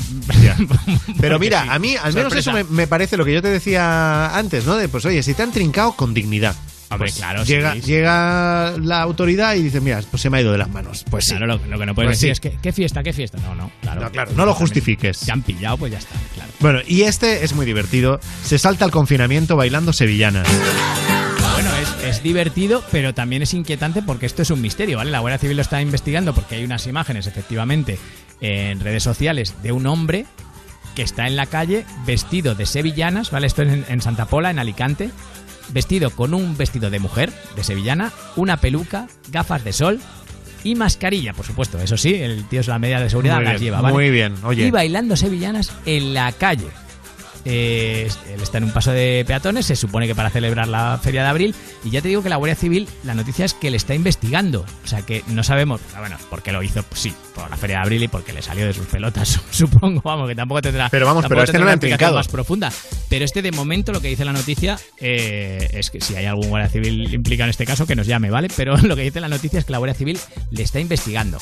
[1.20, 2.51] Pero mira, sí, a mí al menos sorpresa.
[2.51, 4.77] eso me, me parece lo que yo te decía antes, ¿no?
[4.77, 6.57] De pues oye, si te han trincado con dignidad.
[6.90, 7.86] Hombre, Pues claro, llega, sí, sí.
[7.89, 11.05] llega la autoridad y dice, mira, pues se me ha ido de las manos.
[11.10, 11.31] Pues sí.
[11.36, 12.31] Claro, lo, lo que no puedes Pues decir sí.
[12.32, 13.39] es que, ¿qué fiesta, qué fiesta?
[13.39, 14.01] No, no, claro.
[14.01, 15.20] No, claro, no lo justifiques.
[15.20, 16.51] Te han pillado, pues ya está, claro.
[16.60, 18.20] Bueno, y este es muy divertido.
[18.44, 20.48] Se salta al confinamiento bailando sevillanas.
[21.55, 25.10] Bueno, es, es divertido, pero también es inquietante porque esto es un misterio, ¿vale?
[25.10, 27.98] La Guardia Civil lo está investigando porque hay unas imágenes, efectivamente,
[28.40, 30.24] en redes sociales de un hombre
[30.94, 33.47] que está en la calle vestido de sevillanas, ¿vale?
[33.47, 35.10] Esto es en, en Santa Pola, en Alicante.
[35.70, 40.01] Vestido con un vestido de mujer, de sevillana, una peluca, gafas de sol
[40.65, 41.78] y mascarilla, por supuesto.
[41.78, 43.95] Eso sí, el tío es la medida de seguridad, Muy las bien, lleva, ¿vale?
[43.95, 44.66] muy bien, oye.
[44.66, 46.66] Y bailando sevillanas en la calle.
[47.51, 51.23] Eh, él está en un paso de peatones, se supone que para celebrar la feria
[51.23, 53.79] de abril, y ya te digo que la Guardia Civil, la noticia es que le
[53.79, 57.15] está investigando, o sea que no sabemos, ah, bueno, por qué lo hizo, pues sí,
[57.35, 60.35] por la feria de abril y porque le salió de sus pelotas, supongo, vamos, que
[60.35, 62.16] tampoco tendrá, Pero vamos, pero este no lo han trincado.
[62.16, 62.70] más profunda,
[63.09, 66.51] pero este de momento lo que dice la noticia eh, es que si hay algún
[66.51, 68.49] Guardia Civil implicado en este caso, que nos llame, ¿vale?
[68.55, 70.19] Pero lo que dice la noticia es que la Guardia Civil
[70.51, 71.39] le está investigando.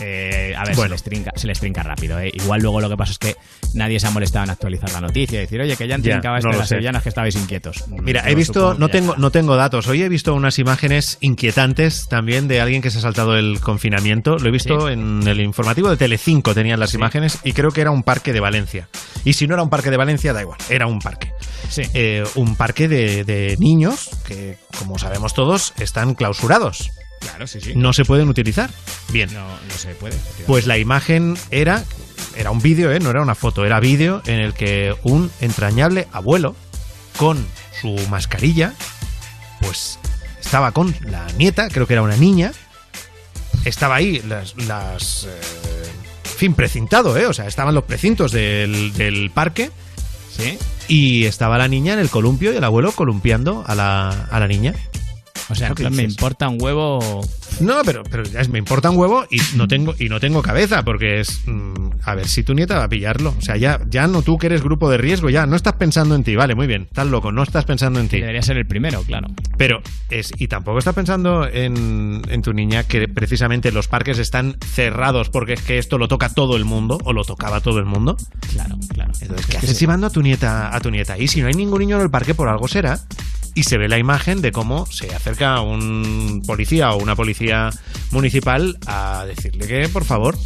[0.00, 0.88] Eh, a ver, Bueno.
[0.90, 2.18] se, les trinca, se les trinca rápido.
[2.20, 2.30] ¿eh?
[2.34, 3.36] Igual luego lo que pasa es que
[3.74, 6.38] nadie se ha molestado en actualizar la noticia y decir, oye, que ya han trincado
[6.40, 6.74] no las sé.
[6.76, 7.84] sevillanas que estabais inquietos.
[7.88, 9.86] Mira, Yo he visto, no tengo, no tengo datos.
[9.88, 14.36] Hoy he visto unas imágenes inquietantes también de alguien que se ha saltado el confinamiento.
[14.38, 14.92] Lo he visto Sí.
[14.92, 18.40] en el informativo de Telecinco, tenían las imágenes y creo que era un parque de
[18.40, 18.88] Valencia.
[19.24, 21.32] Y si no era un parque de Valencia, da igual, era un parque.
[21.68, 21.82] Sí.
[21.94, 26.90] Eh, un parque de, de niños que, como sabemos todos, están clausurados.
[27.20, 27.72] Claro, sí, sí.
[27.74, 28.70] No se pueden utilizar.
[29.12, 29.32] Bien.
[29.32, 30.16] No, no se puede.
[30.46, 31.84] Pues la imagen era,
[32.36, 33.00] era un vídeo, ¿eh?
[33.00, 36.54] no era una foto, era vídeo en el que un entrañable abuelo
[37.16, 37.44] con
[37.80, 38.74] su mascarilla,
[39.60, 39.98] pues
[40.40, 42.52] estaba con la nieta, creo que era una niña,
[43.64, 45.90] estaba ahí las, las eh,
[46.24, 47.26] en fin, precintado, ¿eh?
[47.26, 49.70] o sea, estaban los precintos del, del parque.
[50.30, 50.56] Sí.
[50.86, 54.46] Y estaba la niña en el columpio y el abuelo columpiando a la, a la
[54.46, 54.72] niña.
[55.50, 57.20] O sea, en ¿Qué plan, me importa un huevo.
[57.60, 60.42] No, pero, pero ya es- me importa un huevo y no tengo, y no tengo
[60.42, 61.42] cabeza, porque es.
[61.46, 63.34] mm, a ver si tu nieta va a pillarlo.
[63.36, 66.14] O sea, ya, ya no tú que eres grupo de riesgo, ya no estás pensando
[66.14, 68.20] en ti, vale, muy bien, estás loco, no estás pensando en ti.
[68.20, 69.28] Debería ser el primero, claro.
[69.56, 70.32] Pero es.
[70.38, 75.54] Y tampoco estás pensando en, en tu niña que precisamente los parques están cerrados porque
[75.54, 78.16] es que esto lo toca todo el mundo, o lo tocaba todo el mundo.
[78.52, 79.12] Claro, claro.
[79.20, 81.18] Entonces, ¿qué haces llevando a tu nieta a tu nieta?
[81.18, 83.00] Y si no hay ningún niño en el parque, por algo será.
[83.54, 87.47] Y se ve la imagen de cómo se acerca un policía o una policía
[88.10, 90.36] municipal a decirle que, por favor.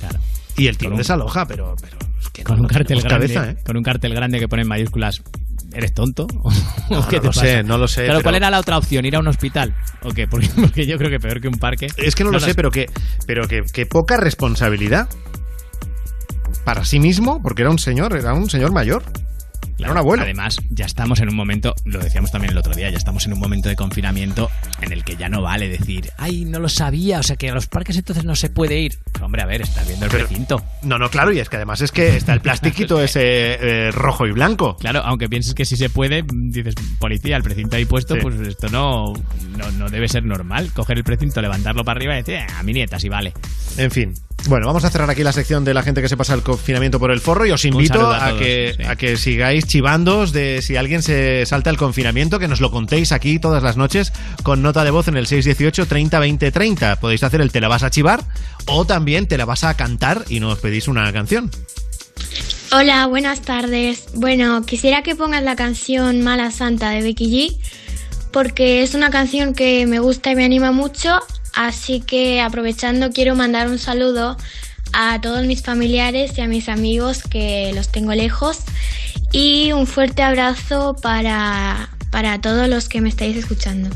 [0.00, 0.18] Claro.
[0.56, 3.32] Y el tío desaloja, pero, pero es que Con no- un cartel grande.
[3.34, 3.56] cabeza, ¿eh?
[3.64, 5.22] Con un cartel grande que pone en mayúsculas.
[5.72, 6.26] ¿Eres tonto?
[6.42, 6.50] ¿O
[6.90, 7.40] No, qué no te lo pasa?
[7.42, 9.04] sé, no lo sé, Claro, ¿cuál pero- era la otra opción?
[9.04, 9.74] ¿Ir a un hospital?
[10.02, 10.26] ¿O qué?
[10.30, 11.86] Porque, porque yo creo que peor que un parque.
[11.96, 12.86] Es que no, lo sé, pero que,
[13.26, 15.08] pero que, que poca responsabilidad
[16.64, 19.02] para sí mismo, porque era un señor, era un señor mayor.
[19.84, 20.22] Era un abuelo.
[20.22, 23.32] Además, ya estamos en un momento, lo decíamos también el otro día, ya estamos en
[23.32, 24.50] un momento de confinamiento
[24.80, 27.54] en el que ya no vale decir, ay, no lo sabía, o sea que a
[27.54, 28.98] los parques entonces no se puede ir.
[29.20, 30.62] Hombre, a ver, estás viendo el recinto.
[30.82, 33.20] No, no, claro, y es que además es que está el plastiquito ese
[33.54, 34.76] eh, rojo y blanco.
[34.76, 38.20] Claro, aunque pienses que si se puede, dices, policía, el precinto ahí puesto, Sí.
[38.22, 39.12] pues esto no,
[39.56, 40.70] no, no debe ser normal.
[40.74, 43.32] Coger el precinto, levantarlo para arriba y decir, "Eh, a mi nieta, sí vale.
[43.76, 44.14] En fin.
[44.48, 46.98] Bueno, vamos a cerrar aquí la sección de la gente que se pasa el confinamiento
[46.98, 48.82] por el forro y os invito a a, todos, que, sí.
[48.84, 53.12] a que sigáis chivándos de si alguien se salta el confinamiento, que nos lo contéis
[53.12, 54.12] aquí todas las noches
[54.42, 56.96] con nota de voz en el 618 30 20 30.
[56.96, 58.24] Podéis hacer el te la vas a chivar
[58.66, 61.50] o también te la vas a cantar y nos pedís una canción.
[62.72, 64.06] Hola, buenas tardes.
[64.14, 67.56] Bueno, quisiera que pongas la canción Mala Santa de Becky G
[68.30, 71.20] porque es una canción que me gusta y me anima mucho,
[71.54, 74.36] así que aprovechando quiero mandar un saludo
[74.92, 78.58] a todos mis familiares y a mis amigos que los tengo lejos
[79.32, 83.90] y un fuerte abrazo para, para todos los que me estáis escuchando.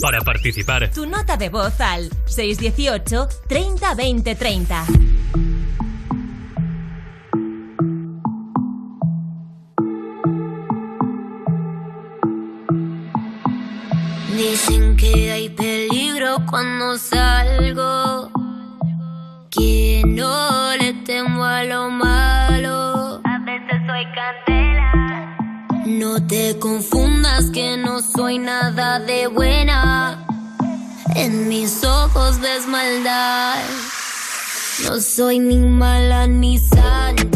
[0.00, 4.86] Para participar, Tu nota de voz al 618 30 20 30.
[14.36, 15.48] Dicen que hay
[16.50, 18.30] cuando salgo.
[19.50, 23.20] Que no le temo a lo malo.
[23.24, 25.36] A veces soy candela.
[25.86, 30.26] No te confundas que no soy nada de buena.
[31.14, 33.62] En mis ojos ves maldad.
[34.84, 37.33] No soy ni mala ni santa.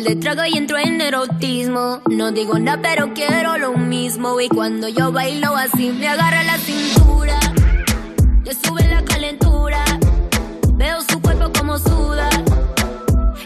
[0.00, 2.00] Par de trago y entro en erotismo.
[2.08, 4.40] No digo nada, pero quiero lo mismo.
[4.40, 7.38] Y cuando yo bailo así, me agarra la cintura.
[8.42, 9.84] Le sube la calentura.
[10.72, 12.30] Veo su cuerpo como suda.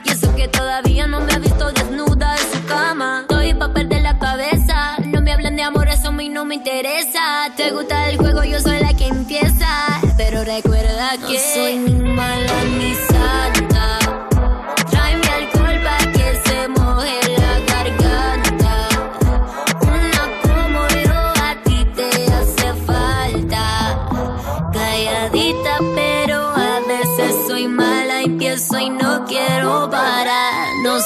[0.05, 3.21] Y eso que todavía no me ha visto desnuda en su cama.
[3.23, 4.97] Estoy pa' perder la cabeza.
[5.07, 7.51] No me hablan de amor, eso a mí no me interesa.
[7.57, 10.01] Te gusta el juego, yo soy la que empieza.
[10.17, 12.95] Pero recuerda que soy ni mala ni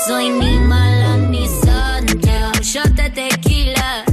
[0.09, 2.35] soy ni mala ni santa.
[2.55, 4.05] Un shot de tequila,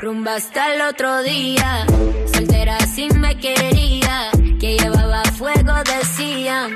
[0.00, 1.86] rumba hasta el otro día.
[2.32, 4.30] Soltera si me quería,
[4.60, 6.74] que llevaba fuego decían.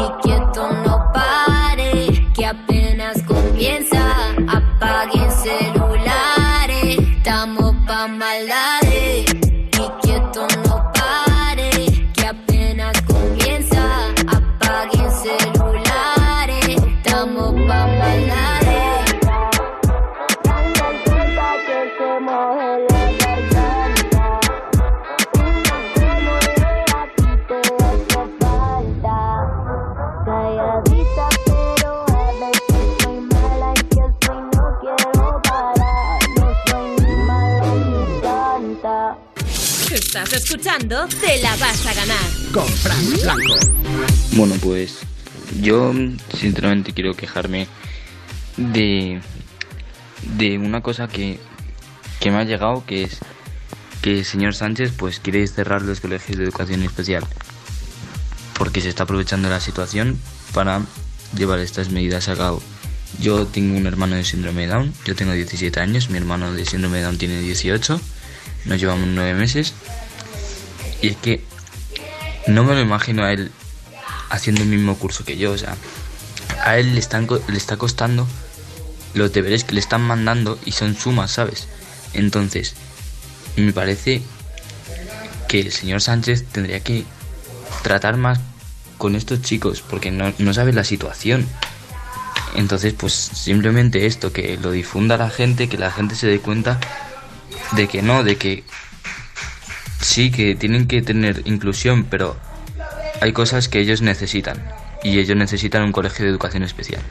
[0.00, 1.92] Y quieto no pare,
[2.34, 4.02] que apenas comienza.
[4.58, 8.77] Apaguen celulares, estamos pa' maldades.
[40.08, 42.16] Estás escuchando Te la vas a ganar.
[42.50, 43.56] Con Frank Blanco.
[44.32, 45.00] Bueno, pues
[45.60, 45.92] yo
[46.34, 47.68] sinceramente quiero quejarme
[48.56, 49.20] de,
[50.38, 51.38] de una cosa que,
[52.20, 53.18] que me ha llegado, que es
[54.00, 57.26] que el señor Sánchez pues quiere cerrar los colegios de educación especial
[58.58, 60.18] porque se está aprovechando la situación
[60.54, 60.80] para
[61.36, 62.62] llevar estas medidas a cabo.
[63.20, 66.64] Yo tengo un hermano de síndrome de Down, yo tengo 17 años, mi hermano de
[66.64, 68.00] síndrome de Down tiene 18,
[68.68, 69.74] nos llevamos 9 meses
[71.00, 71.42] y es que
[72.46, 73.50] no me lo imagino a él
[74.30, 75.76] haciendo el mismo curso que yo, o sea,
[76.64, 78.26] a él le, están, le está costando
[79.14, 81.68] los deberes que le están mandando y son sumas, ¿sabes?
[82.14, 82.74] Entonces,
[83.56, 84.22] me parece
[85.48, 87.04] que el señor Sánchez tendría que
[87.82, 88.38] tratar más
[88.98, 91.46] con estos chicos porque no, no sabe la situación.
[92.54, 96.80] Entonces, pues simplemente esto, que lo difunda la gente, que la gente se dé cuenta
[97.72, 98.64] de que no, de que
[100.00, 102.36] sí, que tienen que tener inclusión, pero
[103.20, 104.62] hay cosas que ellos necesitan.
[105.02, 107.02] Y ellos necesitan un colegio de educación especial.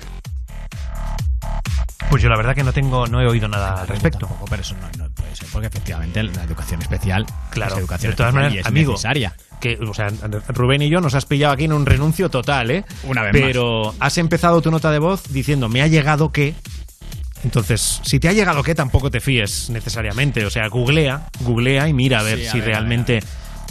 [2.09, 4.19] Pues yo la verdad que no tengo, no he oído nada al respecto.
[4.19, 8.11] Tampoco, pero eso no, no puede ser, porque efectivamente la educación especial Claro, es educación
[8.11, 9.35] de todas especial maneras, y es amigo, necesaria.
[9.59, 10.07] que, o sea,
[10.49, 12.85] Rubén y yo nos has pillado aquí en un renuncio total, ¿eh?
[13.03, 16.55] Una vez Pero has empezado tu nota de voz diciendo, me ha llegado que...
[17.43, 20.45] Entonces, si te ha llegado que, tampoco te fíes necesariamente.
[20.45, 23.19] O sea, googlea, googlea y mira a ver Sí, a si ver, realmente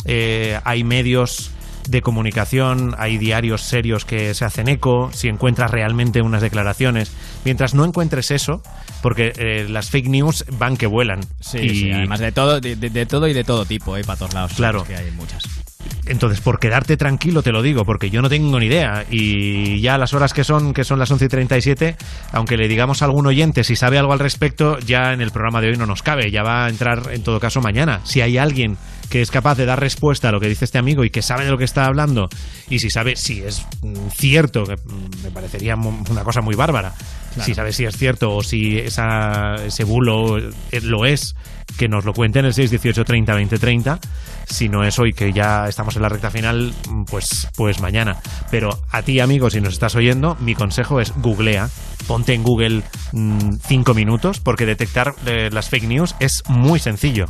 [0.04, 1.50] eh, hay medios
[1.88, 7.12] de comunicación, hay diarios serios que se hacen eco, si encuentras realmente unas declaraciones.
[7.44, 8.60] Mientras no encuentres eso,
[9.02, 11.20] porque eh, las fake news van que vuelan.
[11.40, 14.02] Sí, Y- sí, además de todo, de, de- de todo y de todo tipo, ¿eh?
[14.04, 14.52] para todos lados.
[14.54, 14.82] Claro.
[14.84, 15.44] que hay muchas.
[16.06, 19.04] Entonces, por quedarte tranquilo, te lo digo, porque yo no tengo ni idea.
[19.10, 21.96] Y ya las horas que son, que son las 11 y 37,
[22.32, 25.60] aunque le digamos a algún oyente si sabe algo al respecto, ya en el programa
[25.60, 26.30] de hoy no nos cabe.
[26.30, 28.00] Ya va a entrar en todo caso mañana.
[28.04, 28.76] Si hay alguien
[29.10, 31.44] que es capaz de dar respuesta a lo que dice este amigo y que sabe
[31.44, 32.28] de lo que está hablando,
[32.68, 36.94] y si sabe si es mm, cierto, que mm, me parecería una cosa muy bárbara,
[37.42, 41.34] Si sabe si es cierto o si esa, ese bulo eh, lo es,
[41.76, 44.00] que nos lo cuente en el 618 30 20 30.
[44.48, 48.16] Si no es hoy, que ya estamos en la recta final, mm, pues, pues mañana.
[48.50, 51.68] Pero a ti, amigo, si nos estás oyendo, mi consejo es googlea.
[52.06, 52.82] Ponte en Google
[53.12, 57.26] mm, cinco minutos, porque detectar eh, las fake news es muy sencillo.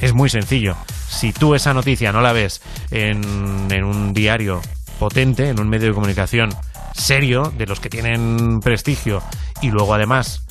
[0.00, 0.76] Es muy sencillo.
[1.08, 4.60] Si tú esa noticia no la ves en, en un diario
[4.98, 6.50] potente, en un medio de comunicación
[6.94, 9.22] serio, de los que tienen prestigio,
[9.60, 10.44] y luego además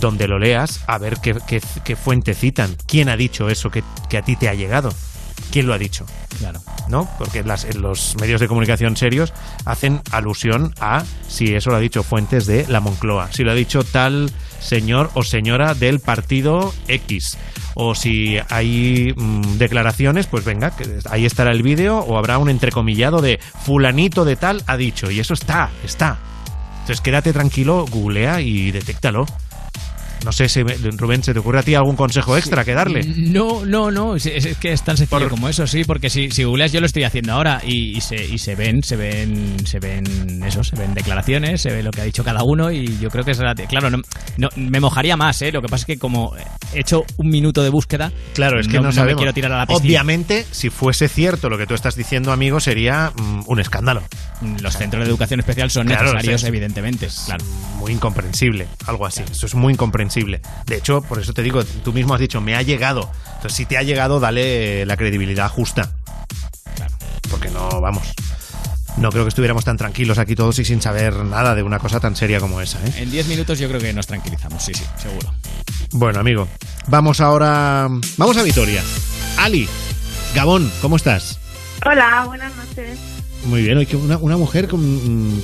[0.00, 2.76] donde lo leas, a ver qué, qué- qué fuente citan.
[2.86, 4.92] ¿Quién ha dicho eso que, que a ti te ha llegado?
[5.50, 6.04] ¿Quién lo ha dicho?
[6.38, 6.60] Claro.
[6.88, 7.08] ¿No?
[7.18, 9.32] Porque las, los medios de comunicación serios
[9.64, 13.54] hacen alusión a si eso lo ha dicho fuentes de la Moncloa, si lo ha
[13.54, 14.30] dicho tal
[14.60, 17.36] señor o señora del partido X,
[17.74, 22.48] o si hay mm, declaraciones, pues venga, que ahí estará el vídeo o habrá un
[22.48, 26.18] entrecomillado de fulanito de tal ha dicho y eso está, está.
[26.80, 29.26] Entonces quédate tranquilo, googlea y detéctalo.
[30.24, 33.04] No sé, si, Rubén, ¿se te ocurre a ti algún consejo extra que darle?
[33.04, 36.44] No, no, no, es, es que es tan sencillo como eso, sí, porque si, si
[36.44, 39.78] googleas yo lo estoy haciendo ahora y, y se, y se ven, se ven, se
[39.78, 43.10] ven eso, se ven declaraciones, se ve lo que ha dicho cada uno y yo
[43.10, 43.98] creo que es claro, no,
[44.38, 45.52] no- me mojaría más, ¿eh?
[45.52, 46.34] Lo que pasa es que como
[46.72, 49.18] he hecho un minuto de búsqueda, Claro, es que no, me sabemos.
[49.18, 49.84] quiero tirar a la piscina.
[49.86, 54.02] Obviamente, si fuese cierto lo que tú estás diciendo, amigo, sería mm, un escándalo.
[54.62, 57.44] Los centros de educación especial son Claro, necesarios, evidentemente, claro.
[57.76, 59.22] Muy incomprensible, algo así.
[59.30, 60.13] Eso es muy incomprensible.
[60.14, 63.10] De hecho, por eso te digo, tú mismo has dicho, me ha llegado.
[63.26, 65.90] Entonces, si te ha llegado, dale la credibilidad justa.
[67.30, 68.06] Porque no, vamos.
[68.96, 71.98] No creo que estuviéramos tan tranquilos aquí todos y sin saber nada de una cosa
[71.98, 72.92] tan seria como esa, ¿eh?
[72.98, 75.34] En 10 minutos yo creo que nos tranquilizamos, sí, sí, seguro.
[75.90, 76.46] Bueno, amigo,
[76.86, 77.88] vamos ahora.
[78.16, 78.84] Vamos a Vitoria.
[79.36, 79.68] Ali,
[80.32, 81.40] Gabón, ¿cómo estás?
[81.84, 82.98] Hola, buenas noches.
[83.46, 85.42] Muy bien, una, una mujer con, mm,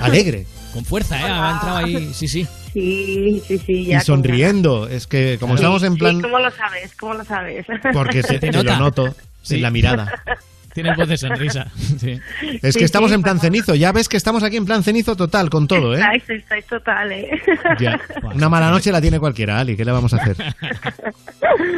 [0.00, 1.24] alegre Con fuerza, ¿eh?
[1.24, 2.46] Ha entrado ahí, sí, sí.
[2.72, 3.98] Sí, sí, sí, y ya.
[3.98, 4.88] con sonriendo.
[4.88, 6.16] Es que como estamos en plan.
[6.16, 6.94] sí, ¿Cómo lo sabes?
[6.96, 7.66] ¿Cómo lo sabes?
[7.92, 9.56] Porque se, te lo noto Sí.
[9.56, 10.22] en la mirada.
[10.74, 11.66] Tienes voz de sonrisa.
[11.98, 12.20] Sí.
[12.62, 13.74] Es Sí, que estamos sí, en plan cenizo.
[13.74, 15.98] Ya ves que estamos aquí en plan cenizo total con todo, ¿eh?
[16.00, 17.42] Estáis, estáis total, ¿eh?
[17.80, 18.00] Ya.
[18.22, 19.76] Una mala noche la tiene cualquiera, Ali.
[19.76, 20.36] ¿Qué le vamos a hacer?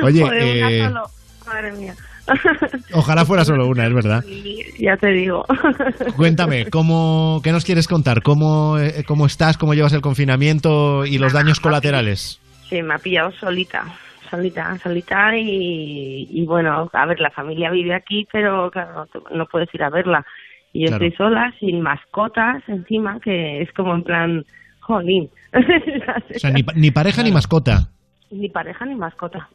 [0.03, 1.03] Oye, Joder, una eh, solo.
[1.47, 1.95] Madre mía.
[2.95, 4.23] ojalá fuera solo una, es verdad.
[4.27, 5.45] Sí, ya te digo.
[6.17, 8.23] Cuéntame, ¿cómo, ¿qué nos quieres contar?
[8.23, 9.57] ¿Cómo, eh, ¿Cómo estás?
[9.59, 12.41] ¿Cómo llevas el confinamiento y los daños colaterales?
[12.69, 13.85] Sí, me ha pillado solita,
[14.31, 19.47] solita, solita y, y bueno, a ver, la familia vive aquí, pero claro, no, no
[19.47, 20.25] puedes ir a verla.
[20.73, 21.05] Y yo Claro.
[21.05, 24.45] estoy sola, sin mascotas encima, que es como en plan,
[24.81, 25.29] jolín.
[26.35, 27.91] O sea, ni, pa- ni pareja ni mascota.
[28.31, 29.49] ni pareja ni mascota.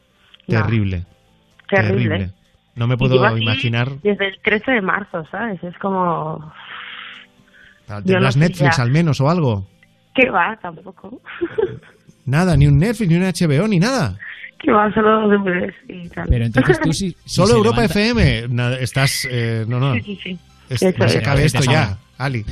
[0.46, 1.04] No, Terrible.
[1.68, 2.30] terrible.
[2.78, 3.90] No me puedo así imaginar.
[4.02, 5.62] Desde el 13 de marzo, ¿sabes?
[5.64, 6.52] Es como,
[7.86, 8.82] ¿Tendrás no Netflix ya.
[8.82, 9.66] al menos o algo?
[10.14, 10.56] ¿qué va?
[10.60, 11.20] Tampoco.
[12.24, 14.18] Nada, ni un Netflix, ni un HBO, ni nada.
[14.58, 14.92] ¿Qué va?
[14.92, 16.26] Solo deberes y tal.
[16.28, 17.16] Pero entonces tú sí.
[17.24, 18.48] si Solo se Europa levanta- FM.
[18.48, 19.26] Nada, estás.
[19.30, 19.94] eh, no, no.
[19.94, 20.38] Sí, sí, sí.
[20.68, 22.44] Es- no se acabe esto ya, Ali.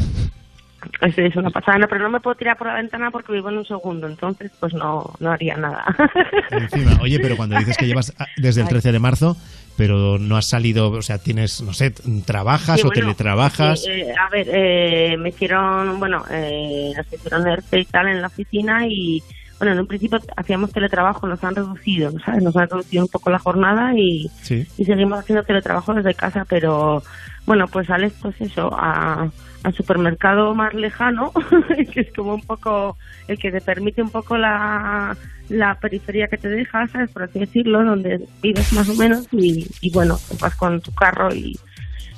[1.00, 3.58] Es, es una pasada, pero no me puedo tirar por la ventana porque vivo en
[3.58, 5.84] un segundo, entonces pues no, no haría nada.
[6.50, 6.98] Encima.
[7.02, 9.36] Oye, pero cuando dices que llevas ah, desde el 13 de marzo,
[9.76, 11.92] pero no has salido, o sea, tienes, no sé,
[12.24, 13.82] ¿trabajas Sí, o bueno, teletrabajas?
[13.82, 18.20] sí, eh, a ver, eh, me hicieron, bueno, eh, nos hicieron ERTE y tal en
[18.22, 19.22] la oficina y,
[19.58, 22.42] bueno, en un principio hacíamos teletrabajo, nos han reducido, ¿sabes?
[22.42, 24.66] Nos han reducido un poco la jornada y, Sí.
[24.78, 27.02] y seguimos haciendo teletrabajo desde casa, pero
[27.44, 29.28] bueno, pues sales pues eso, a,
[29.66, 31.32] al supermercado más lejano,
[31.92, 35.16] que es como un poco el que te permite un poco la,
[35.48, 37.10] la periferia que te deja, ¿sabes?
[37.10, 40.92] Por así decirlo, donde vives más o menos y, y bueno, te vas con tu
[40.92, 41.58] carro y,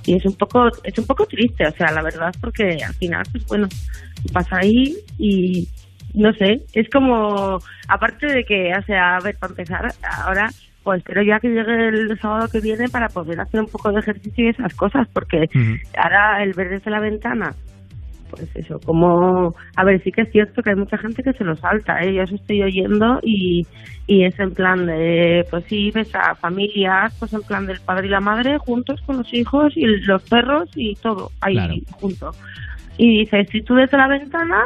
[0.05, 3.23] y es un poco es un poco triste, o sea, la verdad, porque al final,
[3.33, 3.66] pues bueno,
[4.31, 5.66] vas ahí y
[6.12, 10.51] no sé, es como, aparte de que, o sea, a ver, para empezar, ahora
[10.82, 14.00] pues espero ya que llegue el sábado que viene para poder hacer un poco de
[14.00, 15.44] ejercicio y esas cosas, porque
[15.96, 17.50] ahora el ver desde la ventana,
[18.30, 21.44] pues eso, como, a ver, sí que es cierto que hay mucha gente que se
[21.44, 22.12] lo salta, ¿eh?
[22.14, 23.66] yo os estoy oyendo y,
[24.06, 28.06] y es en plan de, pues sí, ves a familias, pues en plan del padre
[28.06, 31.74] y la madre juntos con los hijos y los perros y todo ahí Claro.
[32.00, 32.30] junto.
[32.98, 34.64] Y dices, si tú desde la ventana,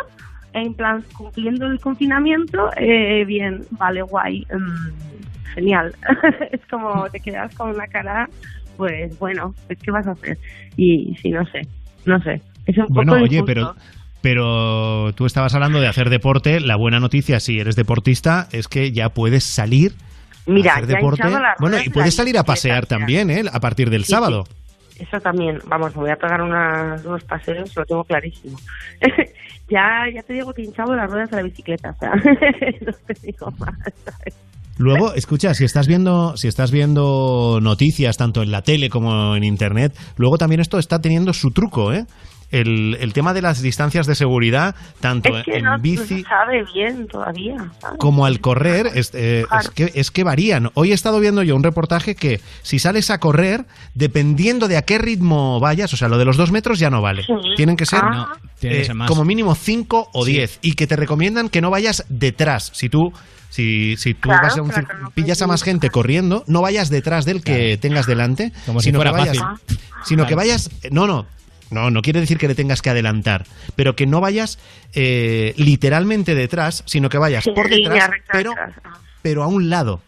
[0.55, 5.95] en plan cumpliendo el confinamiento, eh, bien, vale, guay, mm, genial.
[6.51, 8.29] es como te quedas con una cara,
[8.77, 10.39] pues bueno, pues, ¿qué vas a hacer?
[10.77, 11.61] Y sí, no sé,
[12.07, 12.41] no sé.
[12.67, 13.45] Es un Bueno, poco oye, injusto.
[13.47, 13.75] pero,
[14.23, 16.61] pero tú estabas hablando de hacer deporte.
[16.61, 19.93] La buena noticia, si eres deportista, es que ya puedes salir
[20.47, 21.23] Mira, a hacer deporte.
[21.59, 23.43] Bueno, y de puedes salir a pasear también, ¿eh?
[23.53, 24.45] A partir del Sí, sábado.
[24.99, 28.57] Eso también, vamos, me voy a pegar unas- unos paseos, lo tengo clarísimo.
[29.69, 32.11] ya, ya te digo que hinchado las ruedas de la bicicleta, o sea,
[32.87, 33.75] no te digo más.
[34.05, 34.37] ¿sabes?
[34.79, 39.45] Luego, escucha, si estás viendo, si estás viendo noticias tanto en la tele como en
[39.45, 42.07] internet, luego también esto está teniendo su truco, ¿eh?
[42.51, 46.29] El, el tema de las distancias de seguridad, tanto Es que en no, bici se
[46.29, 47.57] sabe bien todavía.
[47.81, 47.97] ¿sabes?
[47.99, 50.69] como al correr, es, eh, es que, es que varían.
[50.75, 54.83] Hoy he estado viendo yo un reportaje que si sales a correr, dependiendo de a
[54.83, 57.23] qué ritmo vayas, o sea, lo de los dos metros ya no vale.
[57.23, 57.33] Sí.
[57.57, 58.11] Tienen que ser Ah.
[58.11, 58.29] No,
[58.61, 59.09] tiene que eh, ser más.
[59.09, 60.33] como mínimo 5 o Sí.
[60.33, 62.71] 10 y que te recomiendan que no vayas detrás.
[62.75, 63.15] Si tú
[63.53, 66.63] si, si tú Claro, vas a un claro, no pillas a más gente corriendo, no
[66.63, 69.79] vayas detrás del que tengas delante, Como si sino fuera que vayas, fácil.
[70.05, 70.37] sino que Claro.
[70.37, 71.27] vayas, no, no.
[71.71, 73.47] No, no quiere decir que le tengas que adelantar,
[73.77, 74.59] pero que no vayas
[74.95, 78.53] eh, literalmente detrás, sino que vayas Sí, por detrás, pero.
[78.53, 78.99] Ah.
[79.23, 80.01] pero a un lado.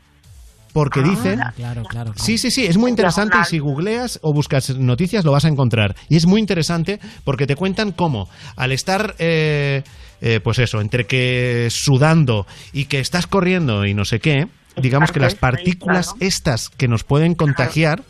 [0.75, 1.41] porque dicen...
[1.57, 2.13] Claro, claro.
[2.17, 5.49] Sí, sí, sí, es muy interesante y si googleas o buscas noticias lo vas a
[5.49, 5.95] encontrar.
[6.09, 9.85] Y es muy interesante porque te cuentan cómo al estar, eh,
[10.27, 15.13] eh, pues eso, entre que sudando y que estás corriendo y no sé qué, digamos
[15.13, 18.03] que las partículas estas que nos pueden contagiar,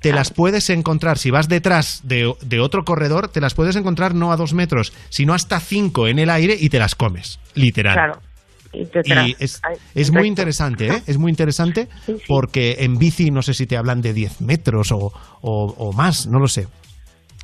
[0.00, 4.14] te las puedes encontrar, si vas detrás de, de otro corredor, te las puedes encontrar
[4.14, 7.94] no a dos metros, sino hasta cinco en el aire y te las comes, literal.
[7.94, 8.20] Claro.
[8.72, 11.02] Y, es, Ay, es muy interesante, ¿eh?
[11.06, 11.88] Es muy interesante
[12.28, 14.98] porque en bici no sé si te hablan de 10 metros o,
[15.40, 16.68] o- o más, no lo sé.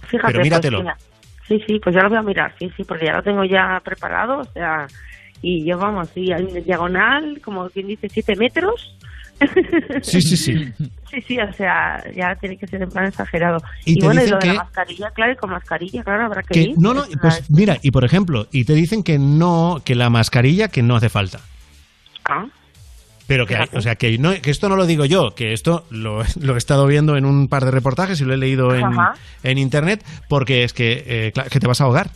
[0.06, 0.82] Fíjate, Pero míratelo.
[0.82, 0.94] pues.
[1.48, 3.80] Sí, sí, pues ya lo voy a mirar, sí, sí, porque ya lo tengo ya
[3.84, 4.86] preparado, o sea,
[5.42, 8.96] y yo vamos, sí, en diagonal, como quien dice, siete metros.
[10.02, 10.72] Sí, sí, sí.
[11.10, 13.58] Sí, sí, o sea, ya tiene que ser en plan exagerado.
[13.84, 16.24] Y Y, te bueno, y lo de que- la mascarilla, claro, y con mascarilla, claro,
[16.26, 16.74] habrá que, Que, ir.
[16.78, 20.68] no, no, pues mira, y por ejemplo, y te dicen que no, que la mascarilla
[20.68, 21.40] que no hace falta.
[22.28, 22.46] Ah.
[23.26, 25.86] Pero que, hay- o sea, que, no, que esto no lo digo yo, que esto
[25.90, 29.58] lo, lo he estado viendo en un par de reportajes y lo he leído en,
[29.58, 32.10] internet, porque es que, eh, que te vas a ahogar.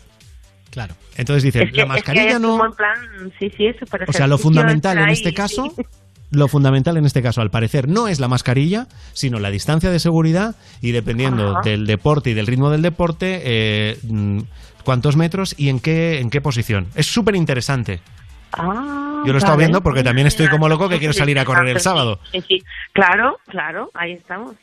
[0.71, 0.95] Claro.
[1.17, 2.65] Entonces dicen, es que, la es que mascarilla es no...
[2.65, 2.97] en plan,
[3.39, 5.75] sí, sí, es súper O sea, lo fundamental en este caso,
[6.31, 9.99] lo fundamental en este caso, al parecer, no es la mascarilla, sino la distancia de
[9.99, 11.61] seguridad y dependiendo Ajá.
[11.65, 14.41] del deporte y del ritmo del deporte, eh, mm,
[14.85, 16.89] cuántos metros y en qué, en qué posición.
[16.95, 18.01] Es súper interesante.
[18.53, 19.67] Ah, Yo lo he estado vale.
[19.67, 22.19] viendo porque también estoy como loco que quiero salir a correr el sábado.
[22.33, 22.59] Sí, sí,
[22.93, 24.57] claro, claro, ahí estamos.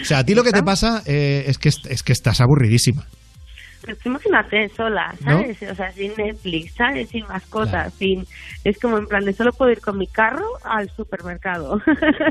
[0.00, 3.06] O sea, a ti lo que te pasa eh, es, que, es que estás aburridísima.
[3.94, 5.30] Tú imagínate sola, ¿No?
[5.30, 5.62] ¿sabes?
[5.62, 7.08] O sea, sin Netflix, ¿sabes?
[7.08, 8.26] Sin mascotas, sin...
[8.64, 11.80] Es como en plan de solo puedo ir con mi carro al supermercado.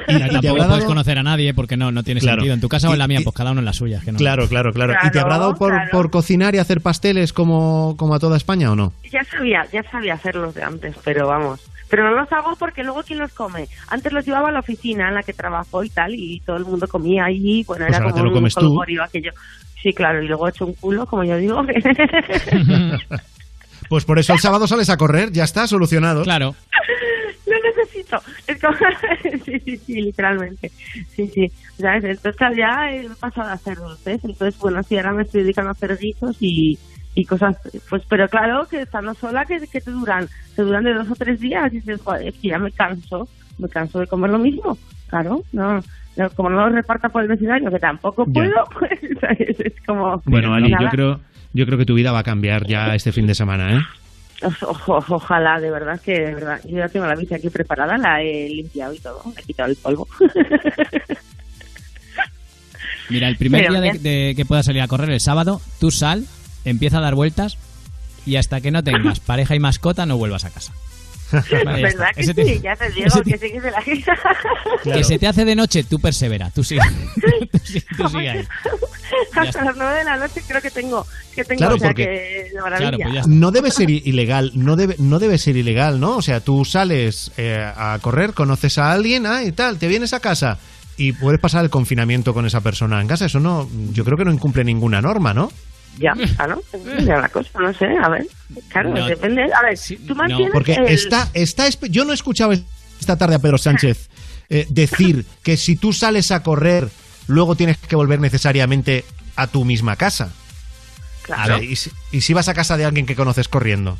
[0.07, 2.38] Y tampoco habrá puedes dado- conocer a nadie porque no, no tiene Claro.
[2.41, 2.53] sentido.
[2.56, 4.02] En tu casa o en la mía, y- pues cada uno en la suya.
[4.03, 4.94] que no- Claro, claro, claro.
[5.03, 5.90] ¿Y te habrá dado por, claro.
[5.91, 8.94] por cocinar y hacer pasteles como, como a toda España o no?
[9.11, 11.61] ya sabía, ya sabía hacerlos de antes, pero vamos.
[11.95, 13.69] Pero no los hago porque luego ¿quién los come?
[13.88, 16.65] Antes los llevaba a la oficina en la que trabajo y tal, y todo el
[16.65, 18.67] mundo comía allí, bueno, Pues era ahora como te lo un comes tú.
[18.67, 19.31] jolgorio aquello.
[19.81, 21.63] Sí, claro, y luego he hecho un culo, como yo digo.
[23.88, 26.23] Pues por eso el sábado sales a correr, ya está solucionado.
[26.23, 26.53] Claro.
[27.45, 28.19] lo necesito.
[28.45, 28.76] Es como...
[29.45, 30.72] sí, sí, sí, literalmente.
[31.15, 31.49] Sí, sí.
[31.80, 32.03] ¿Sabes?
[32.03, 34.19] Entonces ya he pasado a hacer dulces.
[34.26, 36.77] Entonces, bueno, sí, ahora me estoy dedicando a hacer guisos y,
[37.15, 37.57] y cosas.
[37.89, 40.27] Pues, pero claro, que estando sola, que, que te duran?
[40.55, 41.71] Te duran de dos o tres días.
[41.73, 43.27] Y dices, joder, es que ya me canso.
[43.57, 44.77] Me canso de comer lo mismo.
[45.07, 45.81] Claro, no.
[46.17, 50.21] no, como no lo reparta por el vecindario, que tampoco puedo, pues es como...
[50.25, 50.83] Bueno, Ali, nada.
[50.85, 51.19] yo creo,
[51.53, 53.81] yo creo que tu vida va a cambiar ya este fin de semana, ¿eh?
[54.43, 56.59] O- o- ojalá, de verdad que de verdad.
[56.65, 59.77] Yo ya tengo la bici aquí preparada, la he limpiado y todo, he quitado el
[59.77, 60.05] polvo.
[63.09, 66.25] Mira, el primer Pero día de que puedas salir a correr el sábado, tú sal,
[66.65, 67.57] empieza a dar vueltas
[68.25, 70.73] y hasta que no tengas pareja y mascota no vuelvas a casa.
[71.31, 71.87] Vale, ya.
[71.87, 72.59] ¿Verdad que sí?
[72.61, 75.99] Ya te digo que sí que se la Que se te hace de noche, tú
[75.99, 76.81] persevera, tú sigue.
[77.51, 78.47] tú sigue, tú sigue ahí.
[79.35, 82.49] Hasta las nueve de la noche creo que tengo, que tengo, Claro, o sea porque-
[82.53, 83.05] que maravilla.
[83.11, 86.15] pues No debe ser ilegal, no debe, no debe ser ilegal, ¿no?
[86.17, 90.13] O sea, tú sales eh, a correr, conoces a alguien, ah, y tal, te vienes
[90.13, 90.59] a casa
[90.95, 93.25] y puedes pasar el confinamiento con esa persona en casa.
[93.25, 95.51] Eso no, yo creo que no incumple ninguna norma, ¿no?
[95.97, 96.61] Ya, claro,
[97.05, 98.27] ya la cosa, no sé, a ver,
[98.69, 99.05] claro, No.
[99.07, 100.88] depende, a ver, tú mantienes porque el...
[100.88, 102.51] está, está, yo no he escuchado
[102.99, 104.09] esta tarde a Pedro Sánchez
[104.49, 106.89] eh, decir que si tú sales a correr,
[107.27, 109.05] luego tienes que volver necesariamente
[109.38, 110.34] a tu misma casa.
[111.23, 111.55] Claro.
[111.55, 113.97] A ver, ¿y, si, y si vas a casa de alguien que conoces corriendo?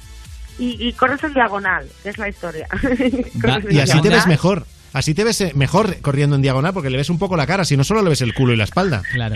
[0.57, 2.67] y, y corres en diagonal, que es la historia.
[3.69, 4.65] Y así te ves mejor.
[4.95, 7.65] Así te ves eh, mejor corriendo en diagonal porque le ves un poco la cara,
[7.65, 9.03] si no solo le ves el culo y la espalda.
[9.11, 9.35] Claro.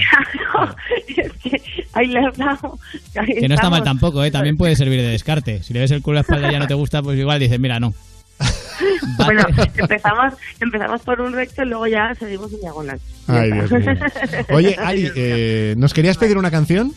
[1.10, 1.62] es que
[1.92, 2.80] ahí le has dado.
[3.20, 4.32] ahí Que no está mal tampoco, ¿eh?
[4.32, 5.62] También puede servir de descarte.
[5.62, 7.42] Si le ves el culo a la espalda y ya no te gusta, pues igual
[7.42, 7.94] dices, mira, no.
[9.18, 9.44] Bueno,
[9.76, 13.00] empezamos, empezamos por un recto y luego ya seguimos en diagonal.
[13.28, 13.94] Ay, Dios mío.
[14.52, 16.94] Oye, Ali, eh, ¿nos querías pedir una canción?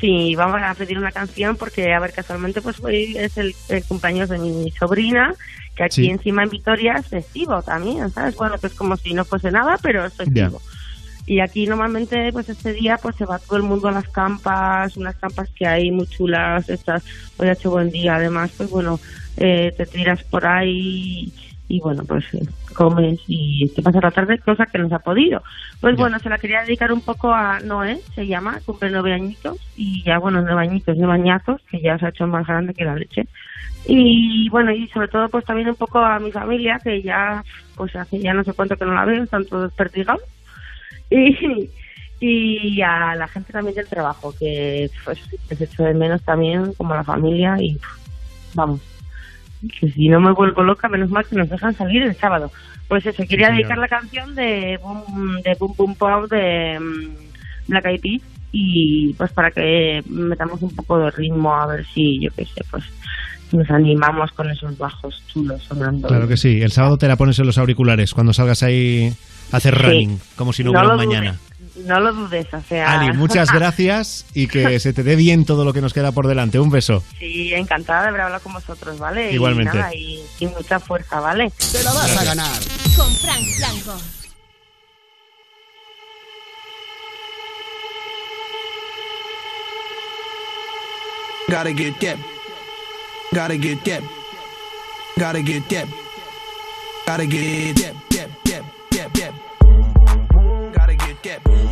[0.00, 3.84] Sí, vamos a pedir una canción porque, a ver, casualmente pues hoy es el, el
[3.84, 5.32] cumpleaños de mi sobrina,
[5.74, 6.10] que aquí Sí.
[6.10, 8.34] encima en Vitoria es festivo también, ¿sabes?
[8.36, 10.60] Bueno, que es como si no fuese nada, pero es festivo.
[11.28, 14.96] Y aquí normalmente pues este día pues se va todo el mundo a las campas,
[14.96, 17.02] unas campas que hay muy chulas, estas,
[17.36, 19.00] hoy ha hecho buen día, además pues bueno,
[19.36, 21.32] eh, te tiras por ahí
[21.68, 25.00] y bueno pues eh, comes y te pasas la tarde, cosa que no se ha
[25.00, 25.42] podido.
[25.80, 29.58] Pues bueno, se la quería dedicar un poco a Noé, se llama, cumple nueve añitos
[29.76, 32.84] y ya bueno, nueve añitos, nueve añazos, que ya se ha hecho más grande que
[32.84, 33.26] la leche.
[33.88, 37.42] Y bueno, y sobre todo pues también un poco a mi familia, que ya
[37.76, 40.22] pues hace ya no sé cuánto que no la veo, están todos perdigados
[41.10, 41.70] y,
[42.20, 45.20] y a la gente también del trabajo que pues
[45.50, 47.78] les echo de menos también como a la familia y
[48.54, 48.80] vamos
[49.80, 52.50] que si no me vuelvo loca, menos mal que nos dejan salir el sábado.
[52.88, 57.86] Pues eso, quería dedicar la canción de Boom, de Boom Boom Pow de mm, Black
[57.86, 58.22] Eyed Peas
[58.52, 62.62] y pues para que metamos un poco de ritmo a ver si, yo qué sé,
[62.70, 62.84] pues
[63.52, 66.08] nos animamos con esos bajos chulos sonando.
[66.08, 66.60] Claro que sí.
[66.62, 69.12] El sábado te la pones en los auriculares cuando salgas ahí
[69.52, 69.82] a hacer Sí.
[69.82, 71.30] running, como si no, No hubiera mañana.
[71.32, 71.40] dudes,
[71.84, 72.98] No lo dudes, o sea...
[72.98, 76.26] Ali, muchas gracias y que se te dé bien todo lo que nos queda por
[76.26, 76.58] delante.
[76.58, 77.02] Un beso.
[77.18, 79.32] Sí, encantada de haber hablado con vosotros, ¿vale?
[79.32, 79.76] Igualmente.
[79.76, 81.52] Y, nada, y, y mucha fuerza, ¿vale?
[81.72, 82.60] Te la vas a ganar.
[82.96, 84.00] Con Frank Blanco.
[91.48, 92.18] Gotta get that.
[93.32, 94.02] Gotta get that.
[95.16, 95.86] Gotta get that.
[97.06, 97.94] Gotta get that.
[98.10, 100.72] that, that, that, that.
[100.74, 101.65] Gotta get that.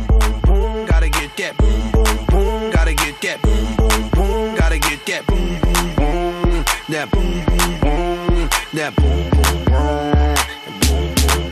[1.37, 1.57] That.
[1.57, 2.71] Boom boom boom.
[2.71, 4.57] Gotta get get boom boom boom boom that.
[4.57, 5.27] Gotta get that.
[5.27, 6.65] Boom boom boom.
[6.87, 7.09] That.
[8.73, 8.93] That.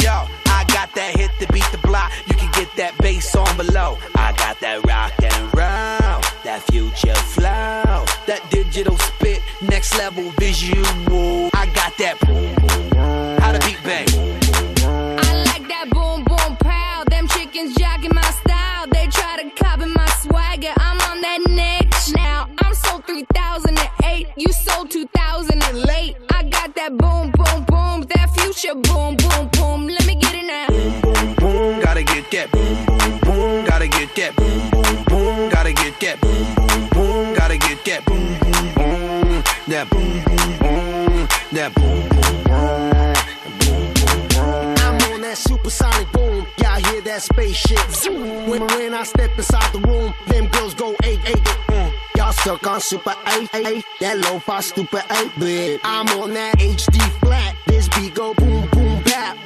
[0.01, 2.11] Yo, I got that hit to beat the block.
[2.27, 3.97] You can get that bass on below.
[4.15, 11.49] I got that rock and roll, that future flow, that digital spit, next level visual.
[11.53, 12.17] I got that.
[12.23, 12.72] How
[24.13, 24.27] 3008.
[24.37, 26.15] You sold 2000 and late.
[26.31, 28.01] I got that boom boom boom.
[28.13, 29.87] That future boom boom boom.
[29.87, 30.67] Let me get it now.
[30.67, 31.81] Boom, boom, boom.
[31.81, 32.51] Gotta get that.
[32.51, 33.65] Boom, boom, boom.
[33.65, 34.35] Gotta get that.
[34.35, 35.49] Boom, boom, boom.
[35.49, 36.21] Gotta get that.
[36.21, 37.33] Boom, boom, boom.
[37.35, 38.05] Gotta get that.
[38.05, 39.43] Boom, boom, boom.
[39.67, 39.89] That.
[39.89, 41.27] Boom, boom, boom.
[41.51, 41.73] That.
[41.75, 42.73] Boom, boom, boom.
[44.83, 46.45] I'm on that supersonic boom.
[46.57, 48.49] Y'all hear that spaceship zoom.
[48.49, 51.37] When, when I step inside the room, them girls go eight eight.
[51.37, 51.62] Mm.
[52.23, 53.83] Y'all stuck on super eight eight.
[53.99, 55.81] That low fi stupid eight bit.
[55.83, 57.53] I'm on that HD flat.
[57.67, 59.37] This beat go boom boom bap.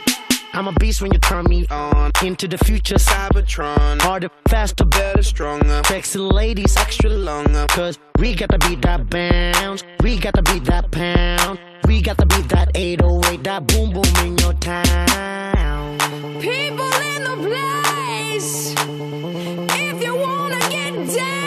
[0.53, 2.11] I'm a beast when you turn me on.
[2.23, 3.99] Into the future, Cybertron.
[3.99, 5.81] Harder, faster, better, stronger.
[5.87, 7.65] Sexy ladies, extra longer.
[7.69, 9.83] Cause we got to beat that bounce.
[10.03, 11.57] We got to beat that pound.
[11.87, 15.97] We got to beat that 808, that boom boom in your town.
[16.39, 18.75] People in the place.
[18.77, 21.46] If you wanna get down,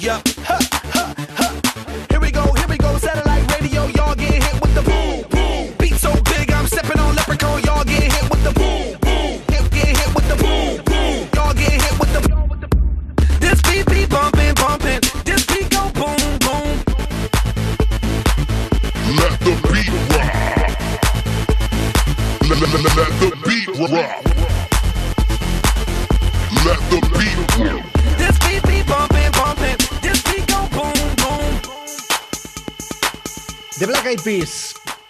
[0.00, 0.69] Yeah.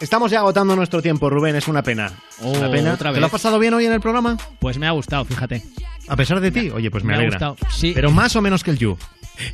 [0.00, 2.12] Estamos ya agotando nuestro tiempo, Rubén, es una pena.
[2.42, 2.94] Oh, una pena.
[2.94, 3.20] otra ¿Te vez.
[3.20, 4.36] lo has pasado bien hoy en el programa?
[4.60, 5.62] Pues me ha gustado, fíjate.
[6.08, 7.48] A pesar de ti, oye, pues me, Me ha alegra.
[7.50, 7.92] gustado, sí.
[7.94, 8.96] Pero más o menos que el You.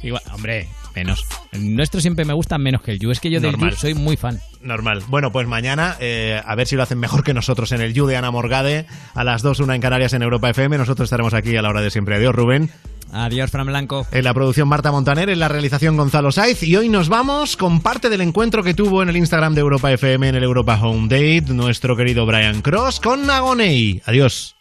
[0.03, 1.24] Igual, hombre, menos.
[1.52, 3.10] El nuestro siempre me gusta menos que el You.
[3.10, 3.70] Es que yo del Normal.
[3.70, 4.40] You soy muy fan.
[4.60, 5.05] Normal.
[5.09, 8.06] Bueno, pues mañana eh, a ver si lo hacen mejor que nosotros en el You
[8.06, 10.78] de Ana Morgade a las 2, una en Canarias en Europa FM.
[10.78, 12.16] Nosotros estaremos aquí a la hora de siempre.
[12.16, 12.70] Adiós, Rubén.
[13.12, 14.06] Adiós, Fran Blanco.
[14.10, 16.62] En la producción Marta Montaner, en la realización Gonzalo Saiz.
[16.62, 19.93] Y hoy nos vamos con parte del encuentro que tuvo en el Instagram de Europa
[19.93, 24.02] FM en el Europa Home Date nuestro querido Brian Cross con Nagonei.
[24.06, 24.56] Adiós.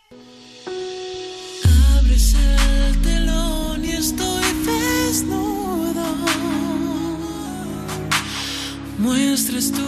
[9.06, 9.86] Muestras tu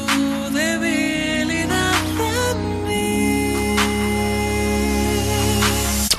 [0.54, 3.76] debilidad en mí.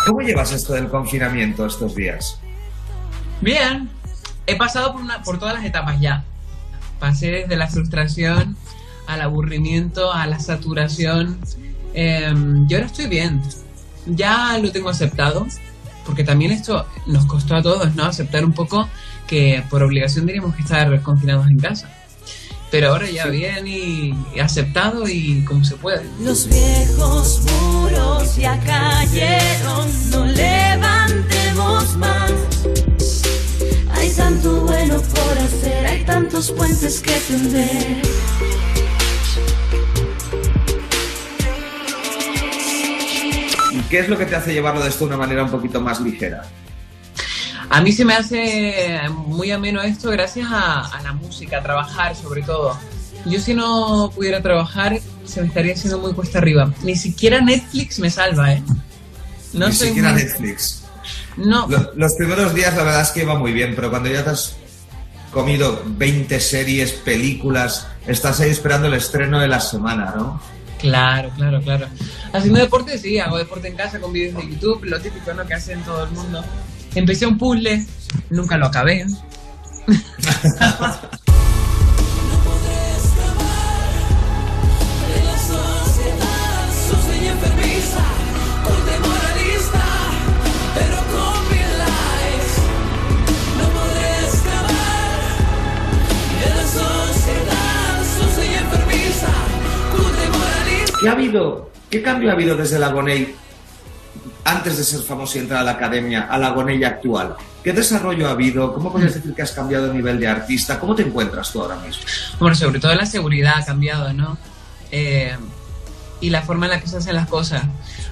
[0.05, 2.41] ¿Cómo llevas esto del confinamiento estos días?
[3.41, 3.89] Bien,
[4.49, 6.25] he pasado por, una, por todas las etapas ya.
[6.99, 8.57] Pasé desde la frustración
[9.07, 11.39] al aburrimiento, a la saturación.
[11.95, 13.41] Em, y ahora estoy bien.
[14.07, 15.47] Ya lo tengo aceptado,
[16.05, 18.07] porque también esto nos costó a todos, ¿no?
[18.07, 18.89] Aceptar un poco
[19.29, 21.95] que por obligación teníamos que estar confinados en casa.
[22.71, 26.03] Pero ahora ya bien y, y aceptado y como se puede.
[26.21, 32.33] Los viejos muros ya cayeron, no levantemos más.
[33.93, 38.03] Hay tanto bueno por hacer, hay tantos puentes que tender.
[43.73, 45.81] ¿Y qué es lo que te hace llevarlo de esto de una manera un poquito
[45.81, 46.43] más ligera?
[47.71, 52.17] A mí se me hace muy ameno esto gracias a, a la música, a trabajar
[52.17, 52.77] sobre todo.
[53.27, 56.73] Yo si no pudiera trabajar, se me estaría haciendo muy cuesta arriba.
[56.83, 58.63] Ni siquiera Netflix me salva, ¿eh?
[59.53, 60.83] No Ni soy siquiera muy- Netflix.
[61.37, 61.67] No.
[61.69, 64.31] Lo- Los primeros días la verdad es que iba muy bien, pero cuando ya te
[64.31, 64.57] has
[65.31, 70.41] comido 20 series, películas, estás ahí esperando el estreno de la semana, ¿no?
[70.79, 71.87] Claro, claro, claro.
[72.33, 75.45] Haciendo deporte, sí, hago deporte en casa con vídeos de YouTube, lo típico ¿no?
[75.45, 76.43] que hacen todo el mundo.
[76.99, 77.87] Empecé un puzzle,
[78.31, 79.07] nunca lo acabé.
[101.01, 101.71] ¿Qué ha habido?
[101.91, 103.33] ¿Qué cambio ha habido desde la Gonei
[104.45, 107.35] antes de ser famoso y entrar a la academia a la Gonei actual?
[107.63, 108.73] ¿Qué desarrollo ha habido?
[108.73, 110.79] ¿Cómo podrías decir que has cambiado el nivel de artista?
[110.81, 112.03] ¿Cómo te encuentras tú ahora mismo?
[112.39, 114.39] Bueno, sobre todo la seguridad ha cambiado, ¿no?
[114.91, 115.37] Eh,
[116.21, 117.63] y la forma en la que se hacen las cosas.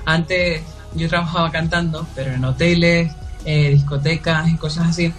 [0.04, 0.62] Antes
[0.94, 3.12] yo trabajaba cantando, pero en hoteles,
[3.44, 5.12] eh, discotecas y cosas así.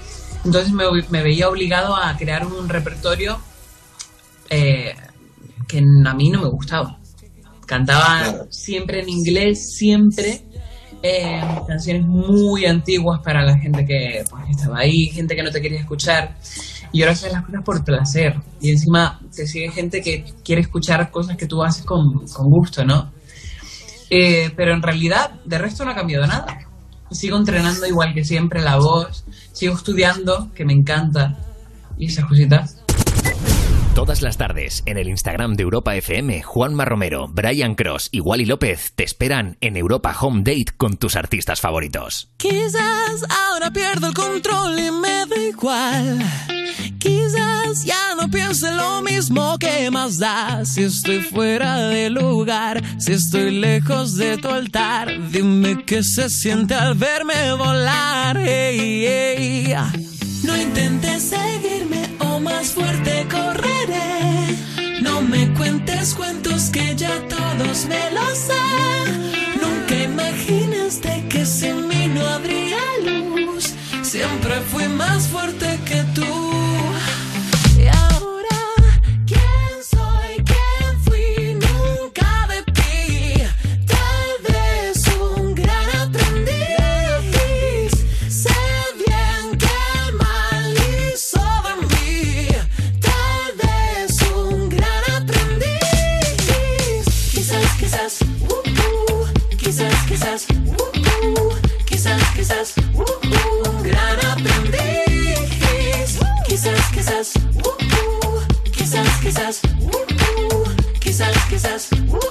[0.45, 3.39] Entonces me, me veía obligado a crear un repertorio
[4.49, 4.93] eh,
[5.67, 6.97] que a mí no me gustaba.
[7.65, 8.47] Cantaba Claro.
[8.49, 10.41] siempre en inglés, siempre.
[11.03, 15.61] Eh, canciones muy antiguas para la gente que, pues, estaba ahí, gente que no te
[15.61, 16.37] quería escuchar.
[16.91, 18.33] Y ahora haces las cosas por placer.
[18.61, 22.85] Y encima te sigue gente que quiere escuchar cosas que tú haces con, con gusto,
[22.85, 23.11] ¿no?
[24.09, 26.45] Eh, pero en realidad, de resto no ha cambiado nada.
[27.11, 31.37] Sigo entrenando igual que siempre la voz, sigo estudiando, que me encanta,
[31.97, 32.76] y esas cositas.
[33.97, 38.45] Todas las tardes, en el Instagram de Europa FM, Juanma Romero, Brian Cross y Wally
[38.45, 42.29] López te esperan en Europa Home Date con tus artistas favoritos.
[42.37, 46.19] Quizás ahora pierdo el control y me da igual.
[46.99, 50.63] Quizás ya no piense lo mismo que más da.
[50.63, 56.75] Si estoy fuera de lugar, si estoy lejos de tu altar, dime qué se siente
[56.75, 58.37] al verme volar.
[58.37, 59.75] Ey, ey.
[60.43, 63.76] No intentes seguirme o más fuerte correré.
[65.29, 68.53] Me cuentes cuentos que ya todos me los sé.
[69.61, 73.73] Nunca imaginaste que sin mí no habría luz.
[74.03, 76.06] Siempre fui más fuerte que
[102.47, 104.79] quizás, uh, uh, gran aprendiz.
[106.47, 108.41] Quizás, quizás, uh, uh,
[108.71, 109.91] quizás, quizás, uh,
[110.55, 110.63] uh,
[111.01, 112.21] quizás, quizás, uh,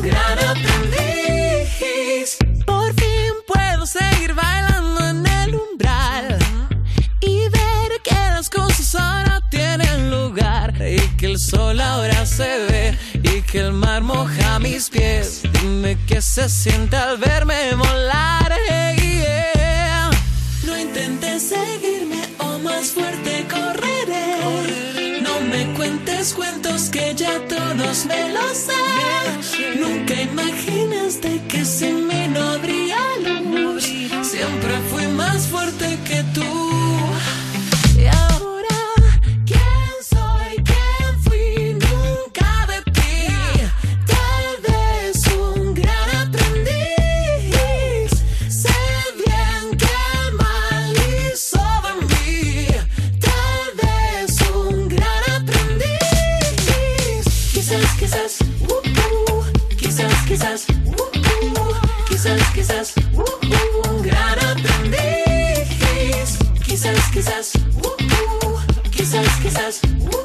[0.00, 2.38] gran aprendiz.
[2.64, 6.38] Por fin puedo seguir bailando en el umbral
[7.20, 12.98] y ver que las cosas ahora tienen lugar y que el sol ahora se ve
[13.52, 15.42] que el mar moja mis pies.
[15.60, 18.50] Dime qué se siente al verme volar.
[18.66, 20.10] hey, yeah.
[20.64, 25.20] No intentes seguirme o más fuerte correré.
[25.20, 29.78] No me cuentes cuentos que ya todos me los sé.
[29.78, 33.84] Nunca imaginaste que sin mí no habría luz.
[34.32, 36.81] Siempre fui más fuerte que tú.
[67.22, 70.18] Quizás, uh, quizás, quizás, uh,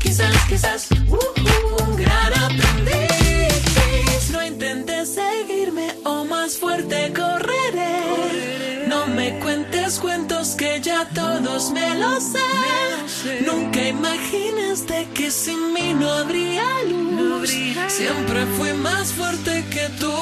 [0.00, 4.30] quizás, quizás, un gran aprendiz.
[4.32, 8.88] No intentes seguirme o más fuerte correré.
[8.88, 13.44] No me cuentes cuentos que ya todos me los sé.
[13.46, 17.48] Nunca imaginaste que sin mí no habría luz.
[17.86, 20.12] Siempre fui más fuerte que tú.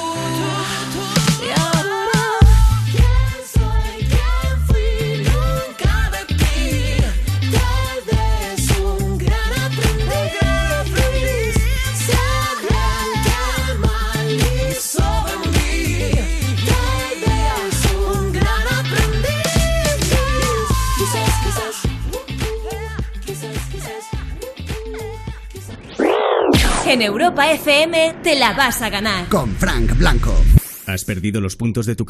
[1.42, 1.50] Y
[26.90, 29.28] En Europa FM te la vas a ganar.
[29.28, 30.34] Con Frank Blanco.
[30.86, 31.98] ¿Has perdido los puntos de tu